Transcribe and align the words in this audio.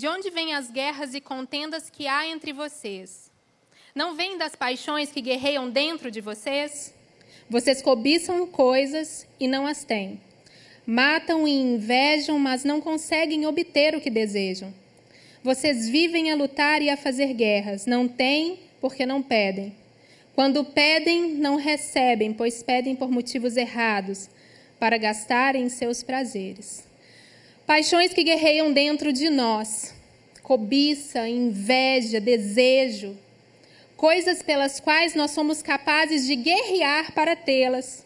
De 0.00 0.08
onde 0.08 0.30
vêm 0.30 0.54
as 0.54 0.70
guerras 0.70 1.12
e 1.12 1.20
contendas 1.20 1.90
que 1.90 2.06
há 2.06 2.26
entre 2.26 2.54
vocês? 2.54 3.30
Não 3.94 4.16
vêm 4.16 4.38
das 4.38 4.56
paixões 4.56 5.12
que 5.12 5.20
guerreiam 5.20 5.68
dentro 5.68 6.10
de 6.10 6.22
vocês? 6.22 6.94
Vocês 7.50 7.82
cobiçam 7.82 8.46
coisas 8.46 9.26
e 9.38 9.46
não 9.46 9.66
as 9.66 9.84
têm. 9.84 10.18
Matam 10.86 11.46
e 11.46 11.52
invejam, 11.52 12.38
mas 12.38 12.64
não 12.64 12.80
conseguem 12.80 13.44
obter 13.44 13.94
o 13.94 14.00
que 14.00 14.08
desejam. 14.08 14.72
Vocês 15.44 15.86
vivem 15.86 16.32
a 16.32 16.34
lutar 16.34 16.80
e 16.80 16.88
a 16.88 16.96
fazer 16.96 17.34
guerras. 17.34 17.84
Não 17.84 18.08
têm 18.08 18.58
porque 18.80 19.04
não 19.04 19.22
pedem. 19.22 19.76
Quando 20.34 20.64
pedem, 20.64 21.34
não 21.34 21.56
recebem, 21.56 22.32
pois 22.32 22.62
pedem 22.62 22.96
por 22.96 23.10
motivos 23.10 23.54
errados, 23.54 24.30
para 24.78 24.96
gastarem 24.96 25.68
seus 25.68 26.02
prazeres. 26.02 26.88
Paixões 27.70 28.12
que 28.12 28.24
guerreiam 28.24 28.72
dentro 28.72 29.12
de 29.12 29.30
nós: 29.30 29.94
cobiça, 30.42 31.28
inveja, 31.28 32.20
desejo, 32.20 33.16
coisas 33.96 34.42
pelas 34.42 34.80
quais 34.80 35.14
nós 35.14 35.30
somos 35.30 35.62
capazes 35.62 36.26
de 36.26 36.34
guerrear 36.34 37.12
para 37.12 37.36
tê-las. 37.36 38.04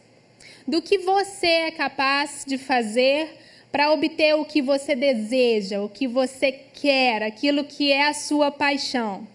Do 0.68 0.82
que 0.82 0.98
você 0.98 1.46
é 1.46 1.70
capaz 1.70 2.44
de 2.46 2.58
fazer 2.58 3.38
para 3.72 3.90
obter 3.90 4.34
o 4.34 4.44
que 4.44 4.60
você 4.60 4.94
deseja, 4.94 5.80
o 5.80 5.88
que 5.88 6.06
você 6.06 6.52
quer, 6.52 7.22
aquilo 7.22 7.64
que 7.64 7.90
é 7.90 8.06
a 8.06 8.12
sua 8.12 8.50
paixão. 8.50 9.26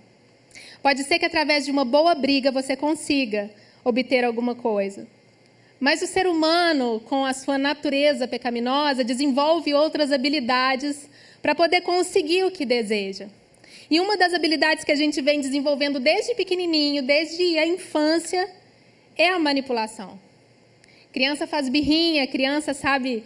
Pode 0.84 1.05
ser 1.05 1.17
que 1.17 1.25
através 1.25 1.65
de 1.65 1.71
uma 1.71 1.84
boa 1.84 2.13
briga 2.13 2.51
você 2.51 2.75
consiga 2.75 3.49
obter 3.84 4.23
alguma 4.23 4.53
coisa. 4.53 5.07
Mas 5.79 6.01
o 6.01 6.07
ser 6.07 6.27
humano, 6.27 7.01
com 7.05 7.25
a 7.25 7.33
sua 7.33 7.57
natureza 7.57 8.27
pecaminosa, 8.27 9.03
desenvolve 9.03 9.73
outras 9.73 10.11
habilidades 10.11 11.09
para 11.41 11.55
poder 11.55 11.81
conseguir 11.81 12.43
o 12.43 12.51
que 12.51 12.65
deseja. 12.65 13.27
E 13.89 13.99
uma 13.99 14.17
das 14.17 14.34
habilidades 14.34 14.84
que 14.84 14.91
a 14.91 14.95
gente 14.95 15.21
vem 15.21 15.39
desenvolvendo 15.39 15.99
desde 15.99 16.35
pequenininho, 16.35 17.01
desde 17.01 17.57
a 17.57 17.65
infância, 17.65 18.49
é 19.17 19.29
a 19.29 19.39
manipulação. 19.39 20.20
Criança 21.12 21.48
faz 21.48 21.70
birrinha, 21.70 22.27
criança 22.27 22.73
sabe 22.73 23.23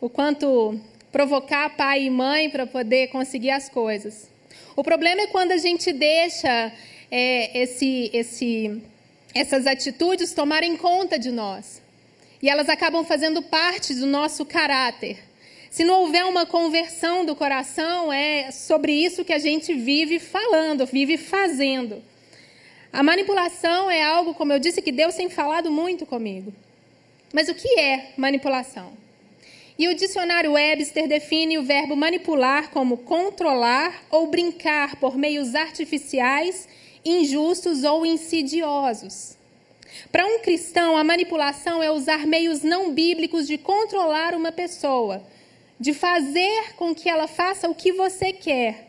o 0.00 0.10
quanto 0.10 0.78
provocar 1.10 1.76
pai 1.76 2.04
e 2.04 2.10
mãe 2.10 2.50
para 2.50 2.66
poder 2.66 3.08
conseguir 3.08 3.50
as 3.50 3.68
coisas. 3.68 4.28
O 4.74 4.82
problema 4.82 5.22
é 5.22 5.26
quando 5.26 5.52
a 5.52 5.56
gente 5.58 5.92
deixa 5.92 6.72
é, 7.10 7.62
esse, 7.62 8.10
esse, 8.12 8.82
essas 9.34 9.66
atitudes 9.66 10.32
tomarem 10.32 10.76
conta 10.76 11.18
de 11.18 11.30
nós. 11.30 11.81
E 12.42 12.50
elas 12.50 12.68
acabam 12.68 13.04
fazendo 13.04 13.40
parte 13.40 13.94
do 13.94 14.04
nosso 14.04 14.44
caráter. 14.44 15.22
Se 15.70 15.84
não 15.84 16.02
houver 16.02 16.24
uma 16.24 16.44
conversão 16.44 17.24
do 17.24 17.36
coração, 17.36 18.12
é 18.12 18.50
sobre 18.50 18.92
isso 18.92 19.24
que 19.24 19.32
a 19.32 19.38
gente 19.38 19.72
vive 19.72 20.18
falando, 20.18 20.84
vive 20.84 21.16
fazendo. 21.16 22.02
A 22.92 23.02
manipulação 23.02 23.88
é 23.88 24.02
algo, 24.02 24.34
como 24.34 24.52
eu 24.52 24.58
disse, 24.58 24.82
que 24.82 24.90
Deus 24.90 25.14
tem 25.14 25.30
falado 25.30 25.70
muito 25.70 26.04
comigo. 26.04 26.52
Mas 27.32 27.48
o 27.48 27.54
que 27.54 27.78
é 27.78 28.10
manipulação? 28.18 28.92
E 29.78 29.88
o 29.88 29.94
dicionário 29.94 30.52
Webster 30.52 31.08
define 31.08 31.56
o 31.56 31.62
verbo 31.62 31.96
manipular 31.96 32.70
como 32.70 32.98
controlar 32.98 34.02
ou 34.10 34.26
brincar 34.26 34.96
por 34.96 35.16
meios 35.16 35.54
artificiais, 35.54 36.68
injustos 37.04 37.82
ou 37.82 38.04
insidiosos. 38.04 39.38
Para 40.10 40.26
um 40.26 40.40
cristão, 40.40 40.96
a 40.96 41.04
manipulação 41.04 41.82
é 41.82 41.90
usar 41.90 42.26
meios 42.26 42.62
não 42.62 42.92
bíblicos 42.92 43.46
de 43.46 43.58
controlar 43.58 44.34
uma 44.34 44.52
pessoa, 44.52 45.22
de 45.78 45.92
fazer 45.92 46.74
com 46.76 46.94
que 46.94 47.08
ela 47.08 47.26
faça 47.26 47.68
o 47.68 47.74
que 47.74 47.92
você 47.92 48.32
quer. 48.32 48.88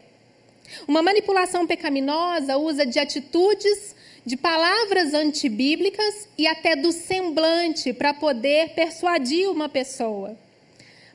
Uma 0.88 1.02
manipulação 1.02 1.68
pecaminosa 1.68 2.58
usa 2.58 2.86
de 2.86 3.00
atitudes, 3.00 3.96
de 4.26 4.38
palavras 4.38 5.14
antibíblicas 5.14 6.28
e 6.38 6.48
até 6.48 6.76
do 6.76 6.92
semblante 6.92 7.92
para 7.92 8.14
poder 8.14 8.70
persuadir 8.70 9.50
uma 9.50 9.68
pessoa. 9.68 10.38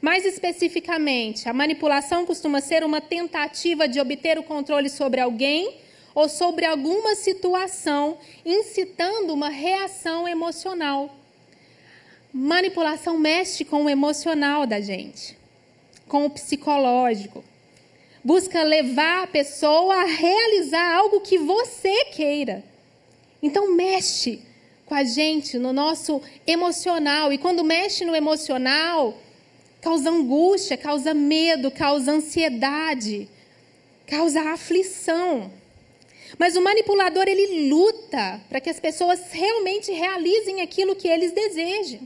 Mais 0.01 0.25
especificamente, 0.25 1.49
a 1.49 1.53
manipulação 1.53 2.25
costuma 2.25 2.61
ser 2.61 2.85
uma 2.85 3.01
tentativa 3.01 3.89
de 3.89 3.99
obter 3.99 4.39
o 4.39 4.45
controle 4.45 4.89
sobre 4.89 5.21
alguém 5.21 5.75
ou 6.19 6.29
sobre 6.29 6.65
alguma 6.65 7.15
situação, 7.15 8.19
incitando 8.45 9.33
uma 9.33 9.49
reação 9.49 10.27
emocional. 10.27 11.15
Manipulação 12.33 13.19
mexe 13.19 13.65
com 13.65 13.85
o 13.85 13.89
emocional 13.89 14.67
da 14.67 14.81
gente 14.81 15.39
com 16.09 16.25
o 16.25 16.31
psicológico. 16.31 17.45
Busca 18.25 18.63
levar 18.63 19.25
a 19.25 19.27
pessoa 19.27 19.95
a 19.95 20.05
realizar 20.07 20.97
algo 20.97 21.21
que 21.21 21.39
você 21.39 22.07
queira. 22.07 22.65
Então, 23.41 23.75
mexe 23.75 24.43
com 24.87 24.95
a 24.95 25.05
gente 25.05 25.59
no 25.59 25.73
nosso 25.73 26.21
emocional. 26.47 27.33
E 27.33 27.39
quando 27.39 27.63
mexe 27.63 28.05
no 28.05 28.17
emocional, 28.17 29.17
causa 29.81 30.11
angústia, 30.11 30.77
causa 30.77 31.15
medo, 31.15 31.71
causa 31.71 32.11
ansiedade, 32.11 33.29
causa 34.07 34.41
aflição. 34.53 35.53
Mas 36.37 36.57
o 36.57 36.61
manipulador, 36.61 37.29
ele 37.29 37.69
luta 37.69 38.41
para 38.49 38.61
que 38.61 38.69
as 38.69 38.81
pessoas 38.81 39.31
realmente 39.31 39.93
realizem 39.93 40.61
aquilo 40.61 40.97
que 40.97 41.09
eles 41.09 41.33
desejam 41.33 42.01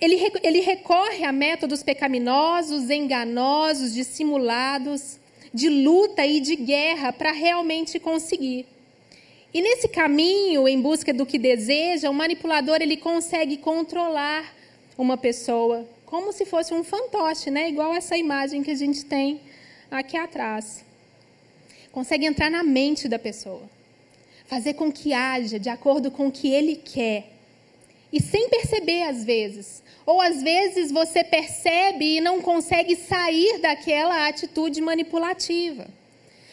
ele, 0.00 0.16
ele 0.42 0.60
recorre 0.60 1.24
a 1.24 1.32
métodos 1.32 1.82
pecaminosos, 1.82 2.90
enganosos, 2.90 3.94
dissimulados, 3.94 5.18
de 5.52 5.68
luta 5.68 6.26
e 6.26 6.40
de 6.40 6.54
guerra 6.54 7.12
para 7.12 7.32
realmente 7.32 7.98
conseguir. 7.98 8.66
E 9.54 9.62
nesse 9.62 9.88
caminho, 9.88 10.68
em 10.68 10.80
busca 10.80 11.14
do 11.14 11.24
que 11.24 11.38
deseja, 11.38 12.10
o 12.10 12.14
manipulador 12.14 12.78
ele 12.80 12.96
consegue 12.96 13.56
controlar 13.56 14.54
uma 14.98 15.16
pessoa, 15.16 15.88
como 16.04 16.32
se 16.32 16.44
fosse 16.44 16.74
um 16.74 16.84
fantoche, 16.84 17.50
né? 17.50 17.68
igual 17.68 17.94
essa 17.94 18.16
imagem 18.18 18.62
que 18.62 18.70
a 18.70 18.74
gente 18.74 19.04
tem 19.04 19.40
aqui 19.90 20.16
atrás. 20.16 20.84
Consegue 21.96 22.26
entrar 22.26 22.50
na 22.50 22.62
mente 22.62 23.08
da 23.08 23.18
pessoa, 23.18 23.62
fazer 24.46 24.74
com 24.74 24.92
que 24.92 25.14
haja 25.14 25.58
de 25.58 25.70
acordo 25.70 26.10
com 26.10 26.26
o 26.26 26.30
que 26.30 26.52
ele 26.52 26.76
quer. 26.76 27.32
E 28.12 28.20
sem 28.20 28.50
perceber, 28.50 29.04
às 29.04 29.24
vezes, 29.24 29.82
ou 30.04 30.20
às 30.20 30.42
vezes 30.42 30.92
você 30.92 31.24
percebe 31.24 32.18
e 32.18 32.20
não 32.20 32.42
consegue 32.42 32.96
sair 32.96 33.60
daquela 33.60 34.28
atitude 34.28 34.78
manipulativa. 34.82 35.88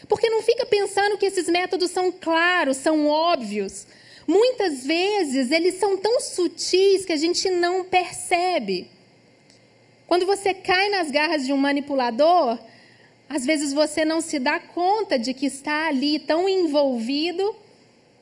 Porque 0.08 0.30
não 0.30 0.40
fica 0.40 0.64
pensando 0.64 1.18
que 1.18 1.26
esses 1.26 1.46
métodos 1.46 1.90
são 1.90 2.10
claros, 2.10 2.78
são 2.78 3.06
óbvios. 3.06 3.86
Muitas 4.26 4.86
vezes 4.86 5.50
eles 5.50 5.74
são 5.74 5.98
tão 5.98 6.22
sutis 6.22 7.04
que 7.04 7.12
a 7.12 7.18
gente 7.18 7.50
não 7.50 7.84
percebe. 7.84 8.90
Quando 10.06 10.24
você 10.24 10.54
cai 10.54 10.88
nas 10.88 11.10
garras 11.10 11.44
de 11.44 11.52
um 11.52 11.58
manipulador, 11.58 12.58
às 13.28 13.44
vezes 13.44 13.72
você 13.72 14.04
não 14.04 14.20
se 14.20 14.38
dá 14.38 14.58
conta 14.60 15.18
de 15.18 15.34
que 15.34 15.46
está 15.46 15.88
ali 15.88 16.18
tão 16.18 16.48
envolvido 16.48 17.56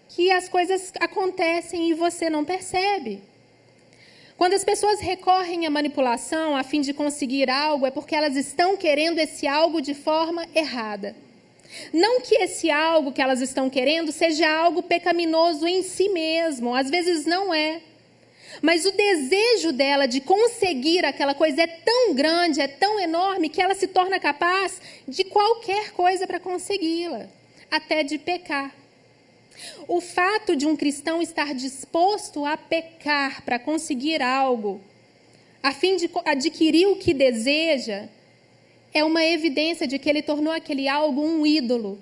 que 0.08 0.30
as 0.30 0.48
coisas 0.48 0.92
acontecem 1.00 1.90
e 1.90 1.94
você 1.94 2.28
não 2.28 2.44
percebe. 2.44 3.22
Quando 4.36 4.54
as 4.54 4.64
pessoas 4.64 5.00
recorrem 5.00 5.66
à 5.66 5.70
manipulação 5.70 6.56
a 6.56 6.62
fim 6.62 6.80
de 6.80 6.92
conseguir 6.92 7.48
algo, 7.50 7.86
é 7.86 7.90
porque 7.90 8.14
elas 8.14 8.36
estão 8.36 8.76
querendo 8.76 9.18
esse 9.18 9.46
algo 9.46 9.80
de 9.80 9.94
forma 9.94 10.46
errada. 10.54 11.14
Não 11.92 12.20
que 12.20 12.34
esse 12.34 12.70
algo 12.70 13.12
que 13.12 13.22
elas 13.22 13.40
estão 13.40 13.70
querendo 13.70 14.12
seja 14.12 14.48
algo 14.50 14.82
pecaminoso 14.82 15.66
em 15.66 15.82
si 15.82 16.08
mesmo, 16.08 16.74
às 16.74 16.90
vezes 16.90 17.24
não 17.24 17.52
é. 17.54 17.80
Mas 18.60 18.84
o 18.84 18.92
desejo 18.92 19.72
dela 19.72 20.06
de 20.06 20.20
conseguir 20.20 21.04
aquela 21.04 21.34
coisa 21.34 21.62
é 21.62 21.66
tão 21.66 22.14
grande, 22.14 22.60
é 22.60 22.68
tão 22.68 23.00
enorme, 23.00 23.48
que 23.48 23.62
ela 23.62 23.74
se 23.74 23.86
torna 23.86 24.20
capaz 24.20 24.80
de 25.08 25.24
qualquer 25.24 25.92
coisa 25.92 26.26
para 26.26 26.38
consegui-la, 26.38 27.28
até 27.70 28.02
de 28.02 28.18
pecar. 28.18 28.74
O 29.88 30.00
fato 30.00 30.54
de 30.56 30.66
um 30.66 30.76
cristão 30.76 31.22
estar 31.22 31.54
disposto 31.54 32.44
a 32.44 32.56
pecar 32.56 33.42
para 33.42 33.58
conseguir 33.58 34.20
algo, 34.20 34.80
a 35.62 35.72
fim 35.72 35.96
de 35.96 36.10
adquirir 36.24 36.88
o 36.88 36.96
que 36.96 37.14
deseja, 37.14 38.08
é 38.92 39.02
uma 39.04 39.24
evidência 39.24 39.86
de 39.86 39.98
que 39.98 40.08
ele 40.08 40.20
tornou 40.20 40.52
aquele 40.52 40.88
algo 40.88 41.22
um 41.22 41.46
ídolo. 41.46 41.98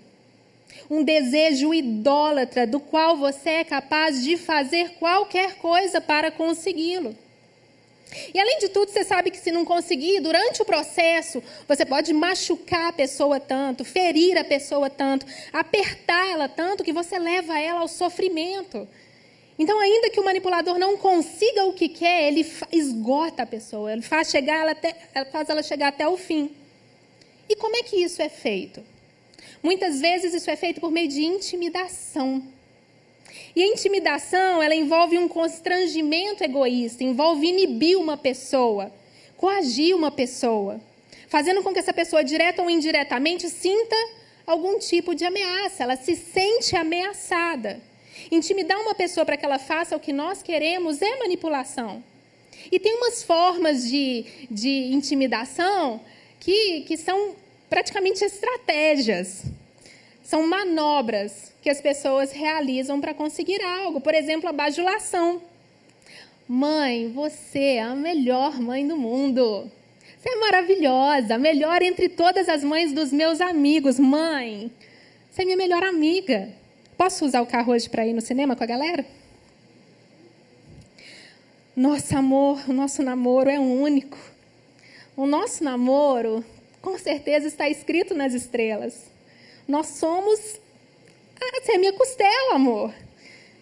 Um 0.91 1.03
desejo 1.03 1.73
idólatra 1.73 2.67
do 2.67 2.81
qual 2.81 3.17
você 3.17 3.51
é 3.51 3.65
capaz 3.65 4.23
de 4.23 4.37
fazer 4.37 4.91
qualquer 4.99 5.57
coisa 5.57 6.01
para 6.01 6.31
consegui-lo. 6.31 7.17
E 8.35 8.41
além 8.41 8.59
de 8.59 8.69
tudo, 8.69 8.91
você 8.91 9.05
sabe 9.05 9.31
que 9.31 9.39
se 9.39 9.53
não 9.53 9.65
conseguir, 9.65 10.21
durante 10.21 10.61
o 10.61 10.65
processo, 10.65 11.43
você 11.67 11.85
pode 11.85 12.13
machucar 12.13 12.89
a 12.89 12.93
pessoa 12.93 13.39
tanto, 13.39 13.85
ferir 13.85 14.37
a 14.37 14.45
pessoa 14.45 14.91
tanto, 14.91 15.25
apertar 15.53 16.29
ela 16.29 16.49
tanto 16.49 16.83
que 16.83 16.93
você 16.93 17.19
leva 17.19 17.59
ela 17.59 17.81
ao 17.81 17.89
sofrimento. 17.89 18.89
Então, 19.59 19.79
ainda 19.79 20.11
que 20.11 20.19
o 20.19 20.25
manipulador 20.25 20.79
não 20.79 20.97
consiga 20.97 21.65
o 21.67 21.75
que 21.75 21.89
quer, 21.89 22.29
ele 22.29 22.51
esgota 22.73 23.43
a 23.43 23.47
pessoa, 23.47 23.93
ele 23.93 24.03
faz, 24.03 24.31
chegar 24.31 24.57
ela 24.57 24.73
até, 24.73 24.95
faz 25.31 25.49
ela 25.49 25.63
chegar 25.63 25.89
até 25.89 26.09
o 26.09 26.17
fim. 26.17 26.51
E 27.49 27.55
como 27.57 27.77
é 27.77 27.83
que 27.83 27.97
isso 27.97 28.23
é 28.23 28.29
feito? 28.29 28.83
Muitas 29.63 30.01
vezes 30.01 30.33
isso 30.35 30.51
é 30.51 30.57
feito 30.57 30.81
por 30.81 30.91
meio 30.91 31.09
de 31.09 31.23
intimidação. 31.23 32.43
E 33.55 33.63
a 33.63 33.67
intimidação, 33.67 34.63
ela 34.63 34.75
envolve 34.75 35.19
um 35.19 35.29
constrangimento 35.29 36.43
egoísta, 36.43 37.05
envolve 37.05 37.47
inibir 37.47 37.99
uma 37.99 38.17
pessoa, 38.17 38.93
coagir 39.37 39.95
uma 39.95 40.11
pessoa, 40.11 40.81
fazendo 41.29 41.63
com 41.63 41.73
que 41.73 41.79
essa 41.79 41.93
pessoa, 41.93 42.25
direta 42.25 42.63
ou 42.63 42.71
indiretamente, 42.71 43.49
sinta 43.49 43.97
algum 44.47 44.79
tipo 44.79 45.15
de 45.15 45.25
ameaça, 45.25 45.83
ela 45.85 45.97
se 45.97 46.17
sente 46.17 46.75
ameaçada. 46.75 47.81
Intimidar 48.31 48.81
uma 48.81 48.95
pessoa 48.95 49.25
para 49.25 49.37
que 49.37 49.45
ela 49.45 49.59
faça 49.59 49.97
o 49.97 50.01
que 50.01 50.13
nós 50.13 50.43
queremos 50.43 51.01
é 51.01 51.19
manipulação. 51.19 52.03
E 52.71 52.79
tem 52.79 52.95
umas 52.95 53.23
formas 53.23 53.89
de, 53.89 54.25
de 54.51 54.93
intimidação 54.93 56.01
que, 56.39 56.83
que 56.83 56.97
são 56.97 57.35
praticamente 57.71 58.25
estratégias. 58.25 59.45
São 60.23 60.47
manobras 60.47 61.55
que 61.63 61.71
as 61.71 61.81
pessoas 61.81 62.33
realizam 62.33 63.01
para 63.01 63.15
conseguir 63.15 63.63
algo. 63.63 64.01
Por 64.01 64.15
exemplo, 64.15 64.49
a 64.49 64.53
bajulação. 64.53 65.41
Mãe, 66.47 67.11
você 67.13 67.77
é 67.77 67.83
a 67.83 67.95
melhor 67.95 68.61
mãe 68.61 68.87
do 68.87 68.97
mundo. 68.97 69.71
Você 70.19 70.31
é 70.31 70.37
maravilhosa, 70.37 71.39
melhor 71.39 71.81
entre 71.81 72.09
todas 72.09 72.49
as 72.49 72.63
mães 72.63 72.93
dos 72.93 73.13
meus 73.13 73.41
amigos. 73.41 73.99
Mãe, 73.99 74.71
você 75.31 75.43
é 75.43 75.45
minha 75.45 75.57
melhor 75.57 75.83
amiga. 75.83 76.49
Posso 76.99 77.25
usar 77.25 77.41
o 77.41 77.47
carro 77.47 77.73
hoje 77.73 77.89
para 77.89 78.07
ir 78.07 78.13
no 78.13 78.21
cinema 78.21 78.55
com 78.55 78.65
a 78.65 78.67
galera? 78.67 79.07
Nosso 81.75 82.17
amor, 82.17 82.63
o 82.69 82.73
nosso 82.73 83.03
namoro 83.03 83.49
é 83.49 83.59
único. 83.59 84.19
O 85.17 85.27
nosso 85.27 85.65
namoro, 85.65 86.45
com 86.81 86.99
certeza, 86.99 87.47
está 87.47 87.69
escrito 87.69 88.15
nas 88.15 88.35
estrelas. 88.35 89.11
Nós 89.69 89.87
somos. 89.87 90.61
Ah, 91.41 91.61
você 91.61 91.73
é 91.73 91.79
minha 91.79 91.93
costela, 91.93 92.55
amor. 92.55 92.93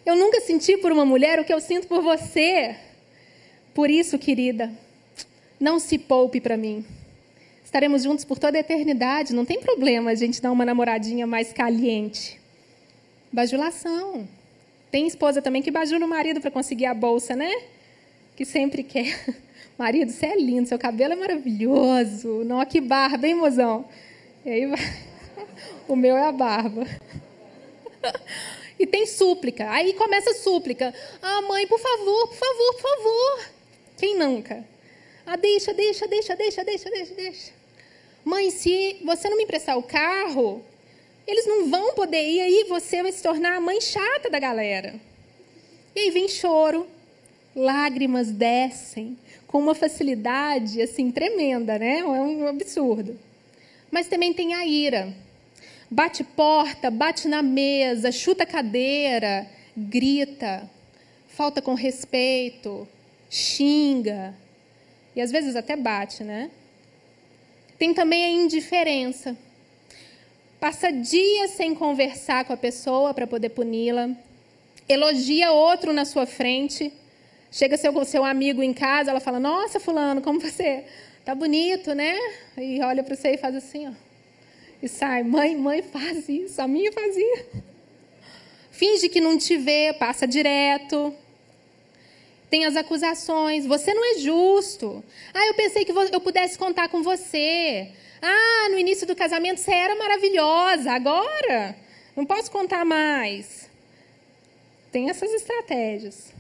Eu 0.07 0.17
nunca 0.17 0.41
senti 0.41 0.77
por 0.79 0.91
uma 0.91 1.05
mulher 1.05 1.39
o 1.39 1.45
que 1.45 1.53
eu 1.53 1.61
sinto 1.61 1.87
por 1.87 2.03
você. 2.03 2.77
Por 3.75 3.91
isso, 3.91 4.19
querida, 4.19 4.73
não 5.61 5.79
se 5.79 5.99
poupe 5.99 6.41
para 6.41 6.57
mim. 6.57 6.85
Estaremos 7.65 8.03
juntos 8.03 8.25
por 8.25 8.39
toda 8.39 8.57
a 8.57 8.61
eternidade. 8.61 9.35
Não 9.35 9.45
tem 9.45 9.61
problema 9.61 10.11
a 10.11 10.15
gente 10.15 10.41
dar 10.41 10.51
uma 10.51 10.65
namoradinha 10.65 11.27
mais 11.27 11.53
caliente. 11.53 12.41
Bajulação. 13.31 14.27
Tem 14.91 15.07
esposa 15.07 15.43
também 15.43 15.61
que 15.61 15.71
bajula 15.71 16.07
o 16.07 16.09
marido 16.09 16.41
para 16.41 16.51
conseguir 16.51 16.87
a 16.87 16.95
bolsa, 16.95 17.37
né? 17.37 17.53
Que 18.35 18.45
sempre 18.45 18.83
quer. 18.83 19.37
Marido, 19.79 20.11
você 20.11 20.27
é 20.27 20.37
lindo, 20.37 20.69
seu 20.69 20.77
cabelo 20.77 21.13
é 21.13 21.17
maravilhoso. 21.17 22.43
Não, 22.45 22.65
que 22.67 22.81
barba, 22.81 23.29
hein, 23.29 23.37
mozão? 23.37 23.89
E 24.45 24.51
aí 24.51 24.63
O 25.87 25.95
meu 25.95 26.17
é 26.17 26.25
a 26.25 26.33
barba. 26.33 26.85
E 28.81 28.87
tem 28.87 29.07
súplica. 29.07 29.69
Aí 29.73 29.93
começa 29.95 30.31
a 30.31 30.35
súplica. 30.35 30.95
Ah, 31.21 31.43
mãe, 31.43 31.67
por 31.67 31.81
favor, 31.81 32.29
por 32.29 32.37
favor, 32.37 32.75
por 32.75 32.81
favor. 32.81 33.51
Quem 33.97 34.17
nunca? 34.17 34.65
Ah, 35.27 35.35
deixa, 35.35 35.75
deixa, 35.75 36.07
deixa, 36.07 36.37
deixa, 36.37 36.65
deixa, 36.65 36.89
deixa, 36.89 37.15
deixa. 37.15 37.53
Mãe, 38.25 38.53
se 38.53 38.99
você 39.05 39.29
não 39.29 39.37
me 39.37 39.43
emprestar 39.43 39.77
o 39.77 39.83
carro, 39.83 40.63
eles 41.27 41.45
não 41.45 41.69
vão 41.69 41.93
poder 41.95 42.23
ir, 42.23 42.41
aí 42.41 42.67
você 42.69 43.03
vai 43.03 43.11
se 43.11 43.21
tornar 43.21 43.57
a 43.57 43.61
mãe 43.61 43.81
chata 43.81 44.31
da 44.31 44.39
galera. 44.39 44.95
E 45.97 45.99
aí 45.99 46.11
vem 46.13 46.29
choro, 46.29 46.87
lágrimas 47.57 48.31
descem 48.31 49.19
com 49.49 49.59
uma 49.59 49.75
facilidade 49.75 50.81
assim 50.81 51.11
tremenda, 51.11 51.79
né? 51.79 51.99
É 51.99 52.05
um 52.05 52.47
absurdo. 52.47 53.19
Mas 53.91 54.07
também 54.07 54.33
tem 54.33 54.55
a 54.55 54.65
ira. 54.65 55.13
Bate 55.91 56.23
porta, 56.23 56.91
bate 56.91 57.27
na 57.27 57.43
mesa, 57.43 58.13
chuta 58.13 58.47
cadeira, 58.47 59.49
grita, 59.77 60.71
falta 61.27 61.63
com 61.63 61.73
respeito, 61.73 62.87
xinga, 63.31 64.35
e 65.17 65.21
às 65.21 65.33
vezes 65.33 65.57
até 65.57 65.75
bate, 65.75 66.23
né? 66.23 66.51
Tem 67.79 67.95
também 67.95 68.25
a 68.25 68.31
indiferença. 68.31 69.37
Passa 70.61 70.91
dias 70.91 71.53
sem 71.53 71.75
conversar 71.75 72.45
com 72.45 72.53
a 72.53 72.57
pessoa 72.57 73.15
para 73.15 73.27
poder 73.27 73.49
puni-la. 73.49 74.11
Elogia 74.89 75.53
outro 75.53 75.93
na 75.93 76.05
sua 76.05 76.27
frente. 76.27 76.93
Chega 77.51 77.77
seu, 77.77 78.05
seu 78.05 78.25
amigo 78.25 78.63
em 78.63 78.73
casa, 78.73 79.11
ela 79.11 79.21
fala: 79.21 79.41
Nossa, 79.41 79.81
Fulano, 79.81 80.21
como 80.21 80.41
você 80.41 80.85
tá 81.25 81.35
bonito, 81.35 81.95
né? 81.95 82.17
E 82.57 82.81
olha 82.83 83.03
para 83.03 83.17
você 83.17 83.31
e 83.31 83.39
faz 83.39 83.55
assim, 83.55 83.89
ó. 83.89 83.93
E 84.83 84.89
sai: 84.89 85.23
Mãe, 85.23 85.57
mãe, 85.57 85.83
faz 85.83 86.29
isso. 86.29 86.61
A 86.61 86.69
minha 86.69 86.93
fazia. 86.93 87.47
Finge 88.71 89.09
que 89.09 89.21
não 89.21 89.37
te 89.37 89.57
vê, 89.57 89.93
passa 89.93 90.27
direto 90.27 91.15
tem 92.51 92.65
as 92.65 92.77
acusações. 92.77 93.67
Você 93.67 93.95
não 93.95 94.05
é 94.15 94.19
justo. 94.19 95.05
Ah, 95.33 95.47
eu 95.47 95.55
pensei 95.55 95.85
que 95.85 95.93
eu 95.93 96.21
pudesse 96.21 96.59
contar 96.59 96.89
com 96.89 97.03
você. 97.03 97.91
Ah, 98.21 98.69
no 98.71 98.79
início 98.79 99.07
do 99.07 99.15
casamento 99.15 99.61
você 99.61 99.73
era 99.73 99.95
maravilhosa. 99.97 100.93
Agora 100.93 101.77
não 102.17 102.25
posso 102.25 102.51
contar 102.51 102.85
mais. 102.85 103.69
Tem 104.91 105.11
essas 105.11 105.33
estratégias. 105.33 106.33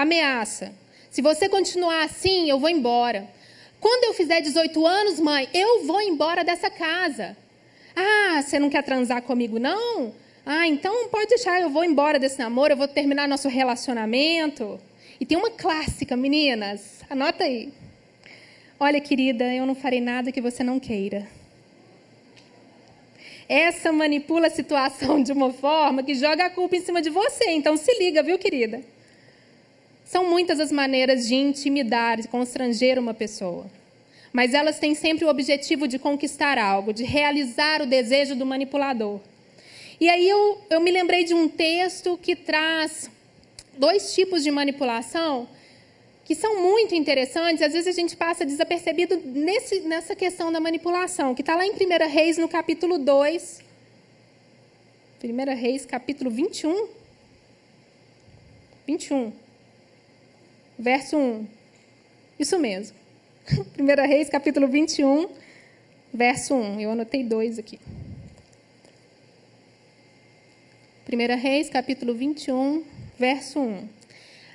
Ameaça. 0.00 0.72
Se 1.10 1.20
você 1.20 1.46
continuar 1.46 2.04
assim, 2.04 2.48
eu 2.48 2.58
vou 2.58 2.70
embora. 2.70 3.28
Quando 3.78 4.04
eu 4.04 4.14
fizer 4.14 4.40
18 4.40 4.86
anos, 4.86 5.20
mãe, 5.20 5.46
eu 5.52 5.84
vou 5.84 6.00
embora 6.00 6.42
dessa 6.42 6.70
casa. 6.70 7.36
Ah, 7.94 8.40
você 8.40 8.58
não 8.58 8.70
quer 8.70 8.82
transar 8.82 9.20
comigo, 9.20 9.58
não? 9.58 10.14
Ah, 10.46 10.66
então 10.66 11.08
pode 11.08 11.26
deixar, 11.26 11.60
eu 11.60 11.68
vou 11.68 11.84
embora 11.84 12.18
desse 12.18 12.38
namoro, 12.38 12.72
eu 12.72 12.78
vou 12.78 12.88
terminar 12.88 13.28
nosso 13.28 13.46
relacionamento. 13.46 14.80
E 15.20 15.26
tem 15.26 15.36
uma 15.36 15.50
clássica, 15.50 16.16
meninas, 16.16 17.02
anota 17.10 17.44
aí. 17.44 17.70
Olha, 18.78 19.02
querida, 19.02 19.54
eu 19.54 19.66
não 19.66 19.74
farei 19.74 20.00
nada 20.00 20.32
que 20.32 20.40
você 20.40 20.64
não 20.64 20.80
queira. 20.80 21.28
Essa 23.46 23.92
manipula 23.92 24.46
a 24.46 24.50
situação 24.50 25.20
de 25.22 25.30
uma 25.30 25.52
forma 25.52 26.02
que 26.02 26.14
joga 26.14 26.46
a 26.46 26.50
culpa 26.50 26.74
em 26.76 26.80
cima 26.80 27.02
de 27.02 27.10
você. 27.10 27.50
Então 27.50 27.76
se 27.76 27.98
liga, 27.98 28.22
viu, 28.22 28.38
querida? 28.38 28.82
São 30.10 30.28
muitas 30.28 30.58
as 30.58 30.72
maneiras 30.72 31.28
de 31.28 31.36
intimidar, 31.36 32.20
de 32.20 32.26
constranger 32.26 32.98
uma 32.98 33.14
pessoa. 33.14 33.64
Mas 34.32 34.54
elas 34.54 34.76
têm 34.76 34.92
sempre 34.92 35.24
o 35.24 35.28
objetivo 35.28 35.86
de 35.86 36.00
conquistar 36.00 36.58
algo, 36.58 36.92
de 36.92 37.04
realizar 37.04 37.80
o 37.80 37.86
desejo 37.86 38.34
do 38.34 38.44
manipulador. 38.44 39.20
E 40.00 40.08
aí 40.08 40.28
eu, 40.28 40.60
eu 40.68 40.80
me 40.80 40.90
lembrei 40.90 41.22
de 41.22 41.32
um 41.32 41.48
texto 41.48 42.18
que 42.20 42.34
traz 42.34 43.08
dois 43.78 44.12
tipos 44.12 44.42
de 44.42 44.50
manipulação 44.50 45.46
que 46.24 46.34
são 46.34 46.60
muito 46.60 46.92
interessantes, 46.92 47.62
às 47.62 47.72
vezes 47.72 47.86
a 47.86 48.00
gente 48.00 48.16
passa 48.16 48.44
desapercebido 48.44 49.16
nesse, 49.24 49.78
nessa 49.80 50.16
questão 50.16 50.50
da 50.50 50.58
manipulação, 50.58 51.36
que 51.36 51.42
está 51.42 51.54
lá 51.54 51.64
em 51.64 51.70
1 51.70 52.08
Reis, 52.08 52.36
no 52.36 52.48
capítulo 52.48 52.98
2. 52.98 53.62
1 55.22 55.56
Reis, 55.56 55.86
capítulo 55.86 56.30
21. 56.30 56.88
21. 58.88 59.32
Verso 60.80 61.14
1. 61.14 61.46
Isso 62.38 62.58
mesmo. 62.58 62.96
1 63.78 64.08
Reis, 64.08 64.30
capítulo 64.30 64.66
21, 64.66 65.28
verso 66.10 66.54
1. 66.54 66.80
Eu 66.80 66.92
anotei 66.92 67.22
dois 67.22 67.58
aqui. 67.58 67.78
1 71.06 71.36
Reis, 71.38 71.68
capítulo 71.68 72.14
21, 72.14 72.82
verso 73.18 73.60
1. 73.60 73.88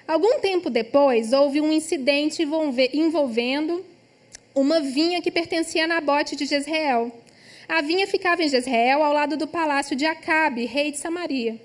Algum 0.08 0.40
tempo 0.40 0.72
depois, 0.72 1.32
houve 1.32 1.62
um 1.62 1.72
incidente 1.72 2.42
envolvendo 2.92 3.86
uma 4.56 4.82
vinha 4.82 5.22
que 5.22 5.30
pertencia 5.30 5.84
a 5.84 5.88
Nabote 5.88 6.36
de 6.36 6.48
Jezreel. 6.48 7.12
A 7.70 7.84
vinha 7.84 8.08
ficava 8.08 8.42
em 8.42 8.50
Jezreel, 8.50 9.04
ao 9.04 9.14
lado 9.14 9.38
do 9.38 9.46
palácio 9.46 9.96
de 9.96 10.08
Acabe, 10.08 10.66
rei 10.66 10.90
de 10.90 10.98
Samaria. 10.98 11.62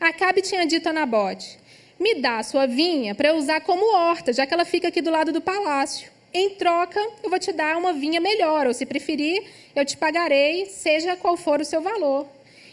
Acabe 0.00 0.40
tinha 0.40 0.64
dito 0.64 0.88
a 0.88 0.92
Nabote: 0.94 1.59
Me 2.00 2.14
dá 2.14 2.38
a 2.38 2.42
sua 2.42 2.66
vinha 2.66 3.14
para 3.14 3.28
eu 3.28 3.36
usar 3.36 3.60
como 3.60 3.94
horta, 3.94 4.32
já 4.32 4.46
que 4.46 4.54
ela 4.54 4.64
fica 4.64 4.88
aqui 4.88 5.02
do 5.02 5.10
lado 5.10 5.32
do 5.32 5.40
palácio. 5.42 6.10
Em 6.32 6.48
troca, 6.54 6.98
eu 7.22 7.28
vou 7.28 7.38
te 7.38 7.52
dar 7.52 7.76
uma 7.76 7.92
vinha 7.92 8.18
melhor, 8.18 8.66
ou 8.66 8.72
se 8.72 8.86
preferir, 8.86 9.44
eu 9.76 9.84
te 9.84 9.98
pagarei, 9.98 10.64
seja 10.64 11.14
qual 11.14 11.36
for 11.36 11.60
o 11.60 11.64
seu 11.64 11.82
valor. 11.82 12.26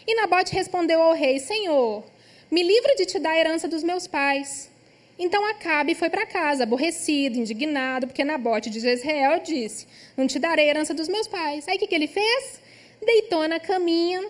E 0.06 0.14
Nabote 0.14 0.54
respondeu 0.54 1.02
ao 1.02 1.12
rei: 1.12 1.38
Senhor, 1.40 2.04
me 2.50 2.62
livra 2.62 2.94
de 2.94 3.04
te 3.04 3.18
dar 3.18 3.32
a 3.32 3.38
herança 3.38 3.68
dos 3.68 3.82
meus 3.82 4.06
pais. 4.06 4.70
Então 5.18 5.44
Acabe 5.44 5.94
foi 5.94 6.08
para 6.08 6.24
casa, 6.24 6.62
aborrecido, 6.62 7.36
indignado, 7.36 8.06
porque 8.06 8.24
Nabote 8.24 8.70
de 8.70 8.80
Jezreel 8.80 9.40
disse: 9.40 9.86
Não 10.16 10.26
te 10.26 10.38
darei 10.38 10.68
a 10.68 10.70
herança 10.70 10.94
dos 10.94 11.06
meus 11.06 11.28
pais. 11.28 11.68
Aí 11.68 11.76
o 11.76 11.78
que, 11.78 11.86
que 11.86 11.94
ele 11.94 12.06
fez? 12.06 12.62
Deitou 13.04 13.46
na 13.46 13.60
caminha, 13.60 14.26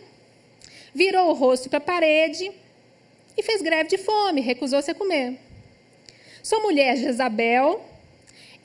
virou 0.93 1.31
o 1.31 1.35
rosto 1.35 1.69
para 1.69 1.79
a 1.79 1.81
parede 1.81 2.51
e 3.39 3.43
fez 3.43 3.63
greve 3.63 3.89
de 3.89 3.97
fome, 3.99 4.41
recusou-se 4.41 4.91
a 4.91 4.95
comer. 4.95 5.39
Sua 6.43 6.59
mulher, 6.59 6.97
Jezabel, 6.97 7.81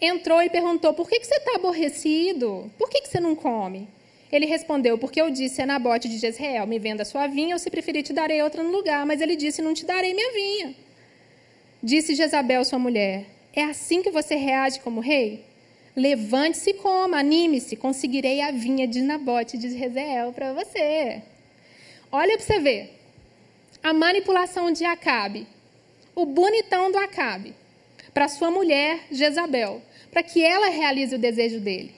entrou 0.01 0.41
e 0.41 0.49
perguntou: 0.49 0.93
Por 0.95 1.07
que, 1.07 1.19
que 1.19 1.27
você 1.27 1.35
está 1.35 1.55
aborrecido? 1.55 2.71
Por 2.77 2.89
que, 2.89 3.01
que 3.01 3.07
você 3.07 3.19
não 3.19 3.35
come? 3.35 3.87
Ele 4.31 4.47
respondeu: 4.47 4.97
Porque 4.97 5.21
eu 5.21 5.29
disse 5.29 5.61
a 5.61 5.65
Nabote 5.65 6.09
de 6.09 6.17
Jezreel: 6.17 6.65
Me 6.65 6.79
venda 6.79 7.05
sua 7.05 7.27
vinha, 7.27 7.53
ou 7.53 7.59
se 7.59 7.69
preferir, 7.69 8.01
te 8.01 8.13
darei 8.13 8.41
outra 8.41 8.63
no 8.63 8.71
lugar. 8.71 9.05
Mas 9.05 9.21
ele 9.21 9.35
disse: 9.35 9.61
Não 9.61 9.75
te 9.75 9.85
darei 9.85 10.11
minha 10.13 10.33
vinha. 10.33 10.75
Disse 11.81 12.15
Jezabel, 12.15 12.65
sua 12.65 12.79
mulher: 12.79 13.25
É 13.55 13.63
assim 13.63 14.01
que 14.01 14.09
você 14.09 14.35
reage 14.35 14.79
como 14.79 14.99
rei? 14.99 15.45
Levante-se 15.95 16.71
e 16.71 16.73
coma, 16.73 17.19
anime-se, 17.19 17.75
conseguirei 17.75 18.41
a 18.41 18.49
vinha 18.49 18.87
de 18.87 19.03
Nabote 19.03 19.59
de 19.59 19.69
Jezreel 19.69 20.33
para 20.33 20.51
você. 20.51 21.21
Olha 22.11 22.35
para 22.35 22.45
você 22.45 22.59
ver. 22.59 23.02
A 23.83 23.91
manipulação 23.91 24.71
de 24.71 24.85
Acabe. 24.85 25.45
O 26.15 26.25
bonitão 26.25 26.89
do 26.89 26.97
Acabe. 26.97 27.53
Para 28.13 28.29
sua 28.29 28.49
mulher, 28.49 29.07
Jezabel. 29.11 29.81
Para 30.09 30.23
que 30.23 30.41
ela 30.41 30.69
realize 30.69 31.13
o 31.13 31.19
desejo 31.19 31.59
dele. 31.59 31.93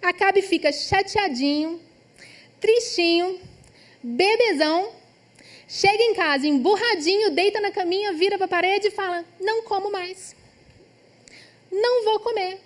Acabe 0.00 0.42
fica 0.42 0.70
chateadinho, 0.72 1.80
tristinho, 2.60 3.40
bebezão. 4.00 4.92
Chega 5.68 6.02
em 6.04 6.14
casa 6.14 6.46
emburradinho, 6.46 7.30
deita 7.30 7.60
na 7.60 7.72
caminha, 7.72 8.12
vira 8.12 8.36
para 8.36 8.44
a 8.44 8.48
parede 8.48 8.88
e 8.88 8.90
fala: 8.92 9.24
Não 9.40 9.64
como 9.64 9.90
mais. 9.90 10.36
Não 11.70 12.04
vou 12.04 12.20
comer. 12.20 12.60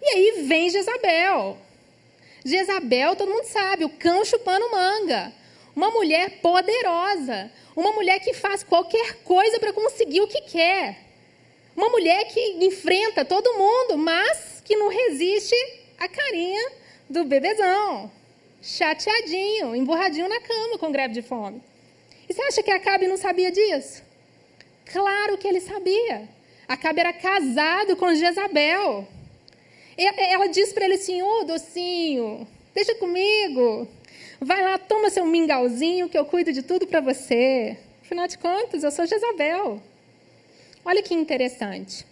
E 0.00 0.06
aí 0.06 0.42
vem 0.48 0.70
Jezabel. 0.70 1.58
Jezabel, 2.44 3.14
todo 3.14 3.30
mundo 3.30 3.44
sabe, 3.44 3.84
o 3.84 3.90
cão 3.90 4.24
chupando 4.24 4.70
manga. 4.72 5.32
Uma 5.74 5.90
mulher 5.90 6.40
poderosa. 6.40 7.50
Uma 7.74 7.92
mulher 7.92 8.20
que 8.20 8.34
faz 8.34 8.62
qualquer 8.62 9.22
coisa 9.24 9.58
para 9.58 9.72
conseguir 9.72 10.20
o 10.20 10.28
que 10.28 10.40
quer. 10.42 10.98
Uma 11.74 11.88
mulher 11.88 12.26
que 12.26 12.64
enfrenta 12.64 13.24
todo 13.24 13.54
mundo, 13.54 13.96
mas 13.96 14.62
que 14.64 14.76
não 14.76 14.88
resiste 14.88 15.56
à 15.98 16.06
carinha 16.06 16.72
do 17.08 17.24
bebezão. 17.24 18.10
Chateadinho, 18.60 19.74
emburradinho 19.74 20.28
na 20.28 20.40
cama 20.40 20.78
com 20.78 20.92
greve 20.92 21.14
de 21.14 21.22
fome. 21.22 21.62
E 22.28 22.32
você 22.32 22.42
acha 22.42 22.62
que 22.62 22.70
Acabe 22.70 23.08
não 23.08 23.16
sabia 23.16 23.50
disso? 23.50 24.02
Claro 24.84 25.38
que 25.38 25.48
ele 25.48 25.60
sabia. 25.60 26.28
Acabe 26.68 27.00
era 27.00 27.12
casado 27.12 27.96
com 27.96 28.14
Jezabel. 28.14 29.06
Ela 29.96 30.46
diz 30.48 30.72
para 30.72 30.84
ele 30.84 30.94
assim: 30.94 31.22
Ô 31.22 31.40
oh, 31.40 31.44
docinho, 31.44 32.46
deixa 32.74 32.94
comigo. 32.94 33.88
Vai 34.44 34.60
lá, 34.60 34.76
toma 34.76 35.08
seu 35.08 35.24
mingauzinho 35.24 36.08
que 36.08 36.18
eu 36.18 36.24
cuido 36.24 36.52
de 36.52 36.62
tudo 36.62 36.84
para 36.84 37.00
você. 37.00 37.78
Afinal 38.00 38.26
de 38.26 38.36
contas, 38.36 38.82
eu 38.82 38.90
sou 38.90 39.06
Jezabel. 39.06 39.80
Olha 40.84 41.00
que 41.00 41.14
interessante. 41.14 42.04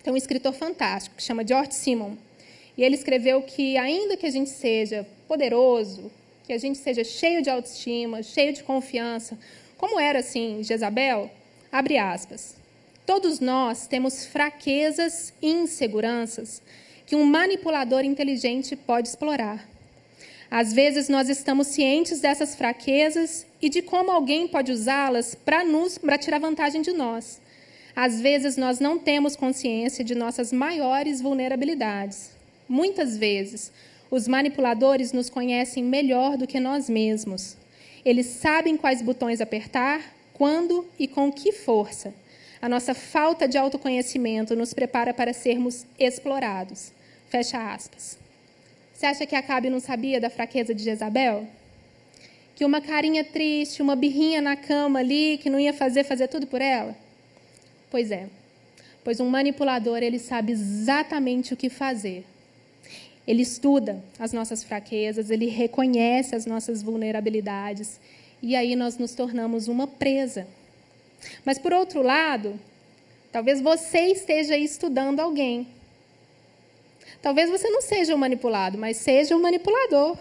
Tem 0.00 0.12
um 0.12 0.16
escritor 0.16 0.52
fantástico 0.52 1.16
que 1.16 1.22
chama 1.24 1.44
George 1.44 1.74
Simon. 1.74 2.14
E 2.78 2.84
ele 2.84 2.94
escreveu 2.94 3.42
que, 3.42 3.76
ainda 3.76 4.16
que 4.16 4.24
a 4.24 4.30
gente 4.30 4.50
seja 4.50 5.04
poderoso, 5.26 6.12
que 6.44 6.52
a 6.52 6.58
gente 6.58 6.78
seja 6.78 7.02
cheio 7.02 7.42
de 7.42 7.50
autoestima, 7.50 8.22
cheio 8.22 8.52
de 8.52 8.62
confiança, 8.62 9.36
como 9.76 9.98
era 9.98 10.20
assim 10.20 10.62
Jezabel, 10.62 11.28
abre 11.72 11.98
aspas. 11.98 12.54
Todos 13.04 13.40
nós 13.40 13.88
temos 13.88 14.24
fraquezas 14.24 15.34
e 15.42 15.50
inseguranças 15.50 16.62
que 17.04 17.16
um 17.16 17.24
manipulador 17.24 18.04
inteligente 18.04 18.76
pode 18.76 19.08
explorar. 19.08 19.73
Às 20.50 20.72
vezes 20.72 21.08
nós 21.08 21.28
estamos 21.28 21.68
cientes 21.68 22.20
dessas 22.20 22.54
fraquezas 22.54 23.46
e 23.60 23.68
de 23.68 23.82
como 23.82 24.10
alguém 24.10 24.46
pode 24.46 24.70
usá-las 24.70 25.34
para 25.34 25.64
nos 25.64 25.98
para 25.98 26.18
tirar 26.18 26.38
vantagem 26.38 26.82
de 26.82 26.92
nós. 26.92 27.40
Às 27.96 28.20
vezes 28.20 28.56
nós 28.56 28.80
não 28.80 28.98
temos 28.98 29.36
consciência 29.36 30.04
de 30.04 30.14
nossas 30.14 30.52
maiores 30.52 31.20
vulnerabilidades. 31.20 32.30
Muitas 32.68 33.16
vezes, 33.16 33.72
os 34.10 34.26
manipuladores 34.26 35.12
nos 35.12 35.30
conhecem 35.30 35.82
melhor 35.84 36.36
do 36.36 36.46
que 36.46 36.58
nós 36.58 36.88
mesmos. 36.88 37.56
Eles 38.04 38.26
sabem 38.26 38.76
quais 38.76 39.00
botões 39.00 39.40
apertar, 39.40 40.00
quando 40.32 40.86
e 40.98 41.06
com 41.06 41.32
que 41.32 41.52
força. 41.52 42.12
A 42.60 42.68
nossa 42.68 42.94
falta 42.94 43.46
de 43.46 43.56
autoconhecimento 43.56 44.56
nos 44.56 44.74
prepara 44.74 45.14
para 45.14 45.32
sermos 45.32 45.86
explorados. 45.98 46.92
Fecha 47.28 47.72
aspas. 47.72 48.23
Você 49.04 49.08
acha 49.08 49.26
que 49.26 49.36
Acabe 49.36 49.68
não 49.68 49.80
sabia 49.80 50.18
da 50.18 50.30
fraqueza 50.30 50.74
de 50.74 50.82
Jezabel? 50.82 51.46
Que 52.56 52.64
uma 52.64 52.80
carinha 52.80 53.22
triste, 53.22 53.82
uma 53.82 53.94
birrinha 53.94 54.40
na 54.40 54.56
cama 54.56 55.00
ali, 55.00 55.38
que 55.42 55.50
não 55.50 55.60
ia 55.60 55.74
fazer 55.74 56.04
fazer 56.04 56.26
tudo 56.26 56.46
por 56.46 56.62
ela? 56.62 56.96
Pois 57.90 58.10
é. 58.10 58.28
Pois 59.04 59.20
um 59.20 59.28
manipulador, 59.28 59.98
ele 59.98 60.18
sabe 60.18 60.52
exatamente 60.52 61.52
o 61.52 61.56
que 61.56 61.68
fazer. 61.68 62.24
Ele 63.26 63.42
estuda 63.42 64.02
as 64.18 64.32
nossas 64.32 64.64
fraquezas, 64.64 65.28
ele 65.28 65.48
reconhece 65.48 66.34
as 66.34 66.46
nossas 66.46 66.82
vulnerabilidades, 66.82 68.00
e 68.40 68.56
aí 68.56 68.74
nós 68.74 68.96
nos 68.96 69.12
tornamos 69.12 69.68
uma 69.68 69.86
presa. 69.86 70.46
Mas, 71.44 71.58
por 71.58 71.74
outro 71.74 72.00
lado, 72.00 72.58
talvez 73.30 73.60
você 73.60 74.12
esteja 74.12 74.56
estudando 74.56 75.20
alguém. 75.20 75.66
Talvez 77.20 77.50
você 77.50 77.68
não 77.70 77.80
seja 77.80 78.14
um 78.14 78.18
manipulado, 78.18 78.78
mas 78.78 78.96
seja 78.98 79.36
um 79.36 79.40
manipulador. 79.40 80.16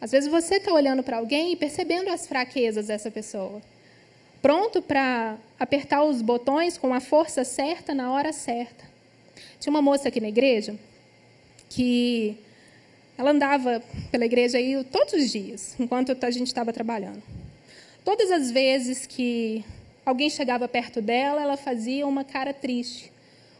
Às 0.00 0.12
vezes 0.12 0.30
você 0.30 0.56
está 0.56 0.72
olhando 0.72 1.02
para 1.02 1.16
alguém 1.16 1.52
e 1.52 1.56
percebendo 1.56 2.08
as 2.08 2.26
fraquezas 2.26 2.86
dessa 2.86 3.10
pessoa. 3.10 3.60
Pronto 4.40 4.80
para 4.80 5.36
apertar 5.58 6.04
os 6.04 6.22
botões 6.22 6.78
com 6.78 6.94
a 6.94 7.00
força 7.00 7.44
certa 7.44 7.92
na 7.92 8.12
hora 8.12 8.32
certa. 8.32 8.84
Tinha 9.58 9.70
uma 9.70 9.82
moça 9.82 10.08
aqui 10.08 10.20
na 10.20 10.28
igreja 10.28 10.76
que 11.68 12.38
ela 13.16 13.32
andava 13.32 13.82
pela 14.12 14.24
igreja 14.24 14.58
aí 14.58 14.82
todos 14.84 15.12
os 15.14 15.30
dias, 15.30 15.74
enquanto 15.78 16.16
a 16.24 16.30
gente 16.30 16.46
estava 16.46 16.72
trabalhando. 16.72 17.22
Todas 18.04 18.30
as 18.30 18.50
vezes 18.50 19.06
que 19.06 19.64
alguém 20.06 20.30
chegava 20.30 20.68
perto 20.68 21.02
dela, 21.02 21.42
ela 21.42 21.56
fazia 21.56 22.06
uma 22.06 22.22
cara 22.22 22.54
triste, 22.54 23.12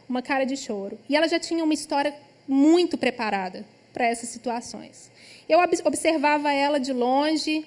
uma 0.09 0.21
cara 0.21 0.43
de 0.43 0.57
choro. 0.57 0.97
E 1.07 1.15
ela 1.15 1.27
já 1.27 1.39
tinha 1.39 1.63
uma 1.63 1.73
história 1.73 2.13
muito 2.47 2.97
preparada 2.97 3.63
para 3.93 4.07
essas 4.07 4.29
situações. 4.29 5.11
Eu 5.47 5.59
observava 5.85 6.51
ela 6.51 6.79
de 6.79 6.91
longe 6.91 7.65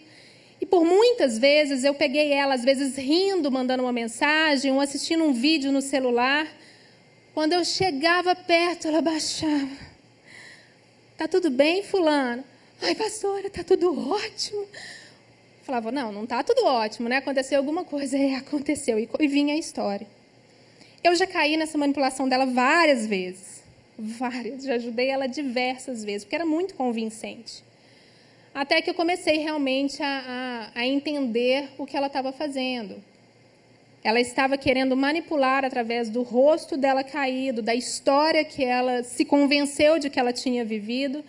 e 0.60 0.66
por 0.66 0.84
muitas 0.84 1.38
vezes 1.38 1.84
eu 1.84 1.94
peguei 1.94 2.32
ela, 2.32 2.54
às 2.54 2.64
vezes 2.64 2.96
rindo, 2.96 3.50
mandando 3.50 3.82
uma 3.82 3.92
mensagem 3.92 4.72
ou 4.72 4.80
assistindo 4.80 5.24
um 5.24 5.32
vídeo 5.32 5.70
no 5.70 5.80
celular. 5.80 6.46
Quando 7.32 7.52
eu 7.52 7.64
chegava 7.64 8.34
perto, 8.34 8.88
ela 8.88 9.00
baixava. 9.00 9.92
Tá 11.16 11.28
tudo 11.28 11.50
bem, 11.50 11.82
fulano? 11.82 12.44
Ai, 12.80 12.94
pastora, 12.94 13.48
tá 13.48 13.62
tudo 13.62 14.10
ótimo. 14.10 14.66
Falava, 15.62 15.92
não, 15.92 16.10
não 16.10 16.24
está 16.24 16.42
tudo 16.42 16.64
ótimo, 16.64 17.08
né? 17.08 17.18
Aconteceu 17.18 17.58
alguma 17.58 17.84
coisa. 17.84 18.18
É, 18.18 18.34
aconteceu. 18.34 18.98
E 18.98 19.28
vinha 19.28 19.54
a 19.54 19.58
história. 19.58 20.06
Eu 21.02 21.14
já 21.16 21.26
caí 21.26 21.56
nessa 21.56 21.76
manipulação 21.76 22.28
dela 22.28 22.46
várias 22.46 23.06
vezes. 23.06 23.62
Várias. 23.98 24.64
Já 24.64 24.74
ajudei 24.74 25.08
ela 25.08 25.26
diversas 25.26 26.04
vezes, 26.04 26.24
porque 26.24 26.36
era 26.36 26.46
muito 26.46 26.74
convincente. 26.74 27.62
Até 28.54 28.80
que 28.82 28.90
eu 28.90 28.94
comecei 28.94 29.38
realmente 29.38 30.02
a, 30.02 30.70
a, 30.74 30.80
a 30.80 30.86
entender 30.86 31.70
o 31.78 31.86
que 31.86 31.96
ela 31.96 32.06
estava 32.06 32.32
fazendo. 32.32 33.02
Ela 34.04 34.20
estava 34.20 34.56
querendo 34.58 34.96
manipular 34.96 35.64
através 35.64 36.10
do 36.10 36.22
rosto 36.22 36.76
dela 36.76 37.02
caído, 37.02 37.62
da 37.62 37.74
história 37.74 38.44
que 38.44 38.64
ela 38.64 39.02
se 39.02 39.24
convenceu 39.24 39.98
de 39.98 40.10
que 40.10 40.18
ela 40.18 40.32
tinha 40.32 40.64
vivido 40.64 41.24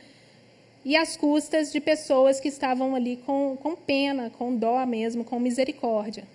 e 0.83 0.97
às 0.97 1.15
custas 1.15 1.71
de 1.71 1.79
pessoas 1.79 2.39
que 2.39 2.47
estavam 2.47 2.95
ali 2.95 3.17
com, 3.25 3.57
com 3.61 3.75
pena, 3.75 4.31
com 4.37 4.55
dó 4.55 4.85
mesmo, 4.85 5.23
com 5.23 5.39
misericórdia. 5.39 6.25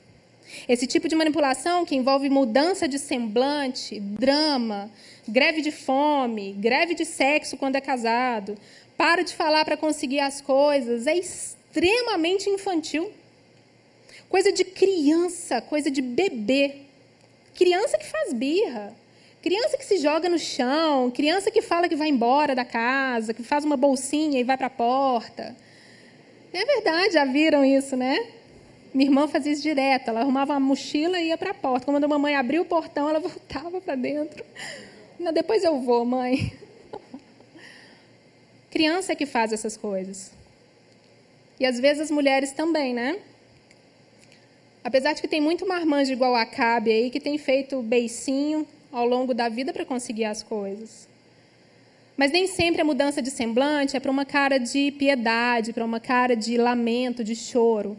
Esse 0.69 0.87
tipo 0.87 1.09
de 1.09 1.17
manipulação 1.17 1.85
que 1.85 1.95
envolve 1.95 2.29
mudança 2.29 2.87
de 2.87 2.99
semblante, 2.99 4.01
drama, 4.01 4.91
greve 5.27 5.61
de 5.61 5.71
fome, 5.71 6.53
greve 6.53 6.95
de 6.95 7.05
sexo 7.05 7.57
quando 7.57 7.77
é 7.77 7.81
casado, 7.81 8.57
para 8.97 9.23
de 9.23 9.35
falar 9.35 9.65
para 9.65 9.77
conseguir 9.77 10.21
as 10.21 10.41
coisas, 10.41 11.07
é 11.07 11.17
extremamente 11.17 12.51
infantil. 12.51 13.13
Coisa 14.29 14.53
de 14.53 14.65
criança, 14.65 15.61
coisa 15.61 15.91
de 15.91 16.03
bebê. 16.03 16.77
Criança 17.55 17.97
que 17.97 18.07
faz 18.07 18.33
birra. 18.33 18.95
Criança 19.41 19.79
que 19.79 19.85
se 19.85 19.99
joga 19.99 20.29
no 20.29 20.39
chão, 20.39 21.11
criança 21.11 21.51
que 21.51 21.63
fala 21.63 21.89
que 21.89 21.95
vai 21.95 22.09
embora 22.09 22.55
da 22.55 22.65
casa, 22.65 23.33
que 23.33 23.43
faz 23.43 23.65
uma 23.65 23.77
bolsinha 23.77 24.41
e 24.41 24.45
vai 24.45 24.57
para 24.57 24.67
a 24.67 24.71
porta. 24.71 25.57
É 26.53 26.65
verdade, 26.65 27.15
já 27.15 27.25
viram 27.25 27.65
isso, 27.65 27.97
né? 27.97 28.19
Minha 28.93 29.09
irmã 29.09 29.29
fazia 29.29 29.53
isso 29.53 29.63
direto. 29.63 30.09
Ela 30.09 30.21
arrumava 30.21 30.53
uma 30.53 30.61
mochila 30.61 31.19
e 31.21 31.29
ia 31.29 31.39
para 31.39 31.51
a 31.51 31.55
porta. 31.55 31.87
Quando 31.87 32.03
a 32.05 32.09
mamãe 32.09 32.35
abria 32.35 32.61
o 32.61 32.65
portão, 32.65 33.09
ela 33.09 33.21
voltava 33.21 33.81
para 33.81 33.95
dentro. 33.95 34.45
Não, 35.19 35.33
depois 35.33 35.65
eu 35.65 35.81
vou, 35.81 36.05
mãe. 36.05 36.53
Criança 38.71 39.13
é 39.13 39.17
que 39.17 39.27
faz 39.27 39.53
essas 39.53 39.77
coisas. 39.77 40.33
E 41.59 41.67
às 41.67 41.81
vezes 41.81 42.03
as 42.03 42.11
mulheres 42.11 42.53
também, 42.53 42.95
né? 42.95 43.19
Apesar 44.85 45.13
de 45.13 45.21
que 45.21 45.29
tem 45.29 45.41
muito 45.41 45.67
marmanjo 45.67 46.13
igual 46.13 46.35
a 46.35 46.47
Cabe 46.47 46.91
aí, 46.93 47.11
que 47.11 47.21
tem 47.21 47.37
feito 47.37 47.83
beicinho, 47.83 48.67
ao 48.93 49.07
longo 49.07 49.35
da 49.35 49.49
vida 49.49 49.73
para 49.73 49.85
conseguir 49.85 50.25
as 50.25 50.43
coisas. 50.43 51.09
Mas 52.17 52.33
nem 52.33 52.47
sempre 52.47 52.81
a 52.81 52.85
mudança 52.85 53.23
de 53.23 53.31
semblante 53.31 53.97
é 53.97 54.01
para 54.01 54.11
uma 54.11 54.25
cara 54.25 54.59
de 54.59 54.91
piedade, 54.93 55.73
para 55.73 55.85
uma 55.85 56.01
cara 56.01 56.35
de 56.35 56.57
lamento, 56.57 57.23
de 57.23 57.37
choro. 57.37 57.97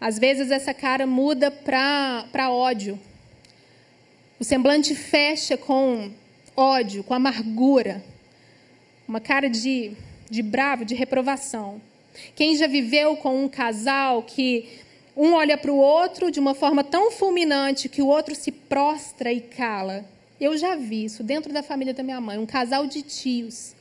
Às 0.00 0.18
vezes 0.18 0.50
essa 0.50 0.72
cara 0.72 1.06
muda 1.06 1.50
para 1.50 2.50
ódio. 2.50 2.98
O 4.38 4.44
semblante 4.44 4.94
fecha 4.94 5.56
com 5.56 6.12
ódio, 6.56 7.02
com 7.02 7.14
amargura. 7.14 8.04
Uma 9.06 9.20
cara 9.20 9.48
de, 9.48 9.92
de 10.30 10.42
bravo, 10.42 10.84
de 10.84 10.94
reprovação. 10.94 11.80
Quem 12.36 12.56
já 12.56 12.66
viveu 12.66 13.16
com 13.16 13.44
um 13.44 13.48
casal 13.48 14.22
que 14.22 14.68
um 15.16 15.34
olha 15.34 15.58
para 15.58 15.72
o 15.72 15.76
outro 15.76 16.30
de 16.30 16.38
uma 16.38 16.54
forma 16.54 16.84
tão 16.84 17.10
fulminante 17.10 17.88
que 17.88 18.00
o 18.00 18.06
outro 18.06 18.36
se 18.36 18.52
prostra 18.52 19.32
e 19.32 19.40
cala. 19.40 20.04
Eu 20.40 20.56
já 20.56 20.76
vi 20.76 21.04
isso 21.04 21.24
dentro 21.24 21.52
da 21.52 21.60
família 21.60 21.92
da 21.92 22.04
minha 22.04 22.20
mãe, 22.20 22.38
um 22.38 22.46
casal 22.46 22.86
de 22.86 23.02
tios. 23.02 23.74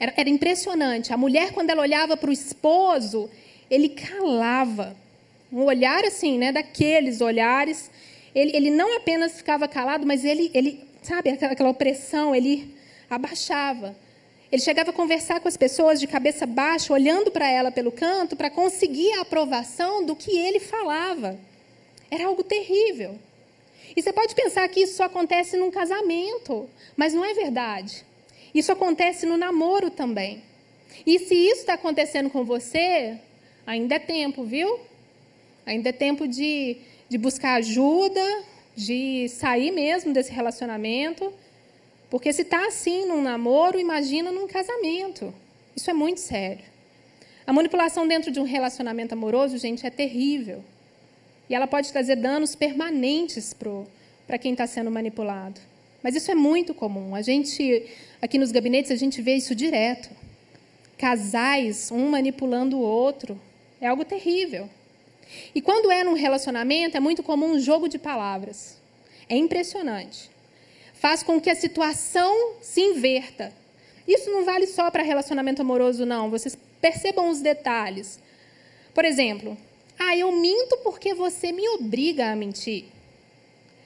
Era, 0.00 0.14
era 0.16 0.30
impressionante. 0.30 1.12
A 1.12 1.18
mulher, 1.18 1.52
quando 1.52 1.68
ela 1.68 1.82
olhava 1.82 2.16
para 2.16 2.30
o 2.30 2.32
esposo, 2.32 3.28
ele 3.70 3.90
calava. 3.90 4.96
Um 5.52 5.64
olhar 5.64 6.04
assim, 6.04 6.38
né, 6.38 6.50
daqueles 6.50 7.20
olhares. 7.20 7.90
Ele, 8.34 8.56
ele 8.56 8.70
não 8.70 8.96
apenas 8.96 9.36
ficava 9.36 9.68
calado, 9.68 10.06
mas 10.06 10.24
ele, 10.24 10.50
ele 10.54 10.82
sabe, 11.02 11.30
aquela, 11.30 11.70
opressão, 11.70 12.34
ele 12.34 12.74
abaixava. 13.10 13.94
Ele 14.50 14.62
chegava 14.62 14.90
a 14.90 14.92
conversar 14.92 15.40
com 15.40 15.48
as 15.48 15.56
pessoas 15.56 15.98
de 16.00 16.06
cabeça 16.06 16.46
baixa, 16.46 16.92
olhando 16.92 17.30
para 17.30 17.50
ela 17.50 17.70
pelo 17.70 17.90
canto, 17.90 18.36
para 18.36 18.50
conseguir 18.50 19.12
a 19.14 19.22
aprovação 19.22 20.04
do 20.04 20.14
que 20.14 20.30
ele 20.30 20.60
falava. 20.60 21.38
Era 22.10 22.26
algo 22.26 22.42
terrível. 22.42 23.18
E 23.96 24.02
você 24.02 24.12
pode 24.12 24.34
pensar 24.34 24.66
que 24.68 24.80
isso 24.80 24.96
só 24.96 25.04
acontece 25.04 25.56
num 25.56 25.70
casamento, 25.70 26.68
mas 26.96 27.12
não 27.12 27.24
é 27.24 27.34
verdade. 27.34 28.04
Isso 28.54 28.70
acontece 28.70 29.26
no 29.26 29.36
namoro 29.36 29.90
também. 29.90 30.42
E 31.06 31.18
se 31.18 31.34
isso 31.34 31.60
está 31.60 31.74
acontecendo 31.74 32.30
com 32.30 32.44
você, 32.44 33.18
ainda 33.66 33.94
é 33.94 33.98
tempo, 33.98 34.44
viu? 34.44 34.78
Ainda 35.66 35.90
é 35.90 35.92
tempo 35.92 36.26
de, 36.26 36.76
de 37.08 37.18
buscar 37.18 37.54
ajuda, 37.54 38.24
de 38.76 39.28
sair 39.28 39.70
mesmo 39.70 40.12
desse 40.12 40.32
relacionamento 40.32 41.32
porque 42.12 42.30
se 42.30 42.42
está 42.42 42.66
assim 42.66 43.06
num 43.06 43.22
namoro, 43.22 43.80
imagina 43.80 44.30
num 44.30 44.46
casamento. 44.46 45.32
Isso 45.74 45.88
é 45.88 45.94
muito 45.94 46.20
sério. 46.20 46.62
A 47.46 47.54
manipulação 47.54 48.06
dentro 48.06 48.30
de 48.30 48.38
um 48.38 48.42
relacionamento 48.42 49.14
amoroso, 49.14 49.56
gente, 49.56 49.86
é 49.86 49.88
terrível. 49.88 50.62
E 51.48 51.54
ela 51.54 51.66
pode 51.66 51.90
trazer 51.90 52.16
danos 52.16 52.54
permanentes 52.54 53.56
para 54.26 54.36
quem 54.36 54.52
está 54.52 54.66
sendo 54.66 54.90
manipulado. 54.90 55.58
Mas 56.02 56.14
isso 56.14 56.30
é 56.30 56.34
muito 56.34 56.74
comum. 56.74 57.14
A 57.14 57.22
gente, 57.22 57.86
aqui 58.20 58.36
nos 58.36 58.52
gabinetes, 58.52 58.90
a 58.90 58.96
gente 58.96 59.22
vê 59.22 59.36
isso 59.36 59.54
direto. 59.54 60.10
Casais, 60.98 61.90
um 61.90 62.10
manipulando 62.10 62.76
o 62.76 62.82
outro. 62.82 63.40
É 63.80 63.86
algo 63.86 64.04
terrível. 64.04 64.68
E 65.54 65.60
quando 65.60 65.90
é 65.90 66.04
num 66.04 66.14
relacionamento, 66.14 66.96
é 66.96 67.00
muito 67.00 67.22
comum 67.22 67.52
um 67.52 67.60
jogo 67.60 67.88
de 67.88 67.98
palavras. 67.98 68.80
É 69.28 69.36
impressionante 69.36 70.32
faz 71.02 71.20
com 71.20 71.40
que 71.40 71.50
a 71.50 71.54
situação 71.56 72.54
se 72.60 72.80
inverta. 72.80 73.52
Isso 74.06 74.30
não 74.30 74.44
vale 74.44 74.68
só 74.68 74.88
para 74.88 75.02
relacionamento 75.02 75.60
amoroso, 75.60 76.06
não. 76.06 76.30
Vocês 76.30 76.56
percebam 76.80 77.28
os 77.28 77.40
detalhes. 77.40 78.20
Por 78.94 79.04
exemplo, 79.04 79.58
ah, 79.98 80.16
eu 80.16 80.30
minto 80.30 80.76
porque 80.84 81.12
você 81.12 81.50
me 81.50 81.68
obriga 81.70 82.30
a 82.30 82.36
mentir. 82.36 82.84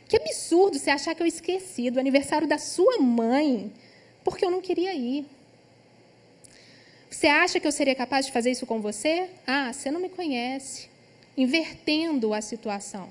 Que 0.07 0.19
absurdo 0.19 0.79
você 0.79 0.91
achar 0.91 1.15
que 1.15 1.23
eu 1.23 1.26
esqueci 1.26 1.91
do 1.91 1.99
aniversário 1.99 2.47
da 2.47 2.59
sua 2.59 2.99
mãe 2.99 3.73
porque 4.23 4.45
eu 4.45 4.50
não 4.50 4.61
queria 4.61 4.93
ir. 4.93 5.25
Você 7.09 7.29
acha 7.29 7.59
que 7.59 7.67
eu 7.67 7.73
seria 7.73 7.95
capaz 7.95 8.26
de 8.26 8.33
fazer 8.33 8.50
isso 8.50 8.67
com 8.67 8.83
você? 8.83 9.31
Ah, 9.47 9.73
você 9.73 9.91
não 9.91 10.00
me 10.00 10.11
conhece. 10.11 10.91
Invertendo 11.37 12.33
a 12.33 12.40
situação. 12.40 13.08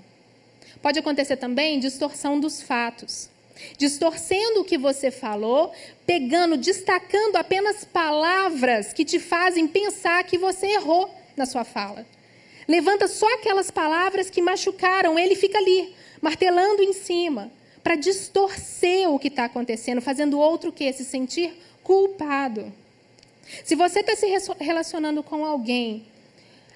Pode 0.81 0.99
acontecer 0.99 1.37
também 1.37 1.79
distorção 1.79 2.39
dos 2.39 2.61
fatos 2.61 3.29
distorcendo 3.77 4.61
o 4.61 4.65
que 4.65 4.77
você 4.77 5.09
falou, 5.11 5.71
pegando, 6.05 6.57
destacando 6.57 7.35
apenas 7.35 7.83
palavras 7.83 8.93
que 8.93 9.05
te 9.05 9.19
fazem 9.19 9.67
pensar 9.67 10.23
que 10.23 10.37
você 10.37 10.67
errou 10.67 11.09
na 11.35 11.45
sua 11.45 11.63
fala. 11.63 12.05
Levanta 12.67 13.07
só 13.07 13.31
aquelas 13.35 13.69
palavras 13.69 14.29
que 14.29 14.41
machucaram, 14.41 15.19
ele 15.19 15.35
fica 15.35 15.57
ali, 15.57 15.93
martelando 16.21 16.81
em 16.81 16.93
cima, 16.93 17.51
para 17.83 17.95
distorcer 17.95 19.09
o 19.09 19.19
que 19.19 19.27
está 19.27 19.45
acontecendo, 19.45 20.01
fazendo 20.01 20.39
outro 20.39 20.71
que 20.71 20.91
se 20.91 21.05
sentir 21.05 21.53
culpado. 21.83 22.73
Se 23.63 23.75
você 23.75 23.99
está 23.99 24.15
se 24.15 24.25
relacionando 24.59 25.21
com 25.21 25.45
alguém 25.45 26.07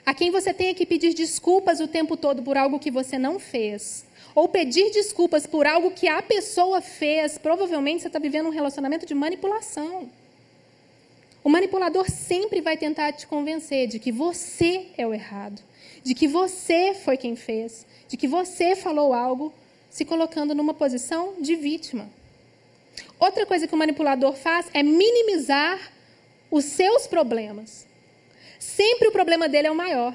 a 0.10 0.14
quem 0.16 0.32
você 0.32 0.52
tenha 0.52 0.74
que 0.74 0.88
pedir 0.88 1.14
desculpas 1.14 1.80
o 1.80 1.88
tempo 1.88 2.18
todo 2.18 2.42
por 2.42 2.58
algo 2.58 2.80
que 2.80 2.90
você 2.90 3.16
não 3.20 3.38
fez, 3.38 4.04
ou 4.34 4.50
pedir 4.50 4.90
desculpas 4.90 5.46
por 5.46 5.68
algo 5.68 5.92
que 5.92 6.08
a 6.08 6.20
pessoa 6.20 6.82
fez, 6.82 7.38
provavelmente 7.38 8.02
você 8.02 8.08
está 8.08 8.18
vivendo 8.18 8.48
um 8.48 8.52
relacionamento 8.52 9.06
de 9.06 9.14
manipulação. 9.14 10.10
O 11.44 11.50
manipulador 11.50 12.10
sempre 12.10 12.60
vai 12.60 12.76
tentar 12.76 13.12
te 13.12 13.28
convencer 13.28 13.86
de 13.86 14.00
que 14.00 14.12
você 14.12 14.88
é 14.98 15.06
o 15.06 15.14
errado, 15.14 15.62
de 16.02 16.16
que 16.16 16.28
você 16.28 16.96
foi 16.96 17.16
quem 17.16 17.36
fez, 17.36 17.86
de 18.08 18.18
que 18.18 18.28
você 18.28 18.76
falou 18.76 19.14
algo, 19.14 19.54
se 19.92 20.04
colocando 20.04 20.56
numa 20.56 20.74
posição 20.74 21.36
de 21.40 21.56
vítima. 21.56 22.10
Outra 23.20 23.46
coisa 23.46 23.68
que 23.68 23.76
o 23.76 23.78
manipulador 23.78 24.34
faz 24.34 24.72
é 24.74 24.82
minimizar 24.82 25.80
os 26.50 26.66
seus 26.66 27.06
problemas. 27.06 27.88
Sempre 28.60 29.08
o 29.08 29.12
problema 29.12 29.48
dele 29.48 29.68
é 29.68 29.72
o 29.72 29.76
maior. 29.76 30.14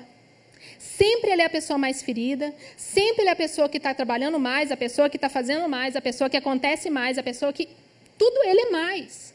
Sempre 0.78 1.30
ele 1.30 1.42
é 1.42 1.46
a 1.46 1.50
pessoa 1.50 1.78
mais 1.78 2.02
ferida, 2.02 2.54
sempre 2.76 3.22
ele 3.22 3.30
é 3.30 3.32
a 3.32 3.36
pessoa 3.36 3.68
que 3.68 3.78
está 3.78 3.94
trabalhando 3.94 4.38
mais, 4.38 4.70
a 4.70 4.76
pessoa 4.76 5.08
que 5.08 5.16
está 5.16 5.28
fazendo 5.28 5.68
mais, 5.68 5.96
a 5.96 6.00
pessoa 6.00 6.28
que 6.28 6.36
acontece 6.36 6.90
mais, 6.90 7.18
a 7.18 7.22
pessoa 7.22 7.52
que. 7.52 7.68
Tudo 8.16 8.44
ele 8.44 8.60
é 8.60 8.70
mais. 8.70 9.34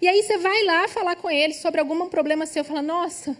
E 0.00 0.08
aí 0.08 0.22
você 0.22 0.36
vai 0.36 0.64
lá 0.64 0.86
falar 0.88 1.16
com 1.16 1.30
ele 1.30 1.54
sobre 1.54 1.80
algum 1.80 2.08
problema 2.08 2.44
seu, 2.44 2.62
fala, 2.62 2.82
nossa, 2.82 3.36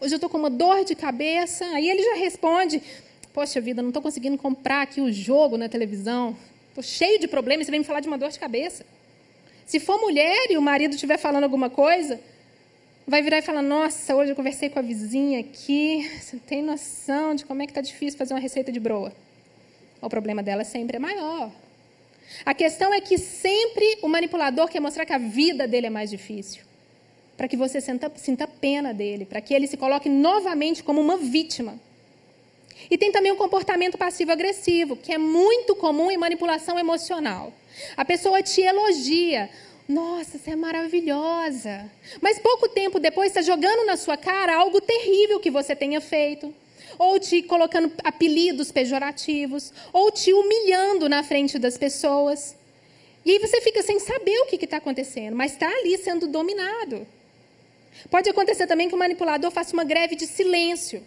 hoje 0.00 0.14
eu 0.14 0.16
estou 0.16 0.30
com 0.30 0.38
uma 0.38 0.48
dor 0.48 0.84
de 0.84 0.94
cabeça. 0.94 1.66
Aí 1.74 1.90
ele 1.90 2.02
já 2.02 2.14
responde, 2.14 2.80
poxa 3.34 3.60
vida, 3.60 3.82
não 3.82 3.90
estou 3.90 4.02
conseguindo 4.02 4.38
comprar 4.38 4.82
aqui 4.82 5.00
o 5.00 5.12
jogo 5.12 5.58
na 5.58 5.68
televisão. 5.68 6.36
Estou 6.68 6.82
cheio 6.82 7.18
de 7.18 7.28
problemas, 7.28 7.66
você 7.66 7.70
vem 7.70 7.80
me 7.80 7.86
falar 7.86 8.00
de 8.00 8.08
uma 8.08 8.16
dor 8.16 8.30
de 8.30 8.38
cabeça. 8.38 8.86
Se 9.66 9.78
for 9.78 10.00
mulher 10.00 10.50
e 10.50 10.56
o 10.56 10.62
marido 10.62 10.94
estiver 10.94 11.18
falando 11.18 11.44
alguma 11.44 11.68
coisa, 11.68 12.18
vai 13.08 13.22
virar 13.22 13.38
e 13.38 13.42
falar: 13.42 13.62
Nossa, 13.62 14.14
hoje 14.14 14.32
eu 14.32 14.36
conversei 14.36 14.68
com 14.68 14.78
a 14.78 14.82
vizinha 14.82 15.40
aqui, 15.40 16.08
você 16.20 16.36
não 16.36 16.42
tem 16.42 16.62
noção 16.62 17.34
de 17.34 17.44
como 17.44 17.62
é 17.62 17.66
que 17.66 17.72
está 17.72 17.80
difícil 17.80 18.18
fazer 18.18 18.34
uma 18.34 18.40
receita 18.40 18.70
de 18.70 18.78
broa. 18.78 19.12
O 20.00 20.08
problema 20.08 20.42
dela 20.42 20.62
sempre 20.62 20.96
é 20.96 21.00
maior. 21.00 21.50
A 22.44 22.52
questão 22.52 22.92
é 22.92 23.00
que 23.00 23.16
sempre 23.16 23.98
o 24.02 24.08
manipulador 24.08 24.68
quer 24.68 24.80
mostrar 24.80 25.06
que 25.06 25.12
a 25.14 25.18
vida 25.18 25.66
dele 25.66 25.86
é 25.86 25.90
mais 25.90 26.10
difícil. 26.10 26.62
Para 27.36 27.48
que 27.48 27.56
você 27.56 27.80
sinta, 27.80 28.12
sinta 28.16 28.46
pena 28.46 28.92
dele, 28.92 29.24
para 29.24 29.40
que 29.40 29.54
ele 29.54 29.66
se 29.66 29.76
coloque 29.76 30.08
novamente 30.08 30.82
como 30.82 31.00
uma 31.00 31.16
vítima. 31.16 31.80
E 32.90 32.98
tem 32.98 33.10
também 33.10 33.32
o 33.32 33.36
comportamento 33.36 33.96
passivo-agressivo, 33.96 34.96
que 34.96 35.12
é 35.12 35.18
muito 35.18 35.74
comum 35.74 36.10
em 36.10 36.16
manipulação 36.16 36.78
emocional. 36.78 37.52
A 37.96 38.04
pessoa 38.04 38.42
te 38.42 38.60
elogia, 38.60 39.50
nossa, 39.88 40.36
você 40.36 40.50
é 40.50 40.56
maravilhosa. 40.56 41.90
Mas 42.20 42.38
pouco 42.38 42.68
tempo 42.68 43.00
depois 43.00 43.28
está 43.28 43.40
jogando 43.40 43.86
na 43.86 43.96
sua 43.96 44.18
cara 44.18 44.54
algo 44.54 44.82
terrível 44.82 45.40
que 45.40 45.50
você 45.50 45.74
tenha 45.74 45.98
feito. 45.98 46.54
Ou 46.98 47.18
te 47.18 47.42
colocando 47.42 47.90
apelidos 48.04 48.70
pejorativos. 48.70 49.72
Ou 49.90 50.10
te 50.10 50.30
humilhando 50.34 51.08
na 51.08 51.22
frente 51.22 51.58
das 51.58 51.78
pessoas. 51.78 52.54
E 53.24 53.30
aí 53.30 53.38
você 53.38 53.62
fica 53.62 53.82
sem 53.82 53.98
saber 53.98 54.38
o 54.40 54.46
que 54.46 54.62
está 54.62 54.76
acontecendo, 54.76 55.34
mas 55.34 55.52
está 55.52 55.66
ali 55.66 55.96
sendo 55.96 56.26
dominado. 56.26 57.06
Pode 58.10 58.28
acontecer 58.28 58.66
também 58.66 58.88
que 58.88 58.94
o 58.94 58.98
manipulador 58.98 59.50
faça 59.50 59.72
uma 59.72 59.84
greve 59.84 60.14
de 60.14 60.26
silêncio 60.26 61.02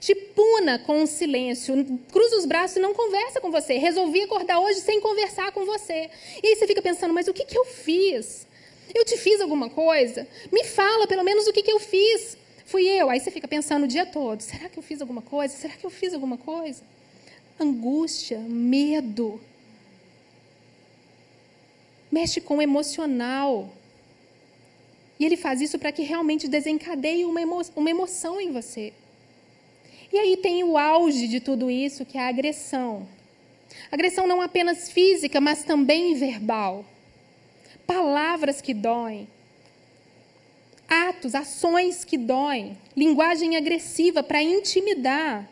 te 0.00 0.14
puna 0.14 0.78
com 0.78 1.02
o 1.02 1.06
silêncio, 1.06 1.74
cruza 2.12 2.36
os 2.36 2.44
braços 2.44 2.76
e 2.76 2.80
não 2.80 2.92
conversa 2.94 3.40
com 3.40 3.50
você. 3.50 3.78
Resolvi 3.78 4.22
acordar 4.22 4.60
hoje 4.60 4.80
sem 4.80 5.00
conversar 5.00 5.52
com 5.52 5.64
você. 5.64 6.10
E 6.42 6.48
aí 6.48 6.56
você 6.56 6.66
fica 6.66 6.82
pensando, 6.82 7.14
mas 7.14 7.28
o 7.28 7.32
que, 7.32 7.44
que 7.44 7.56
eu 7.56 7.64
fiz? 7.64 8.46
Eu 8.94 9.04
te 9.04 9.16
fiz 9.16 9.40
alguma 9.40 9.70
coisa? 9.70 10.26
Me 10.52 10.64
fala 10.64 11.06
pelo 11.06 11.24
menos 11.24 11.46
o 11.46 11.52
que, 11.52 11.62
que 11.62 11.72
eu 11.72 11.80
fiz. 11.80 12.36
Fui 12.64 12.86
eu. 12.86 13.10
Aí 13.10 13.20
você 13.20 13.30
fica 13.30 13.48
pensando 13.48 13.84
o 13.84 13.88
dia 13.88 14.06
todo: 14.06 14.40
será 14.40 14.68
que 14.68 14.78
eu 14.78 14.82
fiz 14.82 15.00
alguma 15.00 15.22
coisa? 15.22 15.54
Será 15.56 15.74
que 15.74 15.84
eu 15.84 15.90
fiz 15.90 16.14
alguma 16.14 16.36
coisa? 16.36 16.82
Angústia, 17.58 18.38
medo. 18.38 19.40
Mexe 22.10 22.40
com 22.40 22.58
o 22.58 22.62
emocional. 22.62 23.72
E 25.18 25.24
ele 25.24 25.36
faz 25.36 25.60
isso 25.60 25.78
para 25.78 25.92
que 25.92 26.02
realmente 26.02 26.48
desencadeie 26.48 27.24
uma, 27.24 27.40
emo 27.40 27.60
uma 27.76 27.90
emoção 27.90 28.40
em 28.40 28.50
você. 28.52 28.92
E 30.14 30.18
aí 30.20 30.36
tem 30.36 30.62
o 30.62 30.78
auge 30.78 31.26
de 31.26 31.40
tudo 31.40 31.68
isso, 31.68 32.04
que 32.04 32.16
é 32.16 32.20
a 32.20 32.28
agressão. 32.28 33.04
Agressão 33.90 34.28
não 34.28 34.40
apenas 34.40 34.88
física, 34.88 35.40
mas 35.40 35.64
também 35.64 36.14
verbal. 36.14 36.84
palavras 37.84 38.60
que 38.60 38.72
doem, 38.72 39.26
atos, 40.88 41.34
ações 41.34 42.04
que 42.04 42.16
doem, 42.16 42.78
linguagem 42.96 43.56
agressiva 43.56 44.22
para 44.22 44.40
intimidar. 44.40 45.50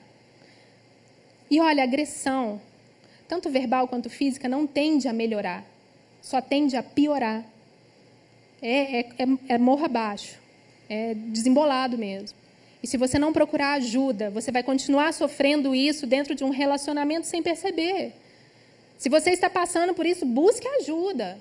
E 1.51 1.61
olha, 1.61 1.83
agressão, 1.83 2.63
tanto 3.27 3.51
verbal 3.51 3.89
quanto 3.89 4.09
física, 4.09 4.49
não 4.49 4.65
tende 4.65 5.09
a 5.09 5.13
melhorar, 5.13 5.65
só 6.23 6.41
tende 6.41 6.77
a 6.77 6.85
piorar. 6.85 7.45
É, 8.63 9.01
é, 9.01 9.01
é, 9.19 9.55
é 9.55 9.85
abaixo, 9.85 10.39
é 10.89 11.15
desembolado 11.15 11.99
mesmo. 11.99 12.42
E 12.83 12.87
se 12.87 12.97
você 12.97 13.19
não 13.19 13.33
procurar 13.33 13.75
ajuda, 13.75 14.31
você 14.31 14.51
vai 14.51 14.63
continuar 14.63 15.13
sofrendo 15.13 15.75
isso 15.75 16.07
dentro 16.07 16.35
de 16.35 16.43
um 16.43 16.51
relacionamento 16.51 17.27
sem 17.27 17.43
perceber. 17.43 18.13
Se 18.99 19.09
você 19.09 19.31
está 19.31 19.49
passando 19.49 19.95
por 19.95 20.05
isso, 20.05 20.27
busque 20.27 20.67
ajuda. 20.67 21.39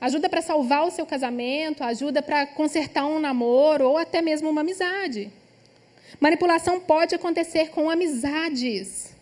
Ajuda 0.00 0.28
para 0.28 0.42
salvar 0.42 0.86
o 0.86 0.90
seu 0.90 1.06
casamento, 1.06 1.82
ajuda 1.82 2.20
para 2.22 2.46
consertar 2.46 3.06
um 3.06 3.18
namoro 3.18 3.88
ou 3.88 3.96
até 3.96 4.20
mesmo 4.20 4.50
uma 4.50 4.60
amizade. 4.60 5.30
Manipulação 6.20 6.78
pode 6.78 7.14
acontecer 7.14 7.70
com 7.70 7.88
amizades. 7.88 9.14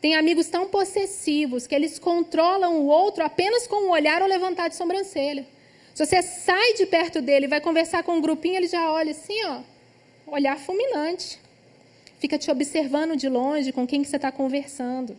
Tem 0.00 0.16
amigos 0.16 0.48
tão 0.48 0.68
possessivos 0.68 1.66
que 1.66 1.74
eles 1.74 1.98
controlam 1.98 2.76
o 2.76 2.86
outro 2.86 3.24
apenas 3.24 3.66
com 3.66 3.86
um 3.86 3.90
olhar 3.90 4.22
ou 4.22 4.28
levantar 4.28 4.68
de 4.68 4.76
sobrancelha. 4.76 5.46
Se 5.94 6.04
você 6.04 6.22
sai 6.22 6.74
de 6.74 6.86
perto 6.86 7.20
dele 7.20 7.46
e 7.46 7.48
vai 7.48 7.60
conversar 7.60 8.02
com 8.04 8.12
um 8.16 8.20
grupinho, 8.20 8.56
ele 8.56 8.68
já 8.68 8.92
olha 8.92 9.10
assim, 9.10 9.44
ó, 9.46 9.60
olhar 10.30 10.58
fulminante. 10.58 11.38
Fica 12.18 12.36
te 12.36 12.50
observando 12.50 13.16
de 13.16 13.28
longe 13.28 13.72
com 13.72 13.86
quem 13.86 14.02
que 14.02 14.08
você 14.08 14.16
está 14.16 14.32
conversando. 14.32 15.16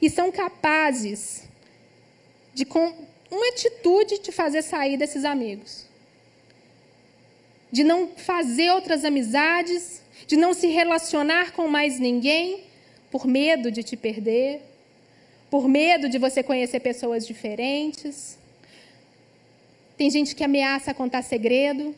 E 0.00 0.08
são 0.08 0.30
capazes 0.30 1.44
de, 2.54 2.64
com 2.64 2.92
uma 3.30 3.48
atitude, 3.48 4.20
de 4.20 4.32
fazer 4.32 4.62
sair 4.62 4.96
desses 4.96 5.24
amigos. 5.24 5.84
De 7.70 7.82
não 7.82 8.08
fazer 8.08 8.70
outras 8.70 9.04
amizades, 9.04 10.00
de 10.26 10.36
não 10.36 10.54
se 10.54 10.68
relacionar 10.68 11.52
com 11.52 11.68
mais 11.68 11.98
ninguém, 11.98 12.64
por 13.10 13.26
medo 13.26 13.70
de 13.70 13.82
te 13.82 13.96
perder, 13.96 14.62
por 15.50 15.68
medo 15.68 16.08
de 16.08 16.18
você 16.18 16.42
conhecer 16.42 16.80
pessoas 16.80 17.26
diferentes. 17.26 18.38
Tem 19.96 20.10
gente 20.10 20.34
que 20.34 20.44
ameaça 20.44 20.92
contar 20.92 21.22
segredo. 21.22 21.94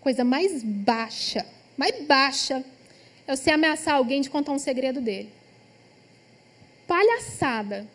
Coisa 0.00 0.24
mais 0.24 0.62
baixa, 0.62 1.44
mais 1.76 2.00
baixa, 2.06 2.64
é 3.26 3.36
você 3.36 3.50
ameaçar 3.50 3.94
alguém 3.94 4.20
de 4.20 4.30
contar 4.30 4.52
um 4.52 4.58
segredo 4.58 5.00
dele. 5.00 5.30
Palhaçada. 6.86 7.86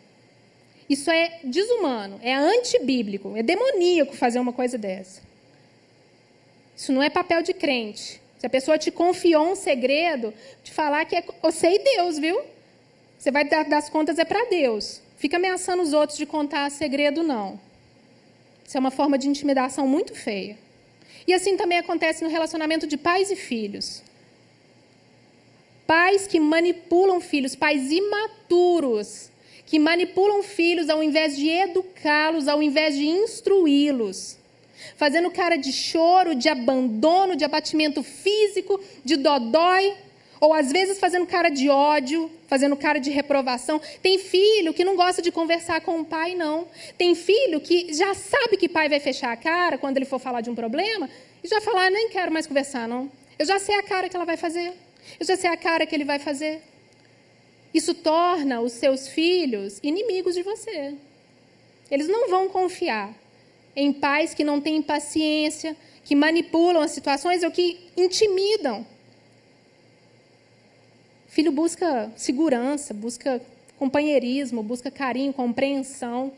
Isso 0.88 1.10
é 1.10 1.40
desumano, 1.42 2.20
é 2.22 2.34
antibíblico, 2.34 3.36
é 3.36 3.42
demoníaco 3.42 4.14
fazer 4.14 4.38
uma 4.38 4.52
coisa 4.52 4.76
dessa. 4.76 5.22
Isso 6.76 6.92
não 6.92 7.02
é 7.02 7.08
papel 7.08 7.42
de 7.42 7.54
crente. 7.54 8.20
Se 8.38 8.46
a 8.46 8.50
pessoa 8.50 8.76
te 8.76 8.90
confiou 8.90 9.50
um 9.50 9.54
segredo, 9.54 10.34
te 10.62 10.70
falar 10.72 11.04
que 11.06 11.16
é 11.16 11.24
você 11.40 11.68
e 11.68 11.78
Deus, 11.78 12.18
viu? 12.18 12.42
Você 13.18 13.30
vai 13.30 13.44
dar 13.44 13.64
das 13.64 13.88
contas 13.88 14.18
é 14.18 14.24
para 14.24 14.44
Deus. 14.50 15.00
Fica 15.16 15.38
ameaçando 15.38 15.82
os 15.82 15.94
outros 15.94 16.18
de 16.18 16.26
contar 16.26 16.70
segredo, 16.70 17.22
não. 17.22 17.58
Isso 18.66 18.76
é 18.76 18.80
uma 18.80 18.90
forma 18.90 19.16
de 19.16 19.28
intimidação 19.28 19.86
muito 19.86 20.14
feia. 20.14 20.58
E 21.26 21.32
assim 21.32 21.56
também 21.56 21.78
acontece 21.78 22.22
no 22.22 22.30
relacionamento 22.30 22.86
de 22.86 22.96
pais 22.96 23.30
e 23.30 23.36
filhos. 23.36 24.02
Pais 25.86 26.26
que 26.26 26.40
manipulam 26.40 27.20
filhos, 27.20 27.54
pais 27.54 27.90
imaturos, 27.90 29.30
que 29.66 29.78
manipulam 29.78 30.42
filhos 30.42 30.88
ao 30.88 31.02
invés 31.02 31.36
de 31.36 31.48
educá-los, 31.48 32.48
ao 32.48 32.62
invés 32.62 32.96
de 32.96 33.06
instruí-los 33.06 34.38
fazendo 34.96 35.30
cara 35.30 35.56
de 35.56 35.72
choro, 35.72 36.34
de 36.34 36.48
abandono, 36.48 37.36
de 37.36 37.44
abatimento 37.44 38.02
físico, 38.02 38.80
de 39.04 39.16
dodói, 39.16 39.94
ou 40.44 40.52
às 40.52 40.70
vezes 40.70 40.98
fazendo 40.98 41.26
cara 41.26 41.48
de 41.48 41.70
ódio, 41.70 42.30
fazendo 42.46 42.76
cara 42.76 42.98
de 42.98 43.10
reprovação. 43.10 43.80
Tem 44.02 44.18
filho 44.18 44.74
que 44.74 44.84
não 44.84 44.94
gosta 44.94 45.22
de 45.22 45.32
conversar 45.32 45.80
com 45.80 46.00
o 46.00 46.04
pai, 46.04 46.34
não. 46.34 46.68
Tem 46.98 47.14
filho 47.14 47.62
que 47.62 47.94
já 47.94 48.12
sabe 48.12 48.58
que 48.58 48.68
pai 48.68 48.86
vai 48.86 49.00
fechar 49.00 49.32
a 49.32 49.36
cara 49.38 49.78
quando 49.78 49.96
ele 49.96 50.04
for 50.04 50.18
falar 50.18 50.42
de 50.42 50.50
um 50.50 50.54
problema 50.54 51.08
e 51.42 51.48
já 51.48 51.62
falar, 51.62 51.86
ah, 51.86 51.90
nem 51.90 52.10
quero 52.10 52.30
mais 52.30 52.46
conversar, 52.46 52.86
não. 52.86 53.10
Eu 53.38 53.46
já 53.46 53.58
sei 53.58 53.74
a 53.76 53.82
cara 53.82 54.06
que 54.06 54.14
ela 54.14 54.26
vai 54.26 54.36
fazer. 54.36 54.74
Eu 55.18 55.24
já 55.24 55.34
sei 55.34 55.48
a 55.48 55.56
cara 55.56 55.86
que 55.86 55.94
ele 55.94 56.04
vai 56.04 56.18
fazer. 56.18 56.60
Isso 57.72 57.94
torna 57.94 58.60
os 58.60 58.72
seus 58.72 59.08
filhos 59.08 59.80
inimigos 59.82 60.34
de 60.34 60.42
você. 60.42 60.92
Eles 61.90 62.06
não 62.06 62.28
vão 62.28 62.50
confiar 62.50 63.14
em 63.74 63.94
pais 63.94 64.34
que 64.34 64.44
não 64.44 64.60
têm 64.60 64.82
paciência, 64.82 65.74
que 66.04 66.14
manipulam 66.14 66.82
as 66.82 66.90
situações 66.90 67.42
ou 67.42 67.50
que 67.50 67.80
intimidam. 67.96 68.86
Filho 71.34 71.50
busca 71.50 72.12
segurança, 72.14 72.94
busca 72.94 73.42
companheirismo, 73.76 74.62
busca 74.62 74.88
carinho, 74.88 75.32
compreensão. 75.32 76.30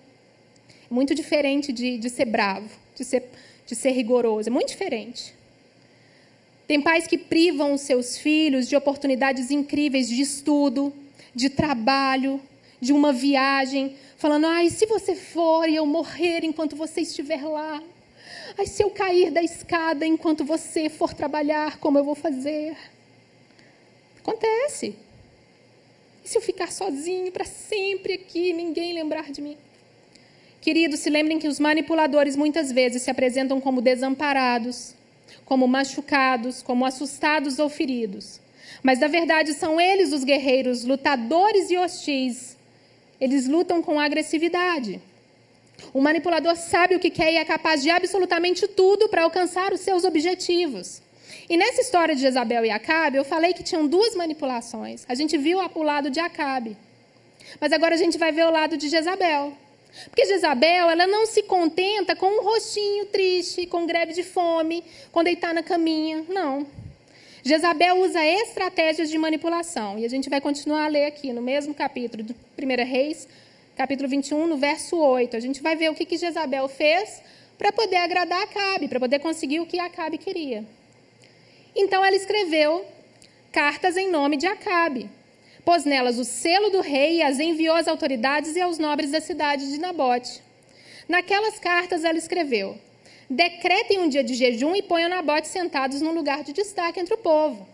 É 0.91 0.95
muito 0.95 1.15
diferente 1.15 1.71
de, 1.71 1.99
de 1.99 2.09
ser 2.09 2.25
bravo, 2.25 2.71
de 2.95 3.05
ser, 3.05 3.29
de 3.67 3.75
ser 3.75 3.91
rigoroso. 3.91 4.49
É 4.49 4.51
muito 4.51 4.69
diferente. 4.69 5.35
Tem 6.67 6.81
pais 6.81 7.07
que 7.07 7.19
privam 7.19 7.75
os 7.75 7.83
seus 7.83 8.17
filhos 8.17 8.67
de 8.67 8.75
oportunidades 8.75 9.51
incríveis 9.51 10.09
de 10.09 10.23
estudo, 10.23 10.91
de 11.35 11.51
trabalho, 11.51 12.41
de 12.81 12.95
uma 12.95 13.13
viagem, 13.13 13.97
falando: 14.17 14.47
ai, 14.47 14.71
se 14.71 14.87
você 14.87 15.15
for 15.15 15.69
e 15.69 15.77
eu 15.77 15.85
morrer 15.85 16.43
enquanto 16.43 16.75
você 16.75 17.03
estiver 17.03 17.45
lá. 17.45 17.83
Ai, 18.57 18.65
se 18.65 18.83
eu 18.83 18.89
cair 18.89 19.31
da 19.31 19.43
escada 19.43 20.07
enquanto 20.07 20.43
você 20.43 20.89
for 20.89 21.13
trabalhar, 21.13 21.77
como 21.81 21.99
eu 21.99 22.05
vou 22.05 22.15
fazer? 22.15 22.75
Acontece. 24.27 24.97
E 26.25 26.29
se 26.29 26.37
eu 26.37 26.43
ficar 26.43 26.73
sozinho 26.73 27.31
para 27.31 27.45
sempre 27.45 28.15
aqui, 28.15 28.53
ninguém 28.53 28.93
lembrar 28.93 29.31
de 29.31 29.41
mim? 29.41 29.57
Queridos, 30.61 31.01
se 31.01 31.11
lembrem 31.11 31.39
que 31.39 31.47
os 31.47 31.61
manipuladores 31.61 32.35
muitas 32.35 32.73
vezes 32.73 33.03
se 33.03 33.11
apresentam 33.11 33.61
como 33.61 33.81
desamparados, 33.81 34.95
como 35.45 35.69
machucados, 35.69 36.63
como 36.63 36.85
assustados 36.85 37.61
ou 37.61 37.69
feridos. 37.69 38.41
Mas, 38.83 38.99
na 38.99 39.07
verdade, 39.07 39.55
são 39.55 39.81
eles 39.81 40.13
os 40.13 40.25
guerreiros, 40.25 40.85
lutadores 40.85 41.71
e 41.71 41.77
hostis 41.77 42.57
eles 43.21 43.47
lutam 43.47 43.83
com 43.83 43.99
agressividade. 43.99 45.01
O 45.93 46.01
manipulador 46.01 46.57
sabe 46.57 46.97
o 46.97 47.01
que 47.01 47.11
quer 47.11 47.33
e 47.33 47.37
é 47.37 47.45
capaz 47.45 47.83
de 47.83 47.91
absolutamente 47.91 48.67
tudo 48.69 49.09
para 49.09 49.23
alcançar 49.25 49.73
os 49.73 49.81
seus 49.81 50.05
objetivos. 50.05 51.03
E 51.49 51.57
nessa 51.57 51.81
história 51.81 52.15
de 52.15 52.21
Jezabel 52.21 52.65
e 52.65 52.71
Acabe, 52.71 53.19
eu 53.19 53.25
falei 53.25 53.53
que 53.53 53.63
tinham 53.63 53.87
duas 53.87 54.15
manipulações. 54.17 55.05
A 55.09 55.15
gente 55.15 55.39
viu 55.39 55.59
o 55.59 55.83
lado 55.83 56.11
de 56.11 56.19
Acabe. 56.19 56.77
Mas 57.61 57.73
agora 57.73 57.95
a 57.95 57.99
gente 57.99 58.19
vai 58.19 58.33
ver 58.33 58.47
o 58.47 58.51
lado 58.51 58.77
de 58.77 58.89
Jezabel. 58.89 59.53
Porque 60.07 60.27
Jezabel, 60.27 60.91
ela 60.91 61.07
não 61.07 61.25
se 61.25 61.43
contenta 61.45 62.17
com 62.17 62.27
um 62.27 62.43
rostinho 62.43 63.07
triste, 63.07 63.65
com 63.67 63.87
greve 63.87 64.13
de 64.13 64.23
fome, 64.23 64.85
com 65.13 65.23
deitar 65.23 65.55
na 65.55 65.63
caminha. 65.63 66.25
Não. 66.29 66.67
Jezabel 67.45 68.01
usa 68.01 68.25
estratégias 68.25 69.09
de 69.09 69.17
manipulação. 69.17 69.99
E 69.99 70.05
a 70.05 70.09
gente 70.09 70.29
vai 70.29 70.41
continuar 70.41 70.85
a 70.85 70.89
ler 70.89 71.07
aqui 71.07 71.33
no 71.33 71.41
mesmo 71.41 71.73
capítulo, 71.73 72.25
do 72.25 72.35
1 72.61 72.85
Reis, 72.85 73.29
capítulo 73.77 74.09
21, 74.09 74.49
no 74.49 74.57
verso 74.57 74.97
8. 74.99 75.37
A 75.37 75.41
gente 75.41 75.63
vai 75.63 75.77
ver 75.77 75.91
o 75.91 75.95
que, 75.95 76.05
que 76.05 76.19
Jezabel 76.19 76.67
fez 76.67 77.23
para 77.57 77.71
poder 77.71 77.97
agradar 77.97 78.43
Acabe, 78.43 78.89
para 78.89 78.99
poder 78.99 79.21
conseguir 79.21 79.61
o 79.61 79.67
que 79.67 79.79
Acabe 79.79 80.19
queria. 80.19 80.65
Então 81.77 82.03
ela 82.03 82.17
escreveu 82.17 82.87
cartas 83.53 83.99
em 83.99 84.11
nome 84.11 84.39
de 84.39 84.47
Acabe, 84.47 85.11
pôs 85.63 85.85
nelas 85.85 86.19
o 86.19 86.25
selo 86.25 86.71
do 86.71 86.81
rei 86.81 87.17
e 87.17 87.23
as 87.23 87.39
enviou 87.39 87.77
às 87.77 87.87
autoridades 87.87 88.57
e 88.57 88.61
aos 88.63 88.79
nobres 88.79 89.11
da 89.11 89.21
cidade 89.21 89.71
de 89.71 89.79
Nabote. 89.79 90.41
Naquelas 91.07 91.59
cartas 91.59 92.03
ela 92.03 92.17
escreveu: 92.17 92.79
decretem 93.29 93.99
um 93.99 94.09
dia 94.09 94.25
de 94.25 94.33
jejum 94.33 94.75
e 94.75 94.81
ponham 94.81 95.11
Nabote 95.11 95.49
sentados 95.49 96.01
num 96.01 96.15
lugar 96.15 96.43
de 96.43 96.55
destaque 96.55 96.99
entre 96.99 97.13
o 97.13 97.19
povo. 97.19 97.69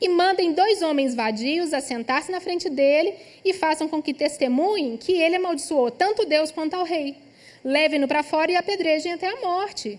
E 0.00 0.08
mandem 0.08 0.52
dois 0.52 0.80
homens 0.80 1.16
vadios 1.16 1.74
a 1.74 1.80
sentar-se 1.80 2.30
na 2.30 2.40
frente 2.40 2.70
dele 2.70 3.12
e 3.44 3.52
façam 3.52 3.88
com 3.88 4.00
que 4.00 4.14
testemunhem 4.14 4.96
que 4.96 5.12
ele 5.20 5.34
amaldiçoou 5.34 5.90
tanto 5.90 6.24
Deus 6.24 6.52
quanto 6.52 6.74
ao 6.74 6.84
rei. 6.84 7.16
Levem-no 7.64 8.06
para 8.06 8.22
fora 8.22 8.52
e 8.52 8.56
apedrejem 8.56 9.14
até 9.14 9.26
a 9.26 9.40
morte. 9.40 9.98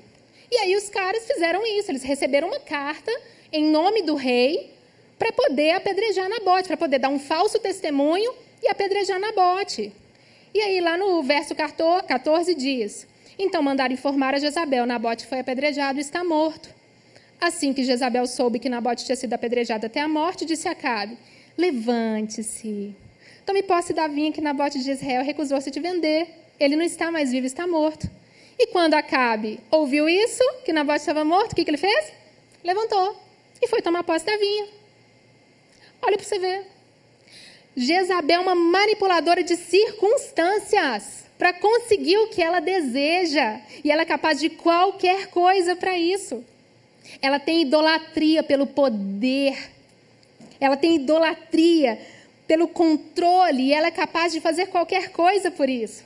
E 0.50 0.56
aí 0.56 0.76
os 0.78 0.88
caras 0.90 1.28
fizeram 1.28 1.66
isso, 1.66 1.92
eles 1.92 2.04
receberam 2.04 2.48
uma 2.48 2.60
carta 2.62 3.12
em 3.52 3.66
nome 3.66 4.04
do 4.04 4.16
rei 4.16 4.74
para 5.18 5.32
poder 5.32 5.72
apedrejar 5.72 6.30
Nabote, 6.30 6.68
para 6.68 6.78
poder 6.78 7.00
dar 7.00 7.10
um 7.10 7.20
falso 7.20 7.60
testemunho 7.60 8.34
e 8.64 8.68
apedrejar 8.68 9.20
Nabote. 9.20 9.92
E 10.54 10.62
aí 10.62 10.80
lá 10.82 10.98
no 10.98 11.22
verso 11.22 11.54
14 11.56 12.56
diz: 12.56 13.08
então 13.40 13.64
mandaram 13.64 13.94
informar 13.94 14.36
a 14.36 14.40
Jezabel: 14.40 14.86
Nabote 14.86 15.26
foi 15.26 15.40
apedrejado 15.40 15.98
e 15.98 16.02
está 16.02 16.24
morto. 16.26 16.70
Assim 17.40 17.72
que 17.72 17.86
Jezabel 17.86 18.28
soube 18.28 18.60
que 18.60 18.68
Nabote 18.68 19.06
tinha 19.06 19.16
sido 19.16 19.34
apedrejado 19.34 19.86
até 19.86 20.02
a 20.02 20.08
morte, 20.10 20.46
disse 20.46 20.68
a 20.68 20.72
Acabe: 20.72 21.18
Levante-se. 21.58 22.94
Tome 23.46 23.64
posse 23.64 23.94
da 23.94 24.08
vinha 24.08 24.32
que 24.32 24.42
Nabote 24.42 24.84
de 24.84 24.92
Israel 24.92 25.24
recusou-se 25.24 25.72
de 25.72 25.80
vender. 25.80 26.28
Ele 26.60 26.76
não 26.76 26.84
está 26.84 27.10
mais 27.10 27.32
vivo, 27.32 27.48
está 27.48 27.66
morto. 27.66 28.10
E 28.60 28.68
quando 28.68 28.96
Acabe 28.96 29.62
ouviu 29.72 30.10
isso, 30.10 30.44
que 30.66 30.74
Nabote 30.74 31.00
estava 31.00 31.24
morto, 31.24 31.54
o 31.54 31.56
que, 31.56 31.64
que 31.64 31.72
ele 31.72 31.78
fez? 31.78 32.12
Levantou 32.62 33.29
e 33.62 33.68
foi 33.68 33.82
tomar 33.82 34.04
posse 34.04 34.26
da 34.26 34.38
vinha. 34.38 34.68
Olha 36.02 36.18
para 36.18 36.26
você 36.26 36.40
ver. 36.40 36.66
Jezabel 37.76 38.40
é 38.40 38.44
uma 38.44 38.56
manipuladora 38.56 39.44
de 39.44 39.56
circunstâncias 39.56 41.26
para 41.38 41.54
conseguir 41.54 42.18
o 42.18 42.28
que 42.28 42.42
ela 42.42 42.60
deseja. 42.60 43.62
E 43.84 43.92
ela 43.92 44.02
é 44.02 44.06
capaz 44.06 44.40
de 44.40 44.50
qualquer 44.50 45.28
coisa 45.28 45.76
para 45.76 45.98
isso. 45.98 46.44
Ela 47.22 47.40
tem 47.40 47.62
idolatria 47.62 48.44
pelo 48.44 48.68
poder. 48.68 49.58
Ela 50.60 50.76
tem 50.76 50.96
idolatria 50.96 52.00
pelo 52.48 52.68
controle. 52.68 53.64
E 53.64 53.74
ela 53.74 53.88
é 53.88 53.92
capaz 53.92 54.34
de 54.34 54.42
fazer 54.42 54.68
qualquer 54.68 55.12
coisa 55.12 55.50
por 55.50 55.70
isso. 55.70 56.04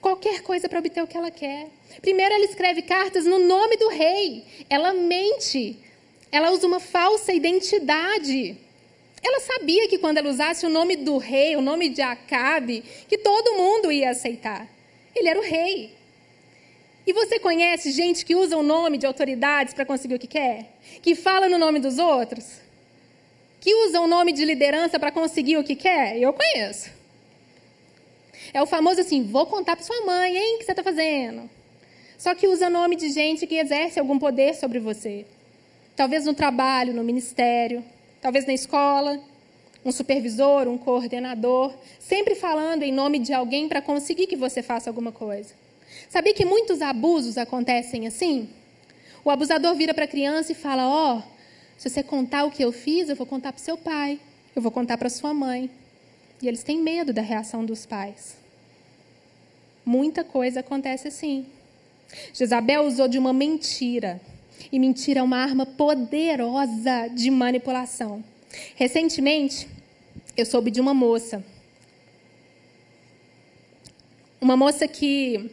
Qualquer 0.00 0.42
coisa 0.42 0.68
para 0.68 0.78
obter 0.78 1.02
o 1.02 1.06
que 1.06 1.16
ela 1.16 1.30
quer. 1.30 1.68
Primeiro, 2.00 2.32
ela 2.34 2.44
escreve 2.44 2.82
cartas 2.82 3.24
no 3.24 3.38
nome 3.38 3.76
do 3.76 3.88
rei. 3.88 4.44
Ela 4.68 4.94
mente. 4.94 5.76
Ela 6.32 6.50
usa 6.50 6.66
uma 6.66 6.80
falsa 6.80 7.32
identidade. 7.32 8.56
Ela 9.22 9.40
sabia 9.40 9.88
que 9.88 9.98
quando 9.98 10.18
ela 10.18 10.30
usasse 10.30 10.64
o 10.64 10.70
nome 10.70 10.96
do 10.96 11.18
rei, 11.18 11.56
o 11.56 11.60
nome 11.60 11.88
de 11.88 12.00
Acabe, 12.00 12.82
que 13.08 13.18
todo 13.18 13.54
mundo 13.54 13.92
ia 13.92 14.10
aceitar. 14.10 14.66
Ele 15.14 15.28
era 15.28 15.38
o 15.38 15.42
rei. 15.42 15.94
E 17.06 17.12
você 17.12 17.38
conhece 17.38 17.90
gente 17.90 18.24
que 18.24 18.34
usa 18.34 18.56
o 18.56 18.62
nome 18.62 18.96
de 18.96 19.06
autoridades 19.06 19.74
para 19.74 19.84
conseguir 19.84 20.14
o 20.14 20.18
que 20.18 20.26
quer? 20.26 20.72
Que 21.02 21.14
fala 21.14 21.48
no 21.48 21.58
nome 21.58 21.80
dos 21.80 21.98
outros? 21.98 22.60
Que 23.60 23.74
usa 23.86 24.00
o 24.00 24.06
nome 24.06 24.32
de 24.32 24.44
liderança 24.44 24.98
para 24.98 25.10
conseguir 25.10 25.56
o 25.56 25.64
que 25.64 25.74
quer? 25.74 26.16
Eu 26.18 26.32
conheço. 26.32 26.90
É 28.54 28.62
o 28.62 28.66
famoso 28.66 29.00
assim: 29.00 29.22
vou 29.22 29.46
contar 29.46 29.76
para 29.76 29.84
sua 29.84 30.00
mãe, 30.06 30.36
hein, 30.36 30.54
o 30.54 30.58
que 30.58 30.64
você 30.64 30.72
está 30.72 30.82
fazendo. 30.82 31.50
Só 32.16 32.34
que 32.34 32.46
usa 32.46 32.70
nome 32.70 32.96
de 32.96 33.10
gente 33.10 33.46
que 33.46 33.56
exerce 33.56 33.98
algum 33.98 34.18
poder 34.18 34.54
sobre 34.54 34.78
você. 34.78 35.26
Talvez 36.00 36.24
no 36.24 36.32
trabalho, 36.32 36.94
no 36.94 37.04
ministério, 37.04 37.84
talvez 38.22 38.46
na 38.46 38.54
escola, 38.54 39.20
um 39.84 39.92
supervisor, 39.92 40.66
um 40.66 40.78
coordenador, 40.78 41.74
sempre 41.98 42.34
falando 42.34 42.82
em 42.82 42.90
nome 42.90 43.18
de 43.18 43.34
alguém 43.34 43.68
para 43.68 43.82
conseguir 43.82 44.26
que 44.26 44.34
você 44.34 44.62
faça 44.62 44.88
alguma 44.88 45.12
coisa. 45.12 45.52
Sabia 46.08 46.32
que 46.32 46.42
muitos 46.42 46.80
abusos 46.80 47.36
acontecem 47.36 48.06
assim? 48.06 48.48
O 49.22 49.28
abusador 49.28 49.74
vira 49.74 49.92
para 49.92 50.06
a 50.06 50.08
criança 50.08 50.52
e 50.52 50.54
fala: 50.54 50.88
Ó, 50.88 51.18
oh, 51.18 51.22
se 51.76 51.90
você 51.90 52.02
contar 52.02 52.44
o 52.44 52.50
que 52.50 52.64
eu 52.64 52.72
fiz, 52.72 53.10
eu 53.10 53.14
vou 53.14 53.26
contar 53.26 53.52
para 53.52 53.62
seu 53.62 53.76
pai, 53.76 54.18
eu 54.56 54.62
vou 54.62 54.72
contar 54.72 54.96
para 54.96 55.10
sua 55.10 55.34
mãe. 55.34 55.68
E 56.40 56.48
eles 56.48 56.62
têm 56.62 56.80
medo 56.80 57.12
da 57.12 57.20
reação 57.20 57.62
dos 57.62 57.84
pais. 57.84 58.38
Muita 59.84 60.24
coisa 60.24 60.60
acontece 60.60 61.08
assim. 61.08 61.44
Jezabel 62.32 62.84
usou 62.84 63.06
de 63.06 63.18
uma 63.18 63.34
mentira. 63.34 64.18
E 64.70 64.78
mentira 64.78 65.20
é 65.20 65.22
uma 65.22 65.38
arma 65.38 65.64
poderosa 65.66 67.08
de 67.14 67.30
manipulação. 67.30 68.24
Recentemente, 68.74 69.68
eu 70.36 70.44
soube 70.46 70.70
de 70.70 70.80
uma 70.80 70.94
moça. 70.94 71.44
Uma 74.40 74.56
moça 74.56 74.88
que 74.88 75.50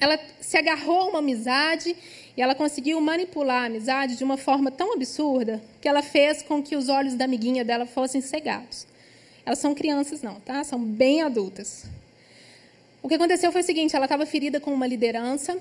ela 0.00 0.18
se 0.40 0.56
agarrou 0.56 1.00
a 1.00 1.06
uma 1.06 1.18
amizade 1.18 1.96
e 2.36 2.42
ela 2.42 2.54
conseguiu 2.54 3.00
manipular 3.00 3.62
a 3.62 3.66
amizade 3.66 4.16
de 4.16 4.24
uma 4.24 4.36
forma 4.36 4.70
tão 4.70 4.92
absurda 4.92 5.62
que 5.80 5.88
ela 5.88 6.02
fez 6.02 6.42
com 6.42 6.62
que 6.62 6.76
os 6.76 6.88
olhos 6.88 7.14
da 7.14 7.24
amiguinha 7.24 7.64
dela 7.64 7.84
fossem 7.84 8.20
cegados. 8.20 8.86
Elas 9.44 9.58
são 9.58 9.74
crianças, 9.74 10.22
não, 10.22 10.40
tá? 10.40 10.62
São 10.62 10.78
bem 10.78 11.22
adultas. 11.22 11.86
O 13.02 13.08
que 13.08 13.14
aconteceu 13.14 13.50
foi 13.50 13.62
o 13.62 13.64
seguinte: 13.64 13.96
ela 13.96 14.04
estava 14.04 14.26
ferida 14.26 14.60
com 14.60 14.72
uma 14.72 14.86
liderança, 14.86 15.58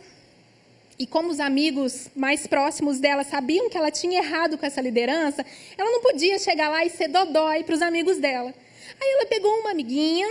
e 1.00 1.06
como 1.06 1.30
os 1.30 1.40
amigos 1.40 2.08
mais 2.16 2.48
próximos 2.48 3.00
dela 3.00 3.24
sabiam 3.24 3.70
que 3.70 3.78
ela 3.78 3.92
tinha 3.92 4.18
errado 4.20 4.58
com 4.58 4.66
essa 4.66 4.82
liderança, 4.82 5.46
ela 5.78 5.92
não 5.92 6.02
podia 6.02 6.40
chegar 6.40 6.70
lá 6.70 6.84
e 6.84 6.90
ser 6.90 7.08
dodói 7.08 7.64
para 7.64 7.76
os 7.76 7.82
amigos 7.82 8.18
dela. 8.18 8.54
Aí 9.00 9.12
ela 9.14 9.26
pegou 9.28 9.52
uma 9.60 9.72
amiguinha 9.72 10.28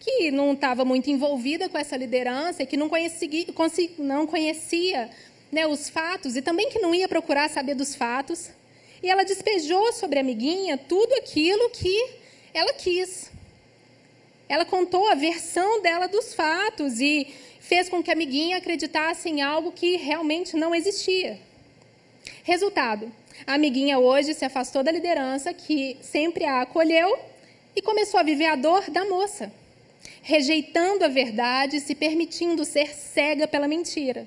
que 0.00 0.30
não 0.30 0.52
estava 0.52 0.84
muito 0.84 1.08
envolvida 1.10 1.68
com 1.68 1.78
essa 1.78 1.96
liderança 1.96 2.62
e 2.62 2.66
que 2.66 2.76
não 2.76 2.88
conhecia, 2.88 3.28
não 3.98 4.26
conhecia 4.26 5.08
né, 5.50 5.66
os 5.66 5.88
fatos 5.88 6.36
e 6.36 6.42
também 6.42 6.68
que 6.68 6.80
não 6.80 6.94
ia 6.94 7.08
procurar 7.08 7.48
saber 7.48 7.74
dos 7.74 7.94
fatos. 7.94 8.50
E 9.02 9.08
ela 9.08 9.24
despejou 9.24 9.92
sobre 9.92 10.18
a 10.18 10.22
amiguinha 10.22 10.76
tudo 10.76 11.14
aquilo 11.14 11.70
que 11.70 12.10
ela 12.52 12.72
quis. 12.72 13.30
Ela 14.48 14.64
contou 14.64 15.08
a 15.08 15.14
versão 15.14 15.80
dela 15.80 16.06
dos 16.06 16.34
fatos 16.34 17.00
e 17.00 17.28
fez 17.68 17.88
com 17.88 18.02
que 18.02 18.10
a 18.10 18.14
amiguinha 18.14 18.56
acreditasse 18.56 19.28
em 19.28 19.42
algo 19.42 19.72
que 19.72 19.96
realmente 19.96 20.56
não 20.56 20.74
existia. 20.74 21.38
Resultado: 22.42 23.12
a 23.46 23.54
amiguinha 23.54 23.98
hoje 23.98 24.34
se 24.34 24.44
afastou 24.44 24.82
da 24.82 24.92
liderança 24.92 25.52
que 25.52 25.96
sempre 26.00 26.44
a 26.44 26.62
acolheu 26.62 27.18
e 27.76 27.82
começou 27.82 28.18
a 28.18 28.22
viver 28.22 28.46
a 28.46 28.56
dor 28.56 28.90
da 28.90 29.04
moça 29.04 29.52
rejeitando 30.24 31.04
a 31.04 31.08
verdade, 31.08 31.80
se 31.80 31.94
permitindo 31.94 32.64
ser 32.64 32.94
cega 32.94 33.46
pela 33.46 33.68
mentira. 33.68 34.26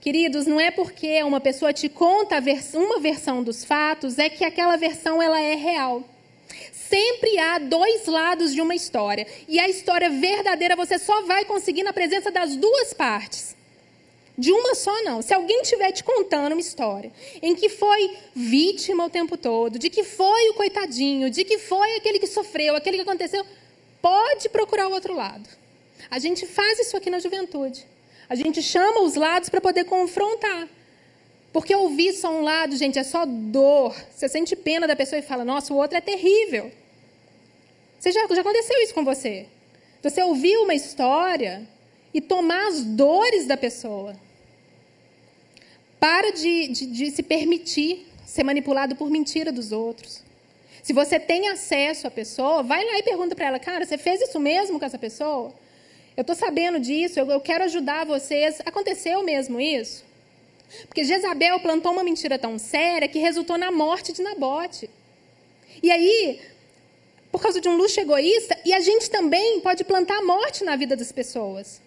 Queridos, 0.00 0.44
não 0.44 0.60
é 0.60 0.72
porque 0.72 1.22
uma 1.22 1.40
pessoa 1.40 1.72
te 1.72 1.88
conta 1.88 2.42
uma 2.74 3.00
versão 3.00 3.42
dos 3.42 3.64
fatos 3.64 4.18
é 4.18 4.28
que 4.28 4.44
aquela 4.44 4.76
versão 4.76 5.22
ela 5.22 5.40
é 5.40 5.54
real. 5.54 6.02
Sempre 6.88 7.38
há 7.38 7.58
dois 7.58 8.06
lados 8.06 8.52
de 8.52 8.60
uma 8.60 8.74
história. 8.74 9.26
E 9.48 9.58
a 9.58 9.68
história 9.68 10.10
verdadeira 10.10 10.76
você 10.76 10.98
só 10.98 11.22
vai 11.22 11.44
conseguir 11.44 11.82
na 11.82 11.92
presença 11.92 12.30
das 12.30 12.56
duas 12.56 12.92
partes. 12.92 13.56
De 14.36 14.50
uma 14.52 14.74
só, 14.74 15.02
não. 15.02 15.22
Se 15.22 15.32
alguém 15.32 15.62
estiver 15.62 15.92
te 15.92 16.02
contando 16.02 16.52
uma 16.52 16.60
história 16.60 17.12
em 17.40 17.54
que 17.54 17.68
foi 17.68 18.16
vítima 18.34 19.04
o 19.04 19.10
tempo 19.10 19.36
todo, 19.36 19.78
de 19.78 19.88
que 19.88 20.02
foi 20.02 20.48
o 20.50 20.54
coitadinho, 20.54 21.30
de 21.30 21.44
que 21.44 21.58
foi 21.58 21.96
aquele 21.96 22.18
que 22.18 22.26
sofreu, 22.26 22.74
aquele 22.74 22.96
que 22.96 23.02
aconteceu, 23.02 23.44
pode 24.02 24.48
procurar 24.48 24.88
o 24.88 24.92
outro 24.92 25.14
lado. 25.14 25.48
A 26.10 26.18
gente 26.18 26.46
faz 26.46 26.80
isso 26.80 26.96
aqui 26.96 27.10
na 27.10 27.20
juventude. 27.20 27.86
A 28.28 28.34
gente 28.34 28.60
chama 28.62 29.02
os 29.02 29.14
lados 29.14 29.48
para 29.48 29.60
poder 29.60 29.84
confrontar. 29.84 30.68
Porque 31.54 31.72
ouvir 31.72 32.12
só 32.14 32.32
um 32.32 32.42
lado, 32.42 32.76
gente, 32.76 32.98
é 32.98 33.04
só 33.04 33.24
dor. 33.24 33.94
Você 34.10 34.28
sente 34.28 34.56
pena 34.56 34.88
da 34.88 34.96
pessoa 34.96 35.20
e 35.20 35.22
fala, 35.22 35.44
nossa, 35.44 35.72
o 35.72 35.76
outro 35.76 35.96
é 35.96 36.00
terrível. 36.00 36.72
Você 37.96 38.10
já, 38.10 38.26
já 38.28 38.40
aconteceu 38.40 38.76
isso 38.82 38.92
com 38.92 39.04
você? 39.04 39.46
Você 40.02 40.20
ouvir 40.20 40.56
uma 40.56 40.74
história 40.74 41.62
e 42.12 42.20
tomar 42.20 42.66
as 42.66 42.82
dores 42.82 43.46
da 43.46 43.56
pessoa. 43.56 44.16
Para 46.00 46.32
de, 46.32 46.66
de, 46.66 46.86
de 46.86 47.10
se 47.12 47.22
permitir 47.22 48.04
ser 48.26 48.42
manipulado 48.42 48.96
por 48.96 49.08
mentira 49.08 49.52
dos 49.52 49.70
outros. 49.70 50.24
Se 50.82 50.92
você 50.92 51.20
tem 51.20 51.50
acesso 51.50 52.08
à 52.08 52.10
pessoa, 52.10 52.64
vai 52.64 52.84
lá 52.84 52.98
e 52.98 53.02
pergunta 53.04 53.36
para 53.36 53.46
ela, 53.46 53.60
cara, 53.60 53.86
você 53.86 53.96
fez 53.96 54.20
isso 54.20 54.40
mesmo 54.40 54.80
com 54.80 54.84
essa 54.84 54.98
pessoa? 54.98 55.54
Eu 56.16 56.22
estou 56.22 56.34
sabendo 56.34 56.80
disso, 56.80 57.20
eu, 57.20 57.30
eu 57.30 57.40
quero 57.40 57.62
ajudar 57.62 58.04
vocês. 58.04 58.60
Aconteceu 58.66 59.22
mesmo 59.22 59.60
isso? 59.60 60.13
Porque 60.86 61.04
Jezabel 61.04 61.60
plantou 61.60 61.92
uma 61.92 62.04
mentira 62.04 62.38
tão 62.38 62.58
séria 62.58 63.08
que 63.08 63.18
resultou 63.18 63.56
na 63.56 63.70
morte 63.70 64.12
de 64.12 64.22
Nabote. 64.22 64.90
E 65.82 65.90
aí, 65.90 66.40
por 67.30 67.40
causa 67.40 67.60
de 67.60 67.68
um 67.68 67.76
luxo 67.76 68.00
egoísta, 68.00 68.58
e 68.64 68.72
a 68.72 68.80
gente 68.80 69.10
também 69.10 69.60
pode 69.60 69.84
plantar 69.84 70.22
morte 70.22 70.64
na 70.64 70.76
vida 70.76 70.96
das 70.96 71.12
pessoas. 71.12 71.80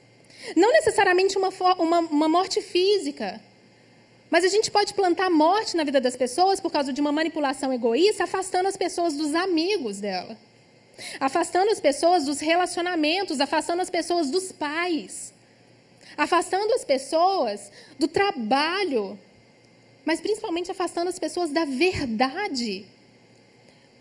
Não 0.55 0.71
necessariamente 0.71 1.37
uma, 1.37 1.49
uma, 1.79 1.99
uma 1.99 2.29
morte 2.29 2.61
física, 2.61 3.41
mas 4.29 4.43
a 4.43 4.49
gente 4.49 4.69
pode 4.69 4.93
plantar 4.93 5.29
morte 5.29 5.75
na 5.77 5.83
vida 5.83 6.01
das 6.01 6.15
pessoas 6.15 6.59
por 6.59 6.71
causa 6.71 6.91
de 6.91 6.99
uma 6.99 7.11
manipulação 7.11 7.71
egoísta, 7.71 8.25
afastando 8.25 8.67
as 8.67 8.75
pessoas 8.75 9.15
dos 9.15 9.33
amigos 9.33 9.99
dela, 9.99 10.37
afastando 11.19 11.71
as 11.71 11.79
pessoas 11.79 12.25
dos 12.25 12.39
relacionamentos, 12.39 13.39
afastando 13.39 13.81
as 13.81 13.89
pessoas 13.89 14.29
dos 14.29 14.51
pais, 14.51 15.33
afastando 16.17 16.73
as 16.73 16.83
pessoas 16.83 17.71
do 17.99 18.07
trabalho, 18.07 19.17
mas 20.03 20.19
principalmente 20.19 20.71
afastando 20.71 21.09
as 21.09 21.19
pessoas 21.19 21.51
da 21.51 21.63
verdade. 21.63 22.85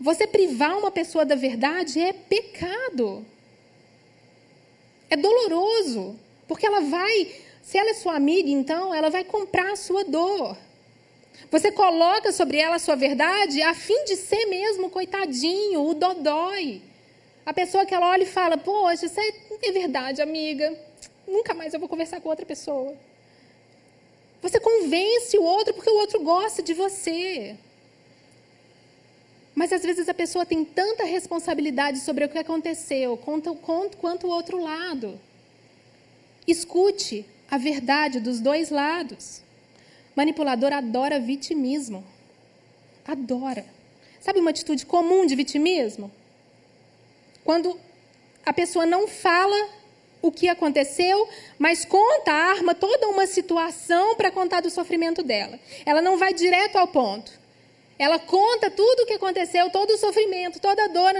Você 0.00 0.26
privar 0.26 0.78
uma 0.78 0.90
pessoa 0.90 1.24
da 1.24 1.34
verdade 1.34 2.00
é 2.00 2.12
pecado. 2.12 3.24
É 5.10 5.16
doloroso, 5.16 6.18
porque 6.48 6.66
ela 6.66 6.80
vai 6.80 7.34
se 7.62 7.76
ela 7.76 7.90
é 7.90 7.94
sua 7.94 8.14
amiga, 8.14 8.48
então 8.48 8.94
ela 8.94 9.10
vai 9.10 9.24
comprar 9.24 9.72
a 9.72 9.76
sua 9.76 10.04
dor. 10.04 10.56
Você 11.50 11.72
coloca 11.72 12.30
sobre 12.30 12.58
ela 12.58 12.76
a 12.76 12.78
sua 12.78 12.94
verdade 12.94 13.60
a 13.60 13.74
fim 13.74 14.04
de 14.04 14.14
ser 14.14 14.46
mesmo 14.46 14.88
coitadinho, 14.88 15.82
o 15.82 15.92
dodói. 15.92 16.80
A 17.44 17.52
pessoa 17.52 17.84
que 17.84 17.92
ela 17.92 18.10
olha 18.10 18.22
e 18.22 18.26
fala: 18.26 18.56
Poxa, 18.56 19.06
isso 19.06 19.18
é, 19.18 19.32
é 19.62 19.72
verdade, 19.72 20.22
amiga. 20.22 20.85
Nunca 21.26 21.54
mais 21.54 21.74
eu 21.74 21.80
vou 21.80 21.88
conversar 21.88 22.20
com 22.20 22.28
outra 22.28 22.46
pessoa. 22.46 22.94
Você 24.42 24.60
convence 24.60 25.36
o 25.36 25.42
outro 25.42 25.74
porque 25.74 25.90
o 25.90 25.98
outro 25.98 26.22
gosta 26.22 26.62
de 26.62 26.72
você. 26.72 27.56
Mas 29.54 29.72
às 29.72 29.82
vezes 29.82 30.08
a 30.08 30.14
pessoa 30.14 30.44
tem 30.44 30.64
tanta 30.64 31.04
responsabilidade 31.04 32.00
sobre 32.00 32.24
o 32.24 32.28
que 32.28 32.38
aconteceu 32.38 33.16
quanto, 33.16 33.54
quanto, 33.56 33.96
quanto 33.96 34.26
o 34.26 34.30
outro 34.30 34.60
lado. 34.60 35.18
Escute 36.46 37.26
a 37.50 37.58
verdade 37.58 38.20
dos 38.20 38.38
dois 38.38 38.70
lados. 38.70 39.42
Manipulador 40.14 40.72
adora 40.72 41.18
vitimismo. 41.18 42.04
Adora. 43.04 43.64
Sabe 44.20 44.40
uma 44.40 44.50
atitude 44.50 44.84
comum 44.84 45.26
de 45.26 45.34
vitimismo? 45.34 46.10
Quando 47.44 47.78
a 48.44 48.52
pessoa 48.52 48.84
não 48.84 49.08
fala 49.08 49.70
o 50.22 50.32
que 50.32 50.48
aconteceu, 50.48 51.28
mas 51.58 51.84
conta, 51.84 52.32
arma 52.32 52.74
toda 52.74 53.08
uma 53.08 53.26
situação 53.26 54.16
para 54.16 54.30
contar 54.30 54.60
do 54.60 54.70
sofrimento 54.70 55.22
dela. 55.22 55.58
Ela 55.84 56.02
não 56.02 56.16
vai 56.16 56.34
direto 56.34 56.76
ao 56.76 56.88
ponto. 56.88 57.32
Ela 57.98 58.18
conta 58.18 58.70
tudo 58.70 59.02
o 59.02 59.06
que 59.06 59.14
aconteceu, 59.14 59.70
todo 59.70 59.90
o 59.90 59.98
sofrimento, 59.98 60.60
toda 60.60 60.84
a 60.84 60.88
dor, 60.88 61.12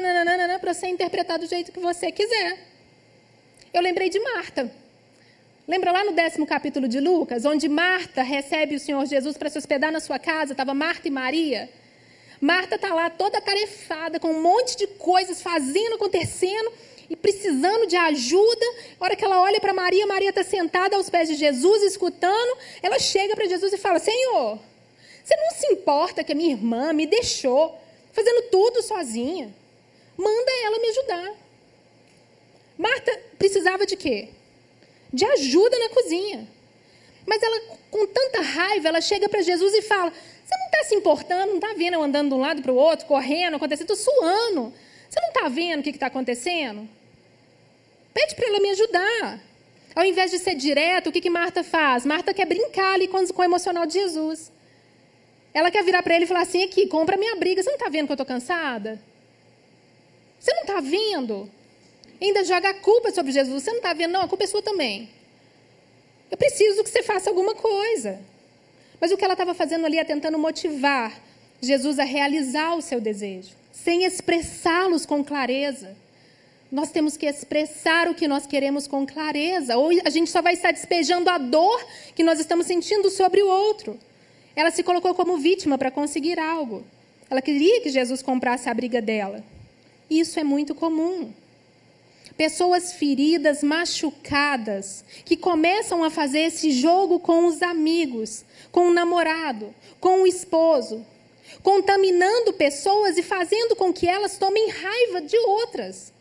para 0.61 0.75
ser 0.75 0.89
interpretado 0.89 1.45
do 1.45 1.49
jeito 1.49 1.73
que 1.73 1.81
você 1.81 2.13
quiser. 2.13 2.59
Eu 3.73 3.81
lembrei 3.81 4.11
de 4.11 4.21
Marta. 4.21 4.71
Lembra 5.67 5.91
lá 5.91 6.05
no 6.05 6.13
décimo 6.13 6.47
capítulo 6.47 6.87
de 6.87 7.01
Lucas, 7.01 7.45
onde 7.45 7.69
Marta 7.69 8.23
recebe 8.23 8.77
o 8.77 8.81
Senhor 8.81 9.05
Jesus 9.07 9.37
para 9.37 9.51
se 9.51 9.59
hospedar 9.59 9.91
na 9.91 10.01
sua 10.01 10.19
casa? 10.19 10.53
Estava 10.53 10.75
Marta 10.75 11.09
e 11.09 11.11
Maria. 11.11 11.69
Marta 12.41 12.77
está 12.77 12.95
lá 12.95 13.09
toda 13.09 13.41
tarefada, 13.41 14.21
com 14.21 14.29
um 14.29 14.43
monte 14.43 14.77
de 14.77 14.87
coisas 14.87 15.41
fazendo, 15.43 15.95
acontecendo 15.95 16.73
e 17.09 17.16
precisando 17.16 17.87
de 17.87 17.97
ajuda. 17.97 18.66
A 18.99 19.05
hora 19.05 19.16
que 19.16 19.25
ela 19.25 19.40
olha 19.40 19.61
para 19.61 19.73
Maria, 19.73 20.07
Maria 20.07 20.31
está 20.31 20.42
sentada 20.42 20.97
aos 20.97 21.09
pés 21.09 21.29
de 21.29 21.35
Jesus, 21.35 21.83
escutando. 21.83 22.59
Ela 22.83 22.99
chega 22.99 23.35
para 23.35 23.47
Jesus 23.47 23.73
e 23.73 23.79
fala: 23.79 23.99
Senhor, 23.99 24.59
você 25.25 25.37
não 25.37 25.51
se 25.51 25.66
importa 25.73 26.23
que 26.23 26.33
a 26.33 26.35
minha 26.35 26.53
irmã 26.53 26.92
me 26.92 27.07
deixou 27.07 27.79
fazendo 28.12 28.42
tudo 28.51 28.83
sozinha? 28.83 29.55
Manda 30.16 30.53
ela 30.64 30.79
me 30.79 30.88
ajudar. 30.88 31.35
Marta 32.79 33.21
precisava 33.38 33.87
de 33.87 33.97
quê? 33.97 34.29
De 35.12 35.25
ajuda 35.25 35.79
na 35.79 35.88
cozinha. 35.90 36.49
Mas 37.27 37.42
ela, 37.42 37.61
com 37.90 38.07
tanta 38.07 38.40
raiva, 38.40 38.88
ela 38.88 39.01
chega 39.01 39.29
para 39.29 39.42
Jesus 39.42 39.75
e 39.75 39.83
fala: 39.83 40.11
Você 40.11 40.57
não 40.57 40.66
está 40.66 40.85
se 40.85 40.95
importando, 40.95 41.49
não 41.49 41.57
está 41.57 41.75
vendo 41.75 41.95
eu 41.95 42.03
andando 42.03 42.29
de 42.29 42.35
um 42.35 42.40
lado 42.40 42.62
para 42.62 42.73
o 42.73 42.77
outro, 42.77 43.07
correndo, 43.07 43.57
acontecendo, 43.57 43.92
estou 43.92 44.14
suando. 44.14 44.73
Você 45.17 45.21
não 45.23 45.29
está 45.29 45.49
vendo 45.49 45.81
o 45.81 45.83
que 45.83 45.89
está 45.89 46.09
acontecendo? 46.09 46.87
Pede 48.13 48.35
para 48.35 48.49
ela 48.49 48.61
me 48.61 48.71
ajudar. 48.71 49.41
Ao 49.95 50.05
invés 50.05 50.31
de 50.31 50.39
ser 50.39 50.55
direto, 50.55 51.09
o 51.09 51.13
que, 51.13 51.23
que 51.23 51.31
Marta 51.31 51.65
faz? 51.65 52.05
Marta 52.05 52.35
quer 52.35 52.45
brincar 52.45 52.93
ali 52.93 53.09
com, 53.09 53.27
com 53.29 53.41
o 53.41 53.45
emocional 53.45 53.87
de 53.87 53.95
Jesus. 53.95 54.53
Ela 55.55 55.71
quer 55.71 55.83
virar 55.83 56.03
para 56.03 56.15
ele 56.15 56.25
e 56.25 56.29
falar 56.29 56.43
assim: 56.43 56.63
aqui, 56.65 56.87
compra 56.87 57.17
minha 57.17 57.35
briga. 57.37 57.63
Você 57.63 57.71
não 57.71 57.79
está 57.79 57.89
vendo 57.89 58.05
que 58.05 58.13
eu 58.13 58.15
estou 58.15 58.27
cansada? 58.27 59.01
Você 60.39 60.53
não 60.53 60.63
está 60.63 60.81
vendo? 60.81 61.51
Ainda 62.21 62.45
joga 62.45 62.69
a 62.69 62.75
culpa 62.75 63.11
sobre 63.11 63.33
Jesus. 63.33 63.63
Você 63.63 63.71
não 63.71 63.79
está 63.79 63.95
vendo? 63.95 64.13
Não, 64.13 64.21
a 64.21 64.29
culpa 64.29 64.45
é 64.45 64.47
sua 64.47 64.61
também. 64.61 65.09
Eu 66.31 66.37
preciso 66.37 66.85
que 66.85 66.91
você 66.91 67.03
faça 67.03 67.31
alguma 67.31 67.55
coisa. 67.55 68.21
Mas 69.01 69.11
o 69.11 69.17
que 69.17 69.25
ela 69.25 69.33
estava 69.33 69.55
fazendo 69.55 69.87
ali 69.87 69.99
é 69.99 70.05
tentando 70.05 70.39
motivar 70.39 71.19
Jesus 71.63 71.99
a 71.99 72.05
realizar 72.05 72.75
o 72.75 72.83
seu 72.83 73.01
desejo 73.01 73.56
sem 73.87 74.03
expressá-los 74.03 75.07
com 75.07 75.22
clareza. 75.22 75.96
Nós 76.72 76.90
temos 76.90 77.16
que 77.16 77.25
expressar 77.25 78.09
o 78.09 78.14
que 78.16 78.27
nós 78.27 78.44
queremos 78.44 78.88
com 78.88 79.07
clareza, 79.07 79.77
ou 79.77 79.90
a 80.05 80.11
gente 80.11 80.29
só 80.29 80.42
vai 80.42 80.55
estar 80.55 80.72
despejando 80.72 81.31
a 81.31 81.38
dor 81.38 81.87
que 82.12 82.25
nós 82.25 82.40
estamos 82.40 82.66
sentindo 82.66 83.09
sobre 83.11 83.40
o 83.44 83.49
outro. 83.49 83.96
Ela 84.57 84.72
se 84.72 84.83
colocou 84.83 85.14
como 85.14 85.38
vítima 85.38 85.79
para 85.79 85.92
conseguir 85.92 86.37
algo. 86.37 86.83
Ela 87.31 87.40
queria 87.40 87.81
que 87.81 87.88
Jesus 87.88 88.22
comprasse 88.22 88.68
a 88.68 88.75
briga 88.75 89.01
dela. 89.01 89.44
Isso 90.11 90.40
é 90.40 90.42
muito 90.42 90.75
comum. 90.75 91.33
Pessoas 92.37 92.92
feridas, 92.92 93.62
machucadas, 93.62 95.05
que 95.25 95.37
começam 95.37 96.03
a 96.03 96.11
fazer 96.11 96.40
esse 96.40 96.72
jogo 96.72 97.20
com 97.20 97.46
os 97.46 97.62
amigos, 97.62 98.44
com 98.72 98.88
o 98.88 98.92
namorado, 98.92 99.72
com 100.01 100.22
o 100.22 100.27
esposo, 100.27 101.07
contaminando 101.62 102.53
pessoas 102.53 103.16
e 103.19 103.23
fazendo 103.23 103.77
com 103.77 103.92
que 103.92 104.07
elas 104.07 104.38
tomem 104.38 104.69
raiva 104.71 105.21
de 105.21 105.37
outras. 105.38 106.12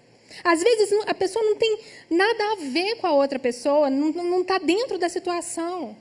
Às 0.44 0.62
vezes 0.62 0.92
a 1.06 1.14
pessoa 1.14 1.44
não 1.44 1.56
tem 1.56 1.80
nada 2.10 2.44
a 2.52 2.56
ver 2.56 2.96
com 2.96 3.08
a 3.08 3.12
outra 3.12 3.40
pessoa, 3.40 3.90
não 3.90 4.42
está 4.42 4.58
dentro 4.58 4.98
da 4.98 5.08
situação. 5.08 5.96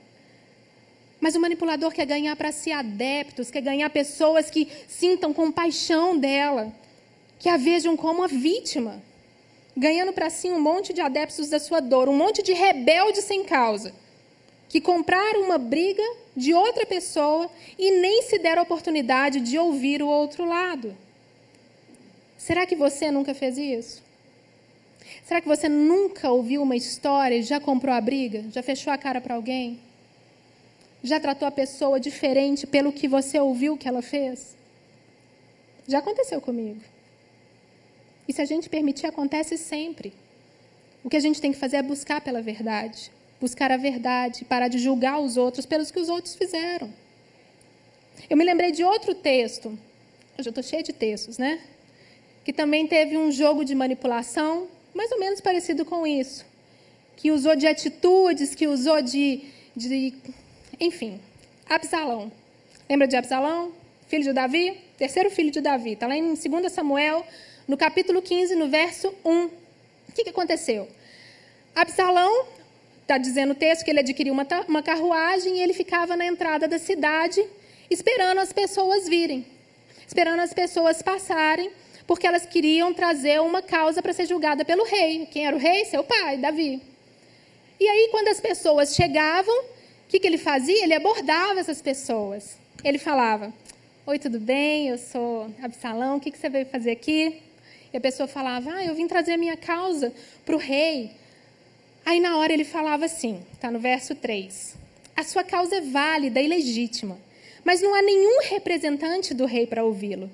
Mas 1.19 1.35
o 1.35 1.39
manipulador 1.39 1.91
quer 1.91 2.05
ganhar 2.05 2.35
para 2.35 2.51
si 2.51 2.71
adeptos, 2.71 3.49
quer 3.49 3.61
ganhar 3.61 3.89
pessoas 3.89 4.49
que 4.49 4.67
sintam 4.87 5.33
compaixão 5.33 6.17
dela, 6.17 6.73
que 7.39 7.47
a 7.49 7.57
vejam 7.57 7.95
como 7.95 8.23
a 8.23 8.27
vítima, 8.27 9.01
ganhando 9.75 10.11
para 10.11 10.29
si 10.29 10.49
um 10.49 10.59
monte 10.59 10.93
de 10.93 11.01
adeptos 11.01 11.49
da 11.49 11.59
sua 11.59 11.79
dor, 11.79 12.09
um 12.09 12.15
monte 12.15 12.41
de 12.41 12.53
rebeldes 12.53 13.23
sem 13.23 13.43
causa 13.43 13.93
que 14.75 14.81
compraram 14.81 15.43
uma 15.43 15.57
briga 15.57 16.03
de 16.35 16.53
outra 16.53 16.85
pessoa 16.85 17.49
e 17.79 17.91
nem 17.91 18.23
se 18.23 18.37
deram 18.37 18.59
a 18.59 18.63
oportunidade 18.63 19.39
de 19.39 19.57
ouvir 19.57 20.03
o 20.03 20.07
outro 20.09 20.43
lado. 20.43 20.93
Será 22.37 22.65
que 22.65 22.75
você 22.75 23.09
nunca 23.09 23.33
fez 23.33 23.57
isso? 23.57 24.03
Será 25.23 25.39
que 25.39 25.47
você 25.47 25.69
nunca 25.69 26.29
ouviu 26.29 26.61
uma 26.61 26.75
história 26.75 27.37
e 27.37 27.41
já 27.41 27.57
comprou 27.57 27.95
a 27.95 28.01
briga? 28.01 28.43
Já 28.51 28.61
fechou 28.61 28.91
a 28.91 28.97
cara 28.97 29.21
para 29.21 29.35
alguém? 29.35 29.79
Já 31.01 31.21
tratou 31.21 31.47
a 31.47 31.51
pessoa 31.51 31.97
diferente 31.97 32.67
pelo 32.67 32.91
que 32.91 33.07
você 33.07 33.39
ouviu 33.39 33.77
que 33.77 33.87
ela 33.87 34.01
fez? 34.01 34.57
Já 35.87 35.99
aconteceu 35.99 36.41
comigo. 36.41 36.81
E 38.27 38.33
se 38.33 38.41
a 38.41 38.45
gente 38.45 38.67
permitir, 38.67 39.07
acontece 39.07 39.57
sempre. 39.57 40.11
O 41.01 41.09
que 41.09 41.15
a 41.15 41.21
gente 41.21 41.39
tem 41.39 41.53
que 41.53 41.57
fazer 41.57 41.77
é 41.77 41.81
buscar 41.81 42.19
pela 42.19 42.41
verdade 42.41 43.14
buscar 43.39 43.71
a 43.71 43.77
verdade, 43.77 44.45
parar 44.45 44.67
de 44.67 44.77
julgar 44.77 45.19
os 45.19 45.37
outros 45.37 45.65
pelos 45.65 45.91
que 45.91 45.99
os 45.99 46.09
outros 46.09 46.35
fizeram. 46.35 46.91
Eu 48.29 48.37
me 48.37 48.43
lembrei 48.43 48.71
de 48.71 48.83
outro 48.83 49.13
texto, 49.13 49.77
eu 50.37 50.43
já 50.43 50.49
estou 50.49 50.63
cheia 50.63 50.83
de 50.83 50.93
textos, 50.93 51.37
né? 51.37 51.61
Que 52.43 52.53
também 52.53 52.87
teve 52.87 53.17
um 53.17 53.31
jogo 53.31 53.63
de 53.63 53.75
manipulação, 53.75 54.67
mais 54.93 55.11
ou 55.11 55.19
menos 55.19 55.41
parecido 55.41 55.85
com 55.85 56.05
isso. 56.05 56.45
Que 57.17 57.31
usou 57.31 57.55
de 57.55 57.67
atitudes, 57.67 58.55
que 58.55 58.67
usou 58.67 59.01
de. 59.01 59.43
de 59.75 60.13
enfim, 60.79 61.19
Absalão. 61.67 62.31
Lembra 62.89 63.07
de 63.07 63.15
Absalão? 63.15 63.71
Filho 64.07 64.23
de 64.23 64.33
Davi? 64.33 64.79
Terceiro 64.97 65.31
filho 65.31 65.51
de 65.51 65.59
Davi. 65.59 65.93
Está 65.93 66.07
lá 66.07 66.15
em 66.15 66.35
2 66.35 66.71
Samuel, 66.71 67.25
no 67.67 67.75
capítulo 67.75 68.21
15, 68.21 68.55
no 68.55 68.67
verso 68.67 69.13
1. 69.23 69.45
O 69.45 69.51
que, 70.13 70.23
que 70.23 70.29
aconteceu? 70.29 70.87
Absalão 71.73 72.47
Está 73.05 73.19
dizendo 73.19 73.51
o 73.51 73.55
texto 73.55 73.85
que 73.85 73.91
ele 73.91 73.99
adquiriu 73.99 74.33
uma, 74.33 74.47
uma 74.67 74.81
carruagem 74.81 75.57
e 75.57 75.61
ele 75.61 75.73
ficava 75.73 76.17
na 76.17 76.25
entrada 76.25 76.67
da 76.67 76.79
cidade 76.79 77.39
esperando 77.87 78.39
as 78.39 78.51
pessoas 78.51 79.07
virem, 79.07 79.45
esperando 80.07 80.39
as 80.39 80.55
pessoas 80.55 81.03
passarem, 81.03 81.69
porque 82.07 82.25
elas 82.25 82.47
queriam 82.47 82.91
trazer 82.95 83.39
uma 83.41 83.61
causa 83.61 84.01
para 84.01 84.11
ser 84.11 84.25
julgada 84.25 84.65
pelo 84.65 84.83
rei. 84.83 85.27
Quem 85.27 85.45
era 85.45 85.55
o 85.55 85.59
rei? 85.59 85.85
Seu 85.85 86.03
pai, 86.03 86.37
Davi. 86.39 86.81
E 87.79 87.87
aí, 87.87 88.07
quando 88.09 88.29
as 88.29 88.41
pessoas 88.41 88.95
chegavam, 88.95 89.55
o 89.55 90.07
que, 90.07 90.19
que 90.19 90.25
ele 90.25 90.39
fazia? 90.39 90.83
Ele 90.83 90.95
abordava 90.95 91.59
essas 91.59 91.83
pessoas. 91.83 92.57
Ele 92.83 92.97
falava: 92.97 93.53
Oi, 94.07 94.17
tudo 94.17 94.39
bem? 94.39 94.89
Eu 94.89 94.97
sou 94.97 95.47
Absalão, 95.61 96.17
o 96.17 96.19
que, 96.19 96.31
que 96.31 96.39
você 96.39 96.49
veio 96.49 96.65
fazer 96.65 96.89
aqui? 96.89 97.39
E 97.93 97.97
a 97.97 98.01
pessoa 98.01 98.27
falava: 98.27 98.71
Ah, 98.73 98.83
eu 98.83 98.95
vim 98.95 99.07
trazer 99.07 99.33
a 99.33 99.37
minha 99.37 99.55
causa 99.55 100.11
para 100.43 100.55
o 100.55 100.57
rei. 100.57 101.11
Aí 102.05 102.19
na 102.19 102.37
hora 102.37 102.53
ele 102.53 102.63
falava 102.63 103.05
assim, 103.05 103.41
está 103.51 103.71
no 103.71 103.79
verso 103.79 104.13
3. 104.13 104.75
A 105.15 105.23
sua 105.23 105.43
causa 105.43 105.77
é 105.77 105.81
válida 105.81 106.39
e 106.39 106.47
legítima, 106.47 107.17
mas 107.63 107.81
não 107.81 107.95
há 107.95 108.01
nenhum 108.03 108.41
representante 108.43 109.33
do 109.33 109.45
rei 109.45 109.65
para 109.65 109.83
ouvi-lo. 109.83 110.29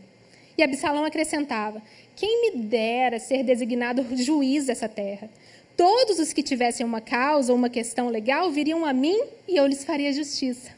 E 0.57 0.63
Absalão 0.63 1.05
acrescentava: 1.05 1.81
Quem 2.15 2.41
me 2.41 2.63
dera 2.63 3.19
ser 3.19 3.43
designado 3.43 4.05
juiz 4.17 4.65
dessa 4.65 4.89
terra? 4.89 5.29
Todos 5.77 6.19
os 6.19 6.33
que 6.33 6.43
tivessem 6.43 6.85
uma 6.85 6.99
causa 6.99 7.53
ou 7.53 7.57
uma 7.57 7.69
questão 7.69 8.09
legal 8.09 8.51
viriam 8.51 8.85
a 8.85 8.91
mim 8.91 9.19
e 9.47 9.55
eu 9.55 9.65
lhes 9.65 9.85
faria 9.85 10.11
justiça. 10.11 10.71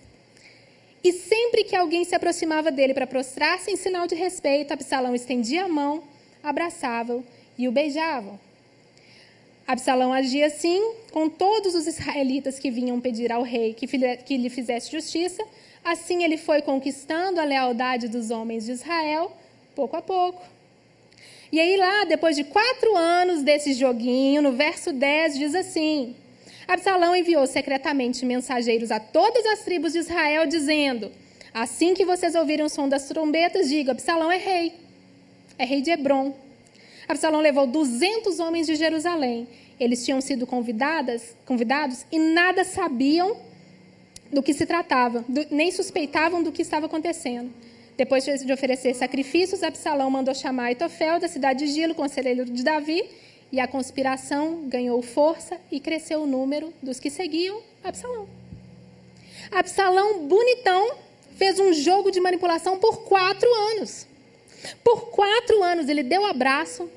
E 1.03 1.11
sempre 1.11 1.63
que 1.63 1.75
alguém 1.75 2.05
se 2.05 2.13
aproximava 2.13 2.71
dele 2.71 2.93
para 2.93 3.07
prostrar-se 3.07 3.71
em 3.71 3.75
sinal 3.75 4.05
de 4.05 4.15
respeito, 4.15 4.71
Absalão 4.71 5.15
estendia 5.15 5.65
a 5.65 5.67
mão, 5.67 6.03
abraçava-o 6.43 7.25
e 7.57 7.67
o 7.67 7.71
beijava. 7.71 8.39
Absalão 9.65 10.11
agia 10.11 10.47
assim 10.47 10.93
com 11.11 11.29
todos 11.29 11.73
os 11.73 11.87
israelitas 11.87 12.59
que 12.59 12.69
vinham 12.69 12.99
pedir 12.99 13.31
ao 13.31 13.43
rei 13.43 13.73
que, 13.73 13.87
que 13.87 14.37
lhe 14.37 14.49
fizesse 14.49 14.91
justiça. 14.91 15.43
Assim 15.83 16.23
ele 16.23 16.37
foi 16.37 16.61
conquistando 16.61 17.39
a 17.39 17.43
lealdade 17.43 18.07
dos 18.07 18.31
homens 18.31 18.65
de 18.65 18.71
Israel, 18.73 19.31
pouco 19.75 19.95
a 19.95 20.01
pouco. 20.01 20.41
E 21.51 21.59
aí, 21.59 21.77
lá, 21.77 22.03
depois 22.05 22.35
de 22.35 22.43
quatro 22.43 22.95
anos 22.97 23.43
desse 23.43 23.73
joguinho, 23.73 24.41
no 24.41 24.53
verso 24.53 24.91
10 24.91 25.37
diz 25.37 25.53
assim: 25.53 26.15
Absalão 26.67 27.15
enviou 27.15 27.45
secretamente 27.45 28.25
mensageiros 28.25 28.89
a 28.89 28.99
todas 28.99 29.45
as 29.45 29.59
tribos 29.59 29.93
de 29.93 29.99
Israel, 29.99 30.47
dizendo: 30.47 31.11
Assim 31.53 31.93
que 31.93 32.05
vocês 32.05 32.33
ouvirem 32.33 32.65
o 32.65 32.69
som 32.69 32.89
das 32.89 33.07
trombetas, 33.07 33.69
diga: 33.69 33.91
Absalão 33.91 34.31
é 34.31 34.37
rei. 34.37 34.73
É 35.57 35.65
rei 35.65 35.81
de 35.81 35.91
Hebron. 35.91 36.33
Absalão 37.07 37.41
levou 37.41 37.67
200 37.67 38.39
homens 38.39 38.67
de 38.67 38.75
Jerusalém 38.75 39.47
Eles 39.79 40.05
tinham 40.05 40.21
sido 40.21 40.47
convidadas, 40.47 41.35
convidados 41.45 42.05
e 42.11 42.19
nada 42.19 42.63
sabiam 42.63 43.37
do 44.31 44.41
que 44.41 44.53
se 44.53 44.65
tratava, 44.65 45.23
do, 45.27 45.45
nem 45.51 45.71
suspeitavam 45.71 46.41
do 46.41 46.51
que 46.51 46.61
estava 46.61 46.87
acontecendo. 46.87 47.51
Depois 47.95 48.23
de 48.23 48.51
oferecer 48.51 48.95
sacrifícios, 48.95 49.61
Absalão 49.61 50.09
mandou 50.09 50.33
chamar 50.33 50.65
Aitofel 50.65 51.19
da 51.19 51.27
cidade 51.27 51.65
de 51.65 51.71
Gilo, 51.71 51.93
conselheiro 51.93 52.45
de 52.45 52.63
Davi, 52.63 53.03
e 53.51 53.59
a 53.59 53.67
conspiração 53.67 54.63
ganhou 54.67 54.99
força 55.03 55.59
e 55.71 55.79
cresceu 55.79 56.23
o 56.23 56.27
número 56.27 56.73
dos 56.81 56.99
que 56.99 57.11
seguiam 57.11 57.61
Absalão. 57.83 58.27
Absalão, 59.51 60.27
bonitão, 60.27 60.95
fez 61.35 61.59
um 61.59 61.71
jogo 61.71 62.09
de 62.09 62.19
manipulação 62.19 62.79
por 62.79 63.03
quatro 63.03 63.47
anos. 63.71 64.07
Por 64.83 65.09
quatro 65.09 65.61
anos 65.63 65.89
ele 65.89 66.03
deu 66.03 66.25
abraço, 66.25 66.89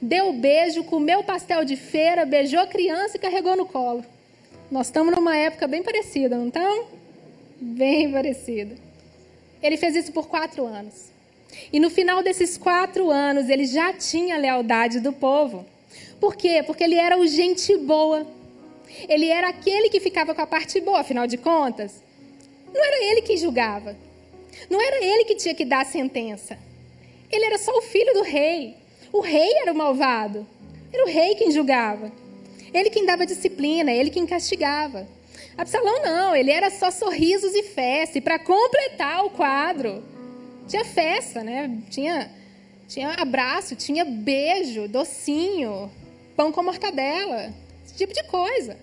deu 0.00 0.32
beijo, 0.32 0.84
comeu 0.84 1.22
pastel 1.22 1.64
de 1.64 1.76
feira, 1.76 2.24
beijou 2.24 2.60
a 2.60 2.66
criança 2.66 3.16
e 3.16 3.20
carregou 3.20 3.56
no 3.56 3.66
colo. 3.66 4.04
Nós 4.70 4.86
estamos 4.86 5.14
numa 5.14 5.36
época 5.36 5.66
bem 5.66 5.82
parecida, 5.82 6.36
não 6.36 6.48
estamos? 6.48 6.86
Bem 7.60 8.10
parecida. 8.10 8.74
Ele 9.62 9.76
fez 9.76 9.94
isso 9.94 10.12
por 10.12 10.26
quatro 10.26 10.66
anos. 10.66 11.12
E 11.72 11.78
no 11.78 11.90
final 11.90 12.22
desses 12.22 12.56
quatro 12.56 13.10
anos, 13.10 13.48
ele 13.48 13.66
já 13.66 13.92
tinha 13.92 14.34
a 14.34 14.38
lealdade 14.38 14.98
do 14.98 15.12
povo. 15.12 15.64
Por 16.18 16.34
quê? 16.34 16.62
Porque 16.66 16.82
ele 16.82 16.96
era 16.96 17.18
o 17.18 17.26
gente 17.26 17.76
boa. 17.76 18.26
Ele 19.08 19.28
era 19.28 19.48
aquele 19.48 19.88
que 19.88 20.00
ficava 20.00 20.34
com 20.34 20.40
a 20.40 20.46
parte 20.46 20.80
boa, 20.80 21.00
afinal 21.00 21.26
de 21.26 21.36
contas. 21.36 22.02
Não 22.72 22.84
era 22.84 23.04
ele 23.10 23.22
que 23.22 23.36
julgava. 23.36 23.96
Não 24.68 24.80
era 24.80 25.04
ele 25.04 25.24
que 25.24 25.34
tinha 25.34 25.54
que 25.54 25.64
dar 25.64 25.82
a 25.82 25.84
sentença. 25.84 26.58
Ele 27.32 27.46
era 27.46 27.58
só 27.58 27.72
o 27.78 27.82
filho 27.82 28.12
do 28.12 28.22
rei. 28.22 28.76
O 29.10 29.20
rei 29.20 29.50
era 29.62 29.72
o 29.72 29.74
malvado. 29.74 30.46
Era 30.92 31.04
o 31.04 31.08
rei 31.08 31.34
quem 31.34 31.50
julgava. 31.50 32.12
Ele 32.72 32.90
quem 32.90 33.06
dava 33.06 33.26
disciplina, 33.26 33.90
ele 33.90 34.10
quem 34.10 34.26
castigava. 34.26 35.08
Absalão 35.56 36.02
não, 36.02 36.36
ele 36.36 36.50
era 36.50 36.70
só 36.70 36.90
sorrisos 36.90 37.54
e 37.54 37.62
festa. 37.62 38.18
E 38.18 38.20
para 38.20 38.38
completar 38.38 39.24
o 39.24 39.30
quadro, 39.30 40.02
tinha 40.68 40.84
festa, 40.84 41.42
né? 41.42 41.78
Tinha, 41.90 42.30
tinha 42.88 43.10
abraço, 43.10 43.76
tinha 43.76 44.04
beijo, 44.04 44.88
docinho, 44.88 45.90
pão 46.36 46.52
com 46.52 46.62
mortadela, 46.62 47.52
esse 47.84 47.94
tipo 47.94 48.12
de 48.12 48.22
coisa. 48.24 48.76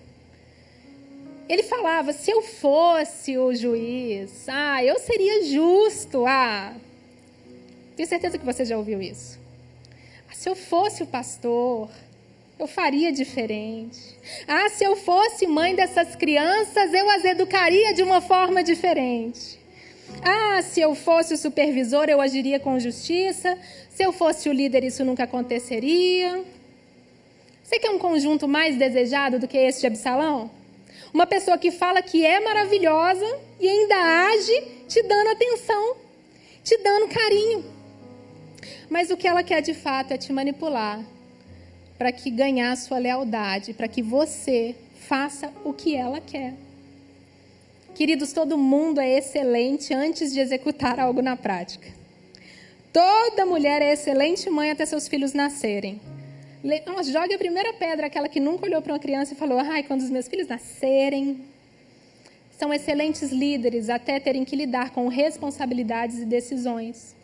Ele 1.48 1.64
falava: 1.64 2.12
se 2.12 2.30
eu 2.30 2.42
fosse 2.42 3.36
o 3.36 3.52
juiz, 3.54 4.48
ah, 4.48 4.84
eu 4.84 4.98
seria 5.00 5.44
justo, 5.44 6.24
ah. 6.26 6.74
Tenho 8.00 8.08
certeza 8.08 8.38
que 8.38 8.46
você 8.46 8.64
já 8.64 8.78
ouviu 8.78 9.02
isso. 9.02 9.38
Ah, 10.26 10.34
se 10.34 10.48
eu 10.48 10.56
fosse 10.56 11.02
o 11.02 11.06
pastor, 11.06 11.90
eu 12.58 12.66
faria 12.66 13.12
diferente. 13.12 14.16
Ah, 14.48 14.70
se 14.70 14.82
eu 14.82 14.96
fosse 14.96 15.46
mãe 15.46 15.74
dessas 15.74 16.16
crianças, 16.16 16.94
eu 16.94 17.10
as 17.10 17.26
educaria 17.26 17.92
de 17.92 18.02
uma 18.02 18.22
forma 18.22 18.62
diferente. 18.62 19.60
Ah, 20.22 20.62
se 20.62 20.80
eu 20.80 20.94
fosse 20.94 21.34
o 21.34 21.36
supervisor, 21.36 22.08
eu 22.08 22.22
agiria 22.22 22.58
com 22.58 22.80
justiça. 22.80 23.58
Se 23.90 24.02
eu 24.02 24.14
fosse 24.14 24.48
o 24.48 24.52
líder, 24.54 24.82
isso 24.82 25.04
nunca 25.04 25.24
aconteceria. 25.24 26.42
Você 27.62 27.78
quer 27.78 27.90
um 27.90 27.98
conjunto 27.98 28.48
mais 28.48 28.78
desejado 28.78 29.38
do 29.38 29.46
que 29.46 29.58
esse 29.58 29.82
de 29.82 29.88
Absalão? 29.88 30.50
Uma 31.12 31.26
pessoa 31.26 31.58
que 31.58 31.70
fala 31.70 32.00
que 32.00 32.24
é 32.24 32.40
maravilhosa 32.40 33.26
e 33.60 33.68
ainda 33.68 33.96
age 34.30 34.58
te 34.88 35.02
dando 35.02 35.28
atenção, 35.28 35.96
te 36.64 36.78
dando 36.78 37.06
carinho. 37.08 37.79
Mas 38.90 39.08
o 39.08 39.16
que 39.16 39.28
ela 39.28 39.44
quer 39.44 39.62
de 39.62 39.72
fato 39.72 40.12
é 40.12 40.18
te 40.18 40.32
manipular, 40.32 41.00
para 41.96 42.10
que 42.10 42.28
ganhar 42.28 42.76
sua 42.76 42.98
lealdade, 42.98 43.72
para 43.72 43.86
que 43.86 44.02
você 44.02 44.74
faça 45.08 45.52
o 45.64 45.72
que 45.72 45.94
ela 45.94 46.20
quer. 46.20 46.54
Queridos, 47.94 48.32
todo 48.32 48.58
mundo 48.58 49.00
é 49.00 49.16
excelente 49.16 49.94
antes 49.94 50.32
de 50.32 50.40
executar 50.40 50.98
algo 50.98 51.22
na 51.22 51.36
prática. 51.36 51.88
Toda 52.92 53.46
mulher 53.46 53.80
é 53.80 53.92
excelente 53.92 54.50
mãe 54.50 54.72
até 54.72 54.84
seus 54.84 55.06
filhos 55.06 55.32
nascerem. 55.32 56.00
Jogue 57.04 57.34
a 57.34 57.38
primeira 57.38 57.72
pedra, 57.74 58.08
aquela 58.08 58.28
que 58.28 58.40
nunca 58.40 58.66
olhou 58.66 58.82
para 58.82 58.92
uma 58.92 58.98
criança 58.98 59.34
e 59.34 59.36
falou: 59.36 59.58
ai, 59.58 59.84
quando 59.84 60.00
os 60.00 60.10
meus 60.10 60.26
filhos 60.26 60.48
nascerem. 60.48 61.42
São 62.58 62.74
excelentes 62.74 63.30
líderes 63.30 63.88
até 63.88 64.18
terem 64.18 64.44
que 64.44 64.56
lidar 64.56 64.90
com 64.90 65.06
responsabilidades 65.08 66.18
e 66.18 66.24
decisões. 66.24 67.19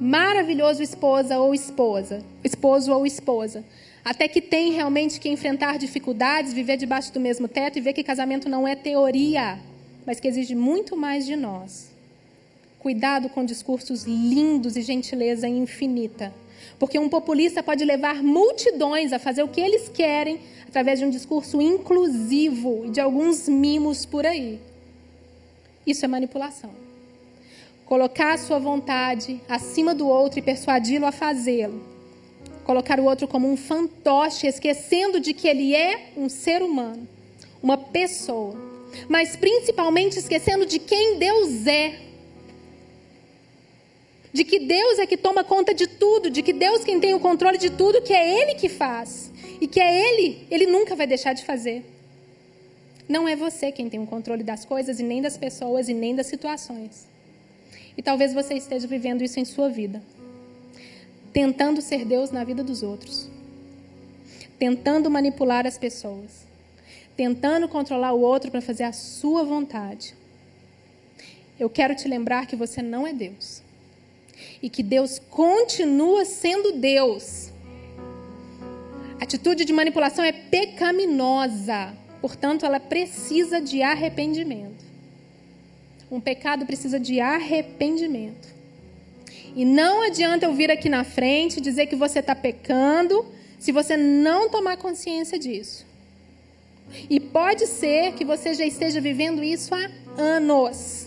Maravilhoso 0.00 0.80
esposa 0.80 1.40
ou 1.40 1.52
esposa, 1.52 2.24
esposo 2.44 2.92
ou 2.92 3.04
esposa, 3.04 3.64
até 4.04 4.28
que 4.28 4.40
tem 4.40 4.70
realmente 4.70 5.18
que 5.18 5.28
enfrentar 5.28 5.76
dificuldades, 5.76 6.52
viver 6.52 6.76
debaixo 6.76 7.12
do 7.12 7.18
mesmo 7.18 7.48
teto 7.48 7.78
e 7.78 7.80
ver 7.80 7.92
que 7.92 8.04
casamento 8.04 8.48
não 8.48 8.66
é 8.66 8.76
teoria, 8.76 9.58
mas 10.06 10.20
que 10.20 10.28
exige 10.28 10.54
muito 10.54 10.96
mais 10.96 11.26
de 11.26 11.34
nós. 11.34 11.90
Cuidado 12.78 13.28
com 13.28 13.44
discursos 13.44 14.04
lindos 14.04 14.76
e 14.76 14.82
gentileza 14.82 15.48
infinita. 15.48 16.32
Porque 16.78 16.96
um 16.96 17.08
populista 17.08 17.60
pode 17.60 17.84
levar 17.84 18.22
multidões 18.22 19.12
a 19.12 19.18
fazer 19.18 19.42
o 19.42 19.48
que 19.48 19.60
eles 19.60 19.88
querem 19.88 20.38
através 20.68 21.00
de 21.00 21.06
um 21.06 21.10
discurso 21.10 21.60
inclusivo 21.60 22.84
e 22.86 22.90
de 22.90 23.00
alguns 23.00 23.48
mimos 23.48 24.06
por 24.06 24.24
aí. 24.24 24.60
Isso 25.84 26.04
é 26.04 26.08
manipulação. 26.08 26.87
Colocar 27.88 28.34
a 28.34 28.38
sua 28.38 28.60
vontade 28.60 29.40
acima 29.48 29.92
do 29.94 30.06
outro 30.06 30.38
e 30.38 30.42
persuadi-lo 30.42 31.06
a 31.06 31.12
fazê-lo 31.12 31.98
colocar 32.68 33.00
o 33.00 33.04
outro 33.04 33.26
como 33.26 33.50
um 33.50 33.56
fantoche, 33.56 34.46
esquecendo 34.46 35.18
de 35.18 35.32
que 35.32 35.48
ele 35.48 35.74
é 35.74 36.10
um 36.14 36.28
ser 36.28 36.60
humano, 36.60 37.08
uma 37.62 37.78
pessoa, 37.78 38.54
mas 39.08 39.34
principalmente 39.36 40.18
esquecendo 40.18 40.66
de 40.66 40.78
quem 40.78 41.18
Deus 41.18 41.66
é. 41.66 41.98
De 44.30 44.44
que 44.44 44.58
Deus 44.58 44.98
é 44.98 45.06
que 45.06 45.16
toma 45.16 45.42
conta 45.42 45.72
de 45.72 45.86
tudo, 45.86 46.28
de 46.28 46.42
que 46.42 46.52
Deus 46.52 46.84
quem 46.84 47.00
tem 47.00 47.14
o 47.14 47.20
controle 47.20 47.56
de 47.56 47.70
tudo, 47.70 48.02
que 48.02 48.12
é 48.12 48.38
Ele 48.38 48.54
que 48.54 48.68
faz. 48.68 49.32
E 49.58 49.66
que 49.66 49.80
é 49.80 49.90
Ele, 50.06 50.46
Ele 50.50 50.66
nunca 50.66 50.94
vai 50.94 51.06
deixar 51.06 51.32
de 51.32 51.46
fazer. 51.46 51.82
Não 53.08 53.26
é 53.26 53.34
você 53.34 53.72
quem 53.72 53.88
tem 53.88 53.98
o 53.98 54.06
controle 54.06 54.42
das 54.42 54.66
coisas, 54.66 55.00
e 55.00 55.02
nem 55.02 55.22
das 55.22 55.38
pessoas, 55.38 55.88
e 55.88 55.94
nem 55.94 56.14
das 56.14 56.26
situações. 56.26 57.08
E 57.98 58.02
talvez 58.02 58.32
você 58.32 58.54
esteja 58.54 58.86
vivendo 58.86 59.22
isso 59.22 59.38
em 59.38 59.44
sua 59.44 59.68
vida 59.68 60.02
tentando 61.32 61.80
ser 61.80 62.04
Deus 62.04 62.32
na 62.32 62.42
vida 62.42 62.64
dos 62.64 62.82
outros, 62.82 63.28
tentando 64.58 65.08
manipular 65.08 65.66
as 65.68 65.78
pessoas, 65.78 66.46
tentando 67.16 67.68
controlar 67.68 68.12
o 68.12 68.20
outro 68.20 68.50
para 68.50 68.60
fazer 68.60 68.82
a 68.82 68.92
sua 68.92 69.44
vontade. 69.44 70.16
Eu 71.56 71.68
quero 71.70 71.94
te 71.94 72.08
lembrar 72.08 72.46
que 72.46 72.56
você 72.56 72.82
não 72.82 73.06
é 73.06 73.12
Deus 73.12 73.62
e 74.60 74.68
que 74.68 74.82
Deus 74.82 75.20
continua 75.30 76.24
sendo 76.24 76.72
Deus. 76.72 77.52
Atitude 79.20 79.64
de 79.64 79.72
manipulação 79.72 80.24
é 80.24 80.32
pecaminosa, 80.32 81.94
portanto, 82.20 82.66
ela 82.66 82.80
precisa 82.80 83.60
de 83.60 83.80
arrependimento. 83.80 84.87
Um 86.10 86.20
pecado 86.20 86.64
precisa 86.64 86.98
de 86.98 87.20
arrependimento. 87.20 88.48
E 89.54 89.64
não 89.64 90.02
adianta 90.02 90.46
eu 90.46 90.54
vir 90.54 90.70
aqui 90.70 90.88
na 90.88 91.04
frente 91.04 91.60
dizer 91.60 91.86
que 91.86 91.96
você 91.96 92.20
está 92.20 92.34
pecando 92.34 93.26
se 93.58 93.72
você 93.72 93.96
não 93.96 94.48
tomar 94.48 94.76
consciência 94.76 95.38
disso. 95.38 95.86
E 97.10 97.20
pode 97.20 97.66
ser 97.66 98.12
que 98.14 98.24
você 98.24 98.54
já 98.54 98.64
esteja 98.64 99.00
vivendo 99.00 99.42
isso 99.42 99.74
há 99.74 99.90
anos. 100.16 101.06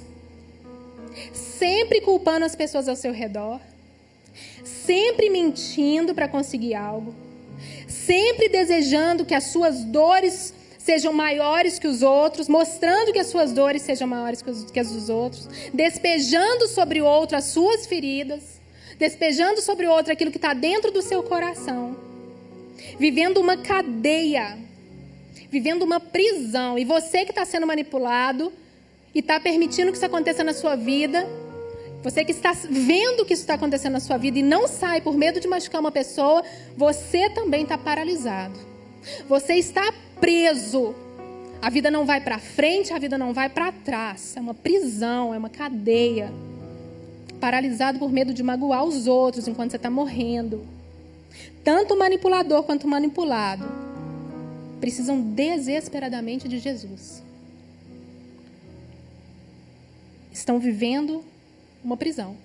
Sempre 1.33 2.01
culpando 2.01 2.45
as 2.45 2.55
pessoas 2.55 2.87
ao 2.87 2.95
seu 2.95 3.11
redor. 3.11 3.59
Sempre 4.63 5.29
mentindo 5.29 6.13
para 6.13 6.27
conseguir 6.27 6.75
algo. 6.75 7.15
Sempre 7.87 8.49
desejando 8.49 9.25
que 9.25 9.33
as 9.33 9.45
suas 9.45 9.83
dores 9.83 10.53
sejam 10.83 11.13
maiores 11.13 11.77
que 11.77 11.87
os 11.87 12.01
outros, 12.01 12.47
mostrando 12.47 13.13
que 13.13 13.19
as 13.19 13.27
suas 13.27 13.53
dores 13.53 13.83
sejam 13.83 14.07
maiores 14.07 14.41
que 14.41 14.79
as 14.79 14.91
dos 14.91 15.09
outros, 15.09 15.47
despejando 15.73 16.67
sobre 16.67 17.01
o 17.01 17.05
outro 17.05 17.37
as 17.37 17.45
suas 17.45 17.85
feridas, 17.85 18.59
despejando 18.97 19.61
sobre 19.61 19.85
o 19.85 19.91
outro 19.91 20.11
aquilo 20.11 20.31
que 20.31 20.37
está 20.37 20.53
dentro 20.53 20.91
do 20.91 21.01
seu 21.01 21.21
coração, 21.21 21.95
vivendo 22.97 23.37
uma 23.37 23.57
cadeia, 23.57 24.57
vivendo 25.51 25.83
uma 25.83 25.99
prisão. 25.99 26.79
E 26.79 26.83
você 26.83 27.25
que 27.25 27.31
está 27.31 27.45
sendo 27.45 27.67
manipulado 27.67 28.51
e 29.13 29.19
está 29.19 29.39
permitindo 29.39 29.91
que 29.91 29.97
isso 29.97 30.05
aconteça 30.05 30.43
na 30.43 30.53
sua 30.53 30.75
vida, 30.75 31.27
você 32.01 32.25
que 32.25 32.31
está 32.31 32.53
vendo 32.53 33.23
que 33.23 33.33
isso 33.33 33.43
está 33.43 33.53
acontecendo 33.53 33.93
na 33.93 33.99
sua 33.99 34.17
vida 34.17 34.39
e 34.39 34.43
não 34.43 34.67
sai 34.67 34.99
por 34.99 35.15
medo 35.15 35.39
de 35.39 35.47
machucar 35.47 35.79
uma 35.79 35.91
pessoa, 35.91 36.43
você 36.75 37.29
também 37.29 37.61
está 37.61 37.77
paralisado. 37.77 38.70
Você 39.27 39.55
está 39.55 39.93
preso. 40.19 40.95
A 41.61 41.69
vida 41.69 41.91
não 41.91 42.05
vai 42.05 42.21
para 42.21 42.39
frente, 42.39 42.93
a 42.93 42.99
vida 42.99 43.17
não 43.17 43.33
vai 43.33 43.49
para 43.49 43.71
trás. 43.71 44.35
É 44.35 44.39
uma 44.39 44.53
prisão, 44.53 45.33
é 45.33 45.37
uma 45.37 45.49
cadeia. 45.49 46.31
Paralisado 47.39 47.99
por 47.99 48.11
medo 48.11 48.33
de 48.33 48.43
magoar 48.43 48.83
os 48.83 49.07
outros 49.07 49.47
enquanto 49.47 49.71
você 49.71 49.77
está 49.77 49.89
morrendo. 49.89 50.65
Tanto 51.63 51.93
o 51.93 51.99
manipulador 51.99 52.63
quanto 52.63 52.85
o 52.85 52.89
manipulado 52.89 53.65
precisam 54.79 55.21
desesperadamente 55.21 56.47
de 56.47 56.57
Jesus. 56.57 57.21
Estão 60.31 60.59
vivendo 60.59 61.23
uma 61.83 61.95
prisão. 61.95 62.35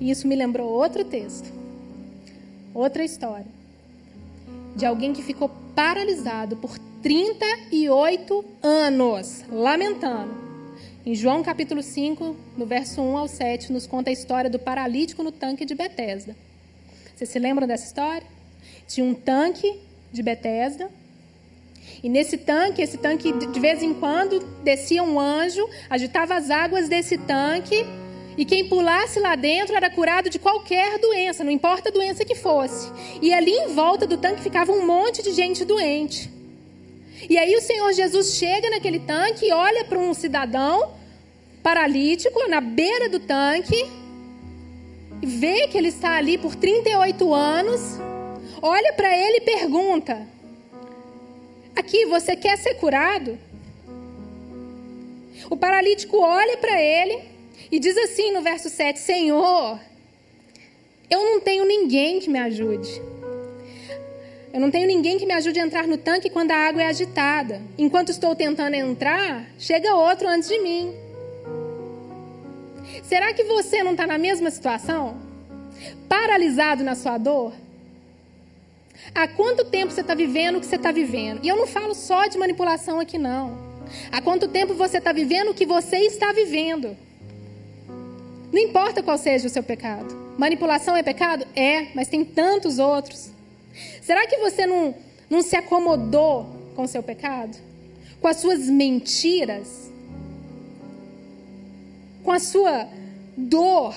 E 0.00 0.10
isso 0.10 0.26
me 0.26 0.34
lembrou 0.34 0.68
outro 0.68 1.04
texto, 1.04 1.52
outra 2.74 3.04
história, 3.04 3.46
de 4.74 4.84
alguém 4.84 5.12
que 5.12 5.22
ficou 5.22 5.50
paralisado 5.74 6.56
por 6.56 6.78
38 7.02 8.44
anos, 8.62 9.44
lamentando. 9.50 10.44
Em 11.06 11.14
João 11.14 11.42
capítulo 11.42 11.82
5, 11.82 12.34
no 12.56 12.64
verso 12.64 13.02
1 13.02 13.16
ao 13.16 13.28
7, 13.28 13.72
nos 13.72 13.86
conta 13.86 14.10
a 14.10 14.12
história 14.12 14.48
do 14.48 14.58
paralítico 14.58 15.22
no 15.22 15.30
tanque 15.30 15.64
de 15.64 15.74
Betesda. 15.74 16.34
Vocês 17.14 17.28
se 17.28 17.38
lembram 17.38 17.66
dessa 17.66 17.84
história? 17.84 18.26
Tinha 18.88 19.06
um 19.06 19.14
tanque 19.14 19.80
de 20.12 20.22
Betesda. 20.22 20.90
E 22.02 22.08
nesse 22.08 22.38
tanque, 22.38 22.80
esse 22.80 22.96
tanque 22.96 23.32
de 23.32 23.60
vez 23.60 23.82
em 23.82 23.92
quando 23.92 24.40
descia 24.64 25.02
um 25.02 25.20
anjo, 25.20 25.68
agitava 25.90 26.34
as 26.34 26.50
águas 26.50 26.88
desse 26.88 27.18
tanque, 27.18 27.84
e 28.36 28.44
quem 28.44 28.68
pulasse 28.68 29.20
lá 29.20 29.34
dentro 29.36 29.76
era 29.76 29.88
curado 29.90 30.28
de 30.28 30.38
qualquer 30.38 30.98
doença, 30.98 31.44
não 31.44 31.52
importa 31.52 31.88
a 31.88 31.92
doença 31.92 32.24
que 32.24 32.34
fosse. 32.34 32.90
E 33.22 33.32
ali 33.32 33.52
em 33.52 33.68
volta 33.68 34.06
do 34.06 34.16
tanque 34.16 34.42
ficava 34.42 34.72
um 34.72 34.86
monte 34.86 35.22
de 35.22 35.32
gente 35.32 35.64
doente. 35.64 36.30
E 37.28 37.38
aí 37.38 37.54
o 37.56 37.60
Senhor 37.60 37.92
Jesus 37.92 38.34
chega 38.34 38.68
naquele 38.70 38.98
tanque 38.98 39.46
e 39.46 39.52
olha 39.52 39.84
para 39.84 39.98
um 39.98 40.12
cidadão 40.12 40.92
paralítico 41.62 42.46
na 42.48 42.60
beira 42.60 43.08
do 43.08 43.18
tanque, 43.18 43.90
e 45.22 45.26
vê 45.26 45.66
que 45.68 45.78
ele 45.78 45.88
está 45.88 46.16
ali 46.16 46.36
por 46.36 46.54
38 46.54 47.32
anos, 47.32 47.98
olha 48.60 48.92
para 48.92 49.16
ele 49.16 49.38
e 49.38 49.40
pergunta: 49.40 50.28
Aqui, 51.74 52.04
você 52.04 52.36
quer 52.36 52.58
ser 52.58 52.74
curado? 52.74 53.38
O 55.48 55.56
paralítico 55.56 56.18
olha 56.18 56.58
para 56.58 56.80
ele 56.80 57.33
e 57.70 57.78
diz 57.78 57.96
assim 57.96 58.32
no 58.32 58.42
verso 58.42 58.68
7: 58.68 58.98
Senhor, 58.98 59.80
eu 61.10 61.20
não 61.20 61.40
tenho 61.40 61.64
ninguém 61.64 62.20
que 62.20 62.30
me 62.30 62.38
ajude. 62.38 63.02
Eu 64.52 64.60
não 64.60 64.70
tenho 64.70 64.86
ninguém 64.86 65.18
que 65.18 65.26
me 65.26 65.32
ajude 65.32 65.58
a 65.58 65.66
entrar 65.66 65.86
no 65.86 65.96
tanque 65.96 66.30
quando 66.30 66.52
a 66.52 66.56
água 66.56 66.82
é 66.82 66.86
agitada. 66.86 67.60
Enquanto 67.76 68.10
estou 68.10 68.36
tentando 68.36 68.74
entrar, 68.74 69.46
chega 69.58 69.96
outro 69.96 70.28
antes 70.28 70.48
de 70.48 70.60
mim. 70.60 70.94
Será 73.02 73.32
que 73.32 73.42
você 73.44 73.82
não 73.82 73.92
está 73.92 74.06
na 74.06 74.16
mesma 74.16 74.50
situação? 74.50 75.16
Paralisado 76.08 76.84
na 76.84 76.94
sua 76.94 77.18
dor? 77.18 77.52
Há 79.12 79.26
quanto 79.26 79.64
tempo 79.64 79.92
você 79.92 80.02
está 80.02 80.14
vivendo 80.14 80.56
o 80.56 80.60
que 80.60 80.66
você 80.66 80.76
está 80.76 80.92
vivendo? 80.92 81.40
E 81.42 81.48
eu 81.48 81.56
não 81.56 81.66
falo 81.66 81.94
só 81.94 82.26
de 82.26 82.38
manipulação 82.38 83.00
aqui, 83.00 83.18
não. 83.18 83.58
Há 84.10 84.22
quanto 84.22 84.48
tempo 84.48 84.72
você 84.74 84.98
está 84.98 85.12
vivendo 85.12 85.50
o 85.50 85.54
que 85.54 85.66
você 85.66 85.98
está 85.98 86.32
vivendo? 86.32 86.96
Não 88.54 88.60
importa 88.60 89.02
qual 89.02 89.18
seja 89.18 89.48
o 89.48 89.50
seu 89.50 89.64
pecado. 89.64 90.16
Manipulação 90.38 90.96
é 90.96 91.02
pecado? 91.02 91.44
É, 91.56 91.88
mas 91.92 92.06
tem 92.06 92.24
tantos 92.24 92.78
outros. 92.78 93.32
Será 94.00 94.28
que 94.28 94.36
você 94.36 94.64
não, 94.64 94.94
não 95.28 95.42
se 95.42 95.56
acomodou 95.56 96.46
com 96.76 96.84
o 96.84 96.86
seu 96.86 97.02
pecado? 97.02 97.58
Com 98.20 98.28
as 98.28 98.36
suas 98.36 98.70
mentiras? 98.70 99.90
Com 102.22 102.30
a 102.30 102.38
sua 102.38 102.86
dor? 103.36 103.92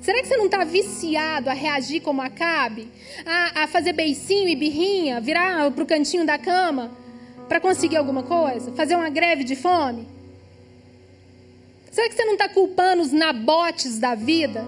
Será 0.00 0.22
que 0.22 0.28
você 0.28 0.38
não 0.38 0.46
está 0.46 0.64
viciado 0.64 1.50
a 1.50 1.52
reagir 1.52 2.00
como 2.00 2.22
Acabe? 2.22 2.88
A, 3.26 3.64
a 3.64 3.66
fazer 3.66 3.92
beicinho 3.92 4.48
e 4.48 4.56
birrinha? 4.56 5.20
Virar 5.20 5.70
para 5.70 5.84
o 5.84 5.86
cantinho 5.86 6.24
da 6.24 6.38
cama? 6.38 6.92
Para 7.46 7.60
conseguir 7.60 7.98
alguma 7.98 8.22
coisa? 8.22 8.72
Fazer 8.72 8.96
uma 8.96 9.10
greve 9.10 9.44
de 9.44 9.54
fome? 9.54 10.15
Será 11.96 12.10
que 12.10 12.14
você 12.14 12.26
não 12.26 12.34
está 12.34 12.46
culpando 12.46 13.00
os 13.00 13.10
nabotes 13.10 13.98
da 13.98 14.14
vida? 14.14 14.66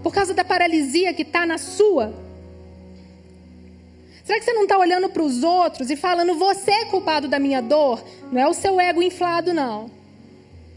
Por 0.00 0.14
causa 0.14 0.32
da 0.32 0.44
paralisia 0.44 1.12
que 1.12 1.22
está 1.22 1.44
na 1.44 1.58
sua? 1.58 2.14
Será 4.22 4.38
que 4.38 4.44
você 4.44 4.52
não 4.52 4.62
está 4.62 4.78
olhando 4.78 5.08
para 5.08 5.24
os 5.24 5.42
outros 5.42 5.90
e 5.90 5.96
falando, 5.96 6.36
você 6.36 6.70
é 6.70 6.84
culpado 6.84 7.26
da 7.26 7.40
minha 7.40 7.60
dor? 7.60 8.00
Não 8.30 8.40
é 8.40 8.46
o 8.46 8.54
seu 8.54 8.78
ego 8.78 9.02
inflado, 9.02 9.52
não. 9.52 9.90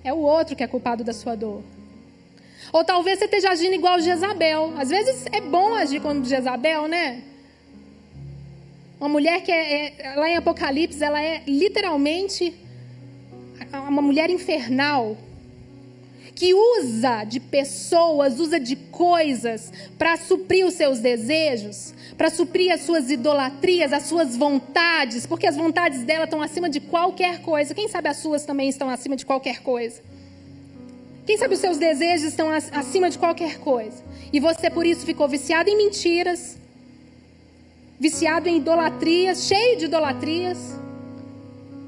É 0.04 0.12
o 0.12 0.18
outro 0.18 0.56
que 0.56 0.64
é 0.64 0.68
culpado 0.68 1.04
da 1.04 1.14
sua 1.14 1.36
dor. 1.36 1.62
Ou 2.74 2.84
talvez 2.84 3.20
você 3.20 3.26
esteja 3.26 3.52
agindo 3.52 3.76
igual 3.76 4.02
Jezabel. 4.02 4.74
Às 4.76 4.90
vezes 4.90 5.24
é 5.32 5.40
bom 5.40 5.76
agir 5.76 6.02
como 6.02 6.26
Jezabel, 6.26 6.88
né? 6.88 7.22
Uma 9.00 9.10
mulher 9.10 9.44
que 9.44 9.52
é, 9.52 9.94
é, 10.00 10.16
lá 10.16 10.28
em 10.28 10.36
Apocalipse, 10.36 11.04
ela 11.04 11.22
é 11.22 11.44
literalmente 11.46 12.68
uma 13.74 14.02
mulher 14.02 14.30
infernal 14.30 15.18
que 16.40 16.54
usa 16.54 17.26
de 17.26 17.38
pessoas, 17.40 18.40
usa 18.40 18.58
de 18.60 18.78
coisas 18.78 19.74
para 19.98 20.16
suprir 20.16 20.66
os 20.66 20.74
seus 20.74 21.00
desejos, 21.00 21.94
para 22.18 22.30
suprir 22.30 22.72
as 22.72 22.82
suas 22.82 23.12
idolatrias, 23.12 23.92
as 23.92 24.04
suas 24.04 24.38
vontades, 24.38 25.26
porque 25.26 25.46
as 25.46 25.58
vontades 25.58 26.04
dela 26.04 26.24
estão 26.24 26.42
acima 26.42 26.70
de 26.70 26.80
qualquer 26.80 27.42
coisa. 27.42 27.76
Quem 27.76 27.90
sabe 27.90 28.08
as 28.08 28.18
suas 28.18 28.46
também 28.46 28.70
estão 28.70 28.90
acima 28.90 29.18
de 29.18 29.26
qualquer 29.26 29.62
coisa? 29.62 30.02
Quem 31.26 31.38
sabe 31.38 31.56
os 31.56 31.60
seus 31.60 31.78
desejos 31.78 32.28
estão 32.28 32.50
acima 32.50 33.10
de 33.10 33.18
qualquer 33.18 33.60
coisa? 33.60 34.02
E 34.32 34.40
você 34.40 34.70
por 34.70 34.86
isso 34.86 35.06
ficou 35.06 35.28
viciado 35.28 35.70
em 35.70 35.76
mentiras, 35.76 36.58
viciado 38.00 38.48
em 38.48 38.58
idolatrias, 38.58 39.46
cheio 39.46 39.78
de 39.78 39.86
idolatrias, 39.86 40.80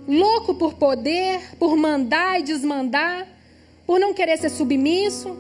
louco 0.08 0.56
por 0.56 0.74
poder, 0.74 1.56
por 1.58 1.76
mandar 1.76 2.39
e 2.39 2.43
desmandar 2.43 3.28
por 3.91 3.99
não 3.99 4.14
querer 4.14 4.38
ser 4.38 4.49
submisso. 4.49 5.38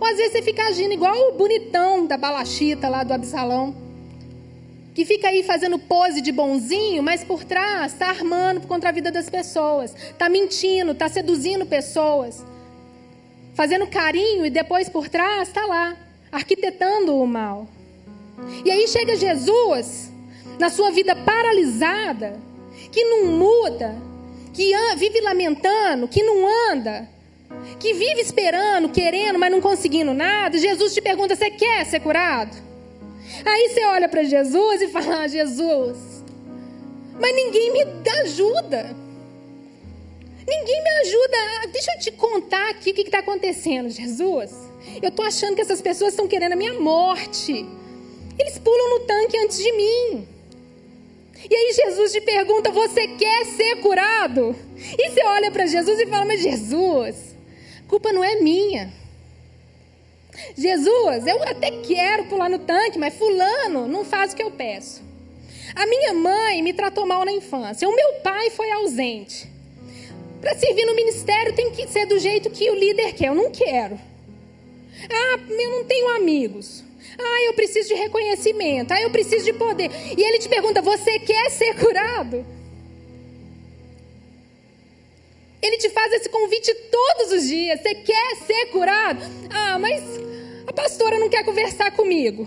Ou 0.00 0.06
às 0.06 0.16
vezes 0.16 0.32
você 0.32 0.40
fica 0.40 0.66
agindo 0.68 0.94
igual 0.94 1.14
o 1.28 1.32
bonitão 1.32 2.06
da 2.06 2.16
balachita 2.16 2.88
lá 2.88 3.04
do 3.04 3.12
Absalão. 3.12 3.74
Que 4.94 5.04
fica 5.04 5.28
aí 5.28 5.42
fazendo 5.42 5.78
pose 5.78 6.22
de 6.22 6.32
bonzinho, 6.32 7.02
mas 7.02 7.22
por 7.22 7.44
trás 7.44 7.92
está 7.92 8.08
armando 8.08 8.66
contra 8.66 8.88
a 8.88 8.92
vida 8.92 9.10
das 9.10 9.28
pessoas. 9.28 9.94
Está 9.94 10.30
mentindo, 10.30 10.92
está 10.92 11.10
seduzindo 11.10 11.66
pessoas. 11.66 12.42
Fazendo 13.54 13.86
carinho 13.86 14.46
e 14.46 14.50
depois 14.50 14.88
por 14.88 15.08
trás 15.10 15.48
está 15.48 15.66
lá, 15.66 15.94
arquitetando 16.32 17.14
o 17.14 17.26
mal. 17.26 17.68
E 18.64 18.70
aí 18.70 18.88
chega 18.88 19.14
Jesus, 19.14 20.10
na 20.58 20.70
sua 20.70 20.90
vida 20.90 21.14
paralisada, 21.14 22.40
que 22.94 23.02
não 23.02 23.26
muda, 23.26 24.00
que 24.52 24.72
vive 24.96 25.20
lamentando, 25.20 26.06
que 26.06 26.22
não 26.22 26.46
anda, 26.70 27.08
que 27.80 27.92
vive 27.92 28.20
esperando, 28.20 28.88
querendo, 28.88 29.36
mas 29.36 29.50
não 29.50 29.60
conseguindo 29.60 30.14
nada, 30.14 30.56
Jesus 30.56 30.94
te 30.94 31.02
pergunta: 31.02 31.34
você 31.34 31.50
quer 31.50 31.84
ser 31.86 31.98
curado? 31.98 32.56
Aí 33.44 33.68
você 33.68 33.84
olha 33.86 34.08
para 34.08 34.22
Jesus 34.22 34.80
e 34.80 34.88
fala: 34.88 35.22
ah, 35.22 35.28
Jesus, 35.28 36.24
mas 37.20 37.34
ninguém 37.34 37.72
me 37.72 38.10
ajuda. 38.22 38.96
Ninguém 40.46 40.82
me 40.82 40.90
ajuda. 41.00 41.66
Deixa 41.72 41.92
eu 41.94 41.98
te 41.98 42.12
contar 42.12 42.70
aqui 42.70 42.90
o 42.90 42.94
que 42.94 43.00
está 43.00 43.18
acontecendo, 43.18 43.90
Jesus. 43.90 44.52
Eu 45.02 45.08
estou 45.08 45.24
achando 45.24 45.56
que 45.56 45.62
essas 45.62 45.82
pessoas 45.82 46.12
estão 46.12 46.28
querendo 46.28 46.52
a 46.52 46.56
minha 46.56 46.74
morte. 46.74 47.66
Eles 48.38 48.58
pulam 48.58 48.90
no 48.90 49.00
tanque 49.00 49.36
antes 49.38 49.58
de 49.58 49.72
mim. 49.72 50.33
E 51.48 51.54
aí 51.54 51.72
Jesus 51.72 52.12
te 52.12 52.20
pergunta: 52.20 52.70
Você 52.70 53.08
quer 53.08 53.44
ser 53.46 53.76
curado? 53.76 54.54
E 54.76 55.10
você 55.10 55.24
olha 55.24 55.50
para 55.50 55.66
Jesus 55.66 55.98
e 56.00 56.06
fala: 56.06 56.24
Mas 56.24 56.42
Jesus, 56.42 57.36
culpa 57.88 58.12
não 58.12 58.24
é 58.24 58.36
minha. 58.36 58.92
Jesus, 60.56 61.26
eu 61.26 61.42
até 61.44 61.70
quero 61.70 62.24
pular 62.24 62.50
no 62.50 62.58
tanque, 62.58 62.98
mas 62.98 63.14
fulano 63.14 63.86
não 63.86 64.04
faz 64.04 64.32
o 64.32 64.36
que 64.36 64.42
eu 64.42 64.50
peço. 64.50 65.02
A 65.74 65.86
minha 65.86 66.12
mãe 66.12 66.62
me 66.62 66.72
tratou 66.72 67.06
mal 67.06 67.24
na 67.24 67.32
infância. 67.32 67.88
O 67.88 67.94
meu 67.94 68.14
pai 68.14 68.50
foi 68.50 68.70
ausente. 68.70 69.48
Para 70.40 70.54
servir 70.56 70.84
no 70.84 70.94
ministério 70.94 71.54
tem 71.54 71.70
que 71.70 71.88
ser 71.88 72.06
do 72.06 72.18
jeito 72.18 72.50
que 72.50 72.70
o 72.70 72.74
líder 72.74 73.14
quer. 73.14 73.28
Eu 73.28 73.34
não 73.34 73.50
quero. 73.50 73.98
Ah, 75.10 75.38
eu 75.48 75.70
não 75.70 75.84
tenho 75.84 76.16
amigos. 76.16 76.83
Ah, 77.18 77.42
eu 77.46 77.54
preciso 77.54 77.88
de 77.88 77.94
reconhecimento. 77.94 78.92
Ah, 78.92 79.00
eu 79.00 79.10
preciso 79.10 79.44
de 79.44 79.52
poder. 79.52 79.90
E 80.16 80.22
ele 80.22 80.38
te 80.38 80.48
pergunta: 80.48 80.82
você 80.82 81.18
quer 81.18 81.50
ser 81.50 81.74
curado? 81.76 82.44
Ele 85.62 85.78
te 85.78 85.88
faz 85.88 86.12
esse 86.12 86.28
convite 86.28 86.74
todos 86.74 87.32
os 87.32 87.48
dias. 87.48 87.80
Você 87.80 87.94
quer 87.94 88.36
ser 88.46 88.66
curado? 88.66 89.20
Ah, 89.50 89.78
mas 89.78 90.02
a 90.66 90.72
pastora 90.72 91.18
não 91.18 91.28
quer 91.28 91.44
conversar 91.44 91.90
comigo. 91.92 92.46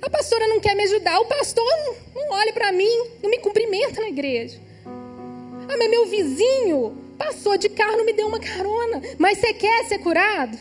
A 0.00 0.08
pastora 0.08 0.46
não 0.48 0.60
quer 0.60 0.74
me 0.74 0.84
ajudar. 0.84 1.18
O 1.20 1.26
pastor 1.26 1.66
não 2.14 2.30
olha 2.30 2.52
para 2.52 2.72
mim, 2.72 3.10
não 3.22 3.28
me 3.28 3.38
cumprimenta 3.38 4.00
na 4.00 4.08
igreja. 4.08 4.58
Ah, 4.84 5.76
mas 5.76 5.90
meu 5.90 6.06
vizinho 6.06 6.96
passou 7.18 7.56
de 7.56 7.68
carro, 7.68 7.96
não 7.96 8.04
me 8.04 8.12
deu 8.12 8.26
uma 8.26 8.40
carona. 8.40 9.02
Mas 9.18 9.38
você 9.38 9.52
quer 9.52 9.84
ser 9.84 9.98
curado? 9.98 10.56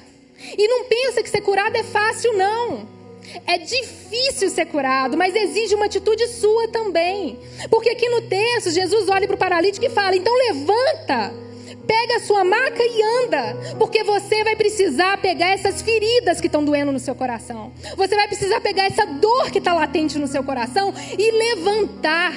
E 0.57 0.67
não 0.67 0.85
pensa 0.85 1.23
que 1.23 1.29
ser 1.29 1.41
curado 1.41 1.75
é 1.75 1.83
fácil, 1.83 2.33
não. 2.33 2.94
É 3.45 3.57
difícil 3.57 4.49
ser 4.49 4.65
curado, 4.65 5.17
mas 5.17 5.35
exige 5.35 5.75
uma 5.75 5.85
atitude 5.85 6.27
sua 6.27 6.67
também. 6.67 7.39
Porque 7.69 7.89
aqui 7.89 8.07
no 8.09 8.21
texto, 8.21 8.71
Jesus 8.71 9.09
olha 9.09 9.27
para 9.27 9.35
o 9.35 9.39
paralítico 9.39 9.85
e 9.85 9.89
fala: 9.89 10.15
então 10.15 10.33
levanta, 10.47 11.33
pega 11.85 12.17
a 12.17 12.19
sua 12.19 12.43
maca 12.43 12.81
e 12.83 13.01
anda. 13.23 13.75
Porque 13.77 14.03
você 14.03 14.43
vai 14.43 14.55
precisar 14.55 15.17
pegar 15.17 15.49
essas 15.49 15.81
feridas 15.81 16.39
que 16.39 16.47
estão 16.47 16.63
doendo 16.63 16.91
no 16.91 16.99
seu 16.99 17.15
coração. 17.15 17.71
Você 17.95 18.15
vai 18.15 18.27
precisar 18.27 18.61
pegar 18.61 18.85
essa 18.85 19.05
dor 19.05 19.51
que 19.51 19.59
está 19.59 19.73
latente 19.73 20.17
no 20.17 20.27
seu 20.27 20.43
coração 20.43 20.93
e 21.17 21.31
levantar. 21.31 22.33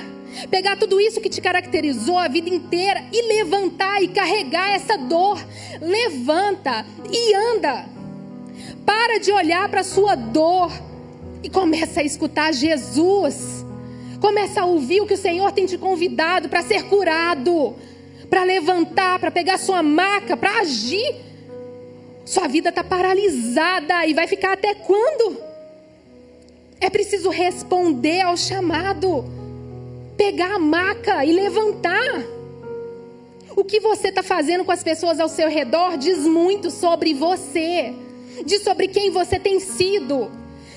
Pegar 0.51 0.76
tudo 0.76 1.01
isso 1.01 1.20
que 1.20 1.28
te 1.28 1.41
caracterizou 1.41 2.18
a 2.18 2.28
vida 2.28 2.49
inteira 2.49 3.03
e 3.12 3.22
levantar 3.22 4.03
e 4.03 4.09
carregar 4.09 4.70
essa 4.74 4.97
dor. 4.97 5.39
Levanta 5.80 6.84
e 7.11 7.34
anda. 7.34 7.97
Para 8.89 9.18
de 9.18 9.30
olhar 9.30 9.68
para 9.68 9.82
a 9.82 9.84
sua 9.84 10.14
dor 10.14 10.72
e 11.43 11.51
começa 11.51 12.01
a 12.01 12.03
escutar 12.03 12.55
Jesus. 12.55 13.62
Começa 14.18 14.62
a 14.62 14.64
ouvir 14.64 15.03
o 15.03 15.07
que 15.07 15.12
o 15.12 15.18
Senhor 15.18 15.53
tem 15.53 15.66
te 15.66 15.76
convidado 15.76 16.49
para 16.49 16.62
ser 16.62 16.84
curado, 16.84 17.76
para 18.30 18.45
levantar, 18.45 19.18
para 19.18 19.30
pegar 19.30 19.59
sua 19.59 19.82
maca, 19.82 20.39
para 20.39 20.61
agir. 20.61 21.16
Sua 22.24 22.49
vida 22.49 22.70
está 22.70 22.82
paralisada 22.82 24.07
e 24.07 24.14
vai 24.14 24.26
ficar 24.26 24.55
até 24.55 24.72
quando? 24.72 25.36
É 26.80 26.89
preciso 26.89 27.28
responder 27.28 28.22
ao 28.22 28.39
chamado, 28.39 29.22
pegar 30.16 30.55
a 30.55 30.59
maca 30.59 31.26
e 31.26 31.32
levantar. 31.32 32.24
O 33.55 33.62
que 33.62 33.80
você 33.80 34.09
está 34.09 34.22
fazendo 34.22 34.64
com 34.64 34.72
as 34.72 34.82
pessoas 34.82 35.20
ao 35.20 35.28
seu 35.28 35.51
redor 35.51 35.99
diz 35.99 36.20
muito 36.20 36.70
sobre 36.70 37.12
você 37.12 37.95
diz 38.45 38.62
sobre 38.62 38.89
quem 38.89 39.11
você 39.11 39.39
tem 39.39 39.61
sido. 39.61 40.30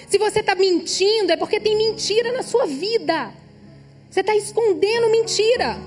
Se 0.08 0.18
você 0.18 0.42
está 0.42 0.56
mentindo, 0.56 1.32
é 1.32 1.38
porque 1.38 1.60
tem 1.60 1.76
mentira 1.78 2.32
na 2.32 2.44
sua 2.44 2.66
vida. 2.66 3.34
Você 4.10 4.20
está 4.20 4.36
escondendo 4.36 5.10
mentira. 5.10 5.78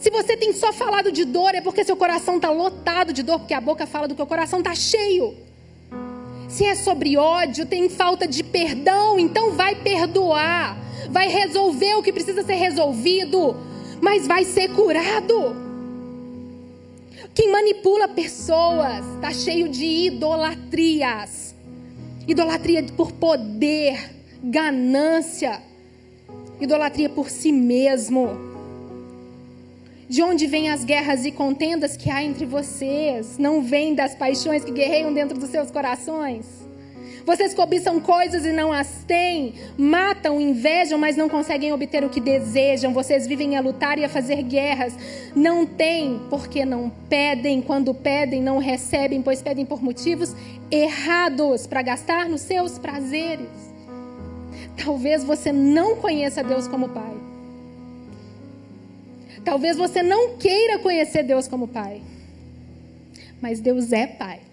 Se 0.00 0.10
você 0.10 0.36
tem 0.36 0.52
só 0.52 0.72
falado 0.72 1.10
de 1.10 1.24
dor, 1.24 1.54
é 1.54 1.60
porque 1.60 1.84
seu 1.84 1.96
coração 1.96 2.36
está 2.36 2.50
lotado 2.50 3.12
de 3.12 3.22
dor, 3.22 3.38
porque 3.40 3.54
a 3.54 3.60
boca 3.60 3.86
fala 3.86 4.08
do 4.08 4.14
que 4.14 4.22
o 4.22 4.26
coração 4.26 4.60
está 4.60 4.74
cheio. 4.74 5.36
Se 6.48 6.64
é 6.64 6.74
sobre 6.74 7.16
ódio, 7.16 7.66
tem 7.66 7.88
falta 7.88 8.26
de 8.26 8.42
perdão, 8.42 9.18
então 9.18 9.52
vai 9.52 9.74
perdoar. 9.74 10.76
Vai 11.10 11.28
resolver 11.28 11.94
o 11.94 12.02
que 12.02 12.12
precisa 12.12 12.42
ser 12.42 12.54
resolvido, 12.54 13.56
mas 14.00 14.26
vai 14.26 14.44
ser 14.44 14.68
curado. 14.70 15.67
Quem 17.38 17.52
manipula 17.52 18.08
pessoas 18.08 19.06
está 19.14 19.32
cheio 19.32 19.68
de 19.68 19.86
idolatrias. 19.86 21.54
Idolatria 22.26 22.82
por 22.96 23.12
poder, 23.12 24.10
ganância, 24.42 25.62
idolatria 26.60 27.08
por 27.08 27.30
si 27.30 27.52
mesmo. 27.52 28.28
De 30.08 30.20
onde 30.20 30.48
vêm 30.48 30.68
as 30.68 30.82
guerras 30.82 31.24
e 31.24 31.30
contendas 31.30 31.96
que 31.96 32.10
há 32.10 32.24
entre 32.24 32.44
vocês? 32.44 33.38
Não 33.38 33.62
vêm 33.62 33.94
das 33.94 34.16
paixões 34.16 34.64
que 34.64 34.72
guerreiam 34.72 35.14
dentro 35.14 35.38
dos 35.38 35.50
seus 35.50 35.70
corações? 35.70 36.67
Vocês 37.28 37.52
cobiçam 37.52 38.00
coisas 38.00 38.46
e 38.46 38.52
não 38.52 38.72
as 38.72 39.04
têm, 39.06 39.52
matam, 39.76 40.40
invejam, 40.40 40.98
mas 40.98 41.14
não 41.14 41.28
conseguem 41.28 41.70
obter 41.74 42.02
o 42.02 42.08
que 42.08 42.22
desejam. 42.22 42.94
Vocês 42.94 43.26
vivem 43.26 43.54
a 43.54 43.60
lutar 43.60 43.98
e 43.98 44.04
a 44.04 44.08
fazer 44.08 44.42
guerras. 44.42 44.94
Não 45.36 45.66
têm, 45.66 46.22
porque 46.30 46.64
não 46.64 46.90
pedem. 47.06 47.60
Quando 47.60 47.92
pedem, 47.92 48.40
não 48.40 48.56
recebem, 48.56 49.20
pois 49.20 49.42
pedem 49.42 49.66
por 49.66 49.82
motivos 49.82 50.34
errados 50.70 51.66
para 51.66 51.82
gastar 51.82 52.30
nos 52.30 52.40
seus 52.40 52.78
prazeres. 52.78 53.46
Talvez 54.82 55.22
você 55.22 55.52
não 55.52 55.96
conheça 55.96 56.42
Deus 56.42 56.66
como 56.66 56.88
Pai. 56.88 57.14
Talvez 59.44 59.76
você 59.76 60.02
não 60.02 60.38
queira 60.38 60.78
conhecer 60.78 61.24
Deus 61.24 61.46
como 61.46 61.68
Pai. 61.68 62.00
Mas 63.38 63.60
Deus 63.60 63.92
é 63.92 64.06
Pai. 64.06 64.47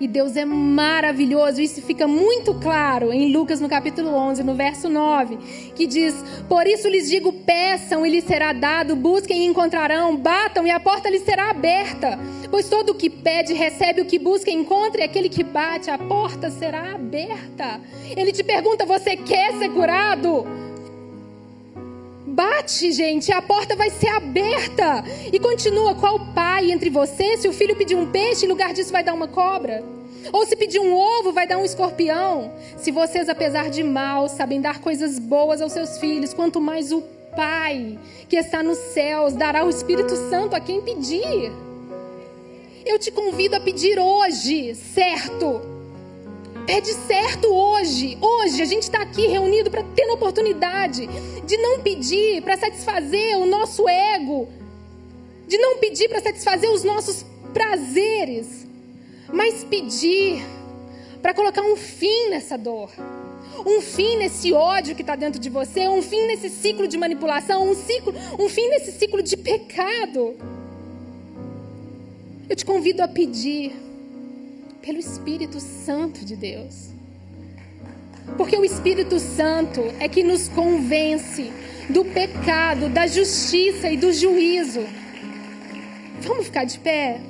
E 0.00 0.08
Deus 0.08 0.36
é 0.36 0.44
maravilhoso. 0.44 1.60
Isso 1.60 1.80
fica 1.82 2.06
muito 2.06 2.54
claro 2.54 3.12
em 3.12 3.32
Lucas 3.32 3.60
no 3.60 3.68
capítulo 3.68 4.10
11, 4.14 4.42
no 4.42 4.54
verso 4.54 4.88
9, 4.88 5.36
que 5.74 5.86
diz: 5.86 6.14
Por 6.48 6.66
isso 6.66 6.88
lhes 6.88 7.08
digo: 7.08 7.32
peçam 7.32 8.04
e 8.04 8.10
lhes 8.10 8.24
será 8.24 8.52
dado, 8.52 8.96
busquem 8.96 9.44
e 9.44 9.46
encontrarão, 9.46 10.16
batam 10.16 10.66
e 10.66 10.70
a 10.70 10.80
porta 10.80 11.08
lhes 11.08 11.22
será 11.22 11.50
aberta. 11.50 12.18
Pois 12.50 12.68
todo 12.68 12.90
o 12.90 12.94
que 12.94 13.10
pede 13.10 13.52
recebe, 13.52 14.00
o 14.00 14.04
que 14.04 14.18
busca 14.18 14.50
encontra, 14.50 15.00
e 15.00 15.04
aquele 15.04 15.28
que 15.28 15.42
bate, 15.42 15.90
a 15.90 15.98
porta 15.98 16.50
será 16.50 16.94
aberta. 16.94 17.80
Ele 18.16 18.32
te 18.32 18.42
pergunta: 18.42 18.84
Você 18.86 19.16
quer 19.16 19.52
ser 19.58 19.70
curado? 19.70 20.44
Bate, 22.34 22.90
gente, 22.90 23.30
a 23.30 23.40
porta 23.40 23.76
vai 23.76 23.90
ser 23.90 24.08
aberta. 24.08 25.04
E 25.32 25.38
continua: 25.38 25.94
qual 25.94 26.18
pai 26.34 26.72
entre 26.72 26.90
vocês, 26.90 27.38
se 27.38 27.46
o 27.46 27.52
filho 27.52 27.76
pedir 27.76 27.94
um 27.94 28.10
peixe, 28.10 28.44
em 28.44 28.48
lugar 28.48 28.72
disso 28.72 28.90
vai 28.90 29.04
dar 29.04 29.14
uma 29.14 29.28
cobra? 29.28 29.84
Ou 30.32 30.44
se 30.44 30.56
pedir 30.56 30.80
um 30.80 30.92
ovo, 30.92 31.32
vai 31.32 31.46
dar 31.46 31.58
um 31.58 31.64
escorpião? 31.64 32.52
Se 32.76 32.90
vocês, 32.90 33.28
apesar 33.28 33.70
de 33.70 33.84
mal, 33.84 34.28
sabem 34.28 34.60
dar 34.60 34.80
coisas 34.80 35.16
boas 35.16 35.62
aos 35.62 35.70
seus 35.70 35.96
filhos, 35.98 36.34
quanto 36.34 36.60
mais 36.60 36.90
o 36.90 37.02
Pai 37.36 37.98
que 38.28 38.36
está 38.36 38.64
nos 38.64 38.78
céus 38.78 39.34
dará 39.34 39.64
o 39.64 39.70
Espírito 39.70 40.16
Santo 40.28 40.56
a 40.56 40.60
quem 40.60 40.80
pedir. 40.80 41.52
Eu 42.84 42.98
te 42.98 43.12
convido 43.12 43.54
a 43.54 43.60
pedir 43.60 43.98
hoje, 43.98 44.74
certo? 44.74 45.73
Pede 46.66 46.94
certo 46.94 47.48
hoje. 47.48 48.16
Hoje 48.20 48.62
a 48.62 48.64
gente 48.64 48.84
está 48.84 49.02
aqui 49.02 49.26
reunido 49.26 49.70
para 49.70 49.82
ter 49.82 50.08
a 50.08 50.14
oportunidade 50.14 51.06
de 51.44 51.56
não 51.58 51.80
pedir 51.80 52.40
para 52.42 52.56
satisfazer 52.56 53.38
o 53.38 53.44
nosso 53.44 53.86
ego, 53.86 54.48
de 55.46 55.58
não 55.58 55.76
pedir 55.76 56.08
para 56.08 56.22
satisfazer 56.22 56.70
os 56.70 56.82
nossos 56.82 57.24
prazeres, 57.52 58.66
mas 59.30 59.62
pedir 59.62 60.42
para 61.20 61.34
colocar 61.34 61.60
um 61.62 61.76
fim 61.76 62.30
nessa 62.30 62.56
dor, 62.56 62.90
um 63.66 63.82
fim 63.82 64.16
nesse 64.16 64.54
ódio 64.54 64.94
que 64.94 65.02
está 65.02 65.16
dentro 65.16 65.38
de 65.38 65.50
você, 65.50 65.86
um 65.86 66.00
fim 66.00 66.26
nesse 66.26 66.48
ciclo 66.48 66.88
de 66.88 66.96
manipulação, 66.96 67.68
um, 67.68 67.74
ciclo, 67.74 68.14
um 68.38 68.48
fim 68.48 68.68
nesse 68.70 68.92
ciclo 68.92 69.22
de 69.22 69.36
pecado. 69.36 70.34
Eu 72.48 72.56
te 72.56 72.64
convido 72.64 73.02
a 73.02 73.08
pedir 73.08 73.83
pelo 74.84 74.98
Espírito 74.98 75.60
Santo 75.60 76.26
de 76.26 76.36
Deus. 76.36 76.90
Porque 78.36 78.54
o 78.54 78.64
Espírito 78.64 79.18
Santo 79.18 79.80
é 79.98 80.08
que 80.08 80.22
nos 80.22 80.48
convence 80.48 81.50
do 81.88 82.04
pecado, 82.04 82.90
da 82.90 83.06
justiça 83.06 83.88
e 83.88 83.96
do 83.96 84.12
juízo. 84.12 84.86
Vamos 86.20 86.46
ficar 86.46 86.64
de 86.64 86.78
pé? 86.78 87.20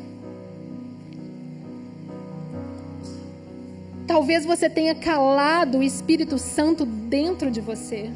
Talvez 4.06 4.44
você 4.44 4.68
tenha 4.68 4.94
calado 4.94 5.78
o 5.78 5.82
Espírito 5.82 6.38
Santo 6.38 6.84
dentro 6.84 7.52
de 7.52 7.60
você. 7.60 8.10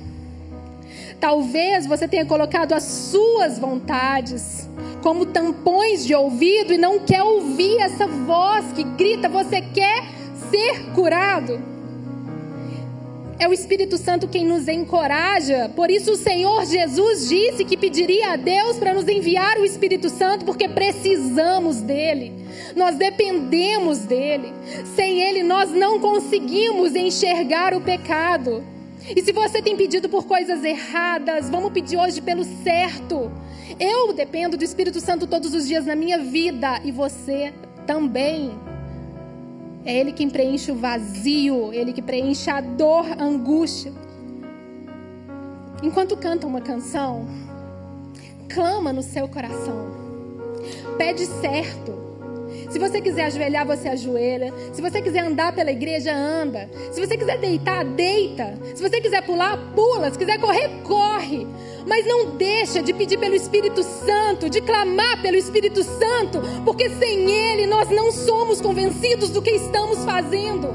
Talvez 1.20 1.86
você 1.86 2.08
tenha 2.08 2.26
colocado 2.26 2.72
as 2.72 2.82
suas 2.82 3.58
vontades 3.58 4.68
como 5.02 5.26
tampões 5.26 6.04
de 6.04 6.14
ouvido 6.14 6.72
e 6.72 6.78
não 6.78 6.98
quer 6.98 7.22
ouvir 7.22 7.78
essa 7.78 8.06
voz 8.06 8.72
que 8.72 8.82
grita: 8.82 9.28
você 9.28 9.60
quer 9.60 10.04
ser 10.50 10.92
curado. 10.94 11.78
É 13.40 13.46
o 13.46 13.52
Espírito 13.52 13.96
Santo 13.96 14.26
quem 14.26 14.44
nos 14.44 14.66
encoraja. 14.66 15.70
Por 15.76 15.92
isso 15.92 16.12
o 16.12 16.16
Senhor 16.16 16.64
Jesus 16.64 17.28
disse 17.28 17.64
que 17.64 17.76
pediria 17.76 18.32
a 18.32 18.36
Deus 18.36 18.78
para 18.78 18.92
nos 18.92 19.06
enviar 19.06 19.58
o 19.58 19.64
Espírito 19.64 20.10
Santo, 20.10 20.44
porque 20.44 20.68
precisamos 20.68 21.80
dele. 21.80 22.32
Nós 22.74 22.96
dependemos 22.96 23.98
dele. 23.98 24.52
Sem 24.96 25.20
ele 25.20 25.44
nós 25.44 25.70
não 25.70 26.00
conseguimos 26.00 26.96
enxergar 26.96 27.74
o 27.74 27.80
pecado. 27.80 28.64
E 29.14 29.22
se 29.22 29.30
você 29.30 29.62
tem 29.62 29.76
pedido 29.76 30.08
por 30.08 30.26
coisas 30.26 30.64
erradas, 30.64 31.48
vamos 31.48 31.72
pedir 31.72 31.96
hoje 31.96 32.20
pelo 32.20 32.42
certo. 32.42 33.30
Eu 33.78 34.12
dependo 34.12 34.56
do 34.56 34.64
Espírito 34.64 35.00
Santo 35.00 35.26
todos 35.26 35.52
os 35.52 35.66
dias 35.66 35.84
na 35.84 35.96
minha 35.96 36.18
vida 36.18 36.80
e 36.84 36.92
você 36.92 37.52
também. 37.86 38.52
É 39.84 39.94
Ele 39.94 40.12
quem 40.12 40.28
preenche 40.28 40.70
o 40.70 40.74
vazio, 40.74 41.72
Ele 41.72 41.92
que 41.92 42.02
preenche 42.02 42.50
a 42.50 42.60
dor, 42.60 43.06
a 43.18 43.24
angústia. 43.24 43.92
Enquanto 45.82 46.16
canta 46.16 46.46
uma 46.46 46.60
canção, 46.60 47.26
clama 48.48 48.92
no 48.92 49.02
seu 49.02 49.28
coração, 49.28 49.90
pede 50.96 51.24
certo. 51.26 52.07
Se 52.68 52.78
você 52.78 53.00
quiser 53.00 53.24
ajoelhar, 53.24 53.66
você 53.66 53.88
ajoelha. 53.88 54.52
Se 54.72 54.82
você 54.82 55.00
quiser 55.00 55.20
andar 55.20 55.54
pela 55.54 55.70
igreja, 55.70 56.14
anda. 56.14 56.68
Se 56.92 57.00
você 57.04 57.16
quiser 57.16 57.38
deitar, 57.38 57.84
deita. 57.84 58.58
Se 58.74 58.82
você 58.82 59.00
quiser 59.00 59.22
pular, 59.22 59.56
pula. 59.74 60.10
Se 60.10 60.18
quiser 60.18 60.38
correr, 60.38 60.68
corre. 60.82 61.46
Mas 61.86 62.06
não 62.06 62.36
deixa 62.36 62.82
de 62.82 62.92
pedir 62.92 63.18
pelo 63.18 63.34
Espírito 63.34 63.82
Santo, 63.82 64.50
de 64.50 64.60
clamar 64.60 65.22
pelo 65.22 65.36
Espírito 65.36 65.82
Santo, 65.82 66.40
porque 66.64 66.90
sem 66.90 67.30
ele 67.30 67.66
nós 67.66 67.88
não 67.88 68.12
somos 68.12 68.60
convencidos 68.60 69.30
do 69.30 69.40
que 69.40 69.52
estamos 69.52 70.04
fazendo, 70.04 70.68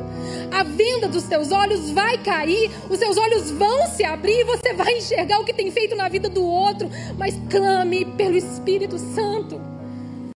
a 0.52 0.64
venda 0.64 1.08
dos 1.08 1.24
teus 1.24 1.52
olhos 1.52 1.91
vai 1.91 2.18
cair, 2.18 2.72
os 2.89 2.98
seus 2.98 3.18
olhos 3.18 3.52
vão 3.52 3.88
se 3.88 4.04
abrir 4.04 4.39
e 4.39 4.44
você 4.44 4.74
vai 4.74 4.98
enxergar 4.98 5.39
o 5.39 5.46
que 5.46 5.54
tem 5.54 5.70
feito 5.70 5.96
na 5.96 6.10
vida 6.10 6.30
do 6.30 6.44
outro, 6.44 6.89
mas 7.18 7.39
clame 7.50 8.06
pelo 8.06 8.36
Espírito 8.36 8.98
Santo. 8.98 9.62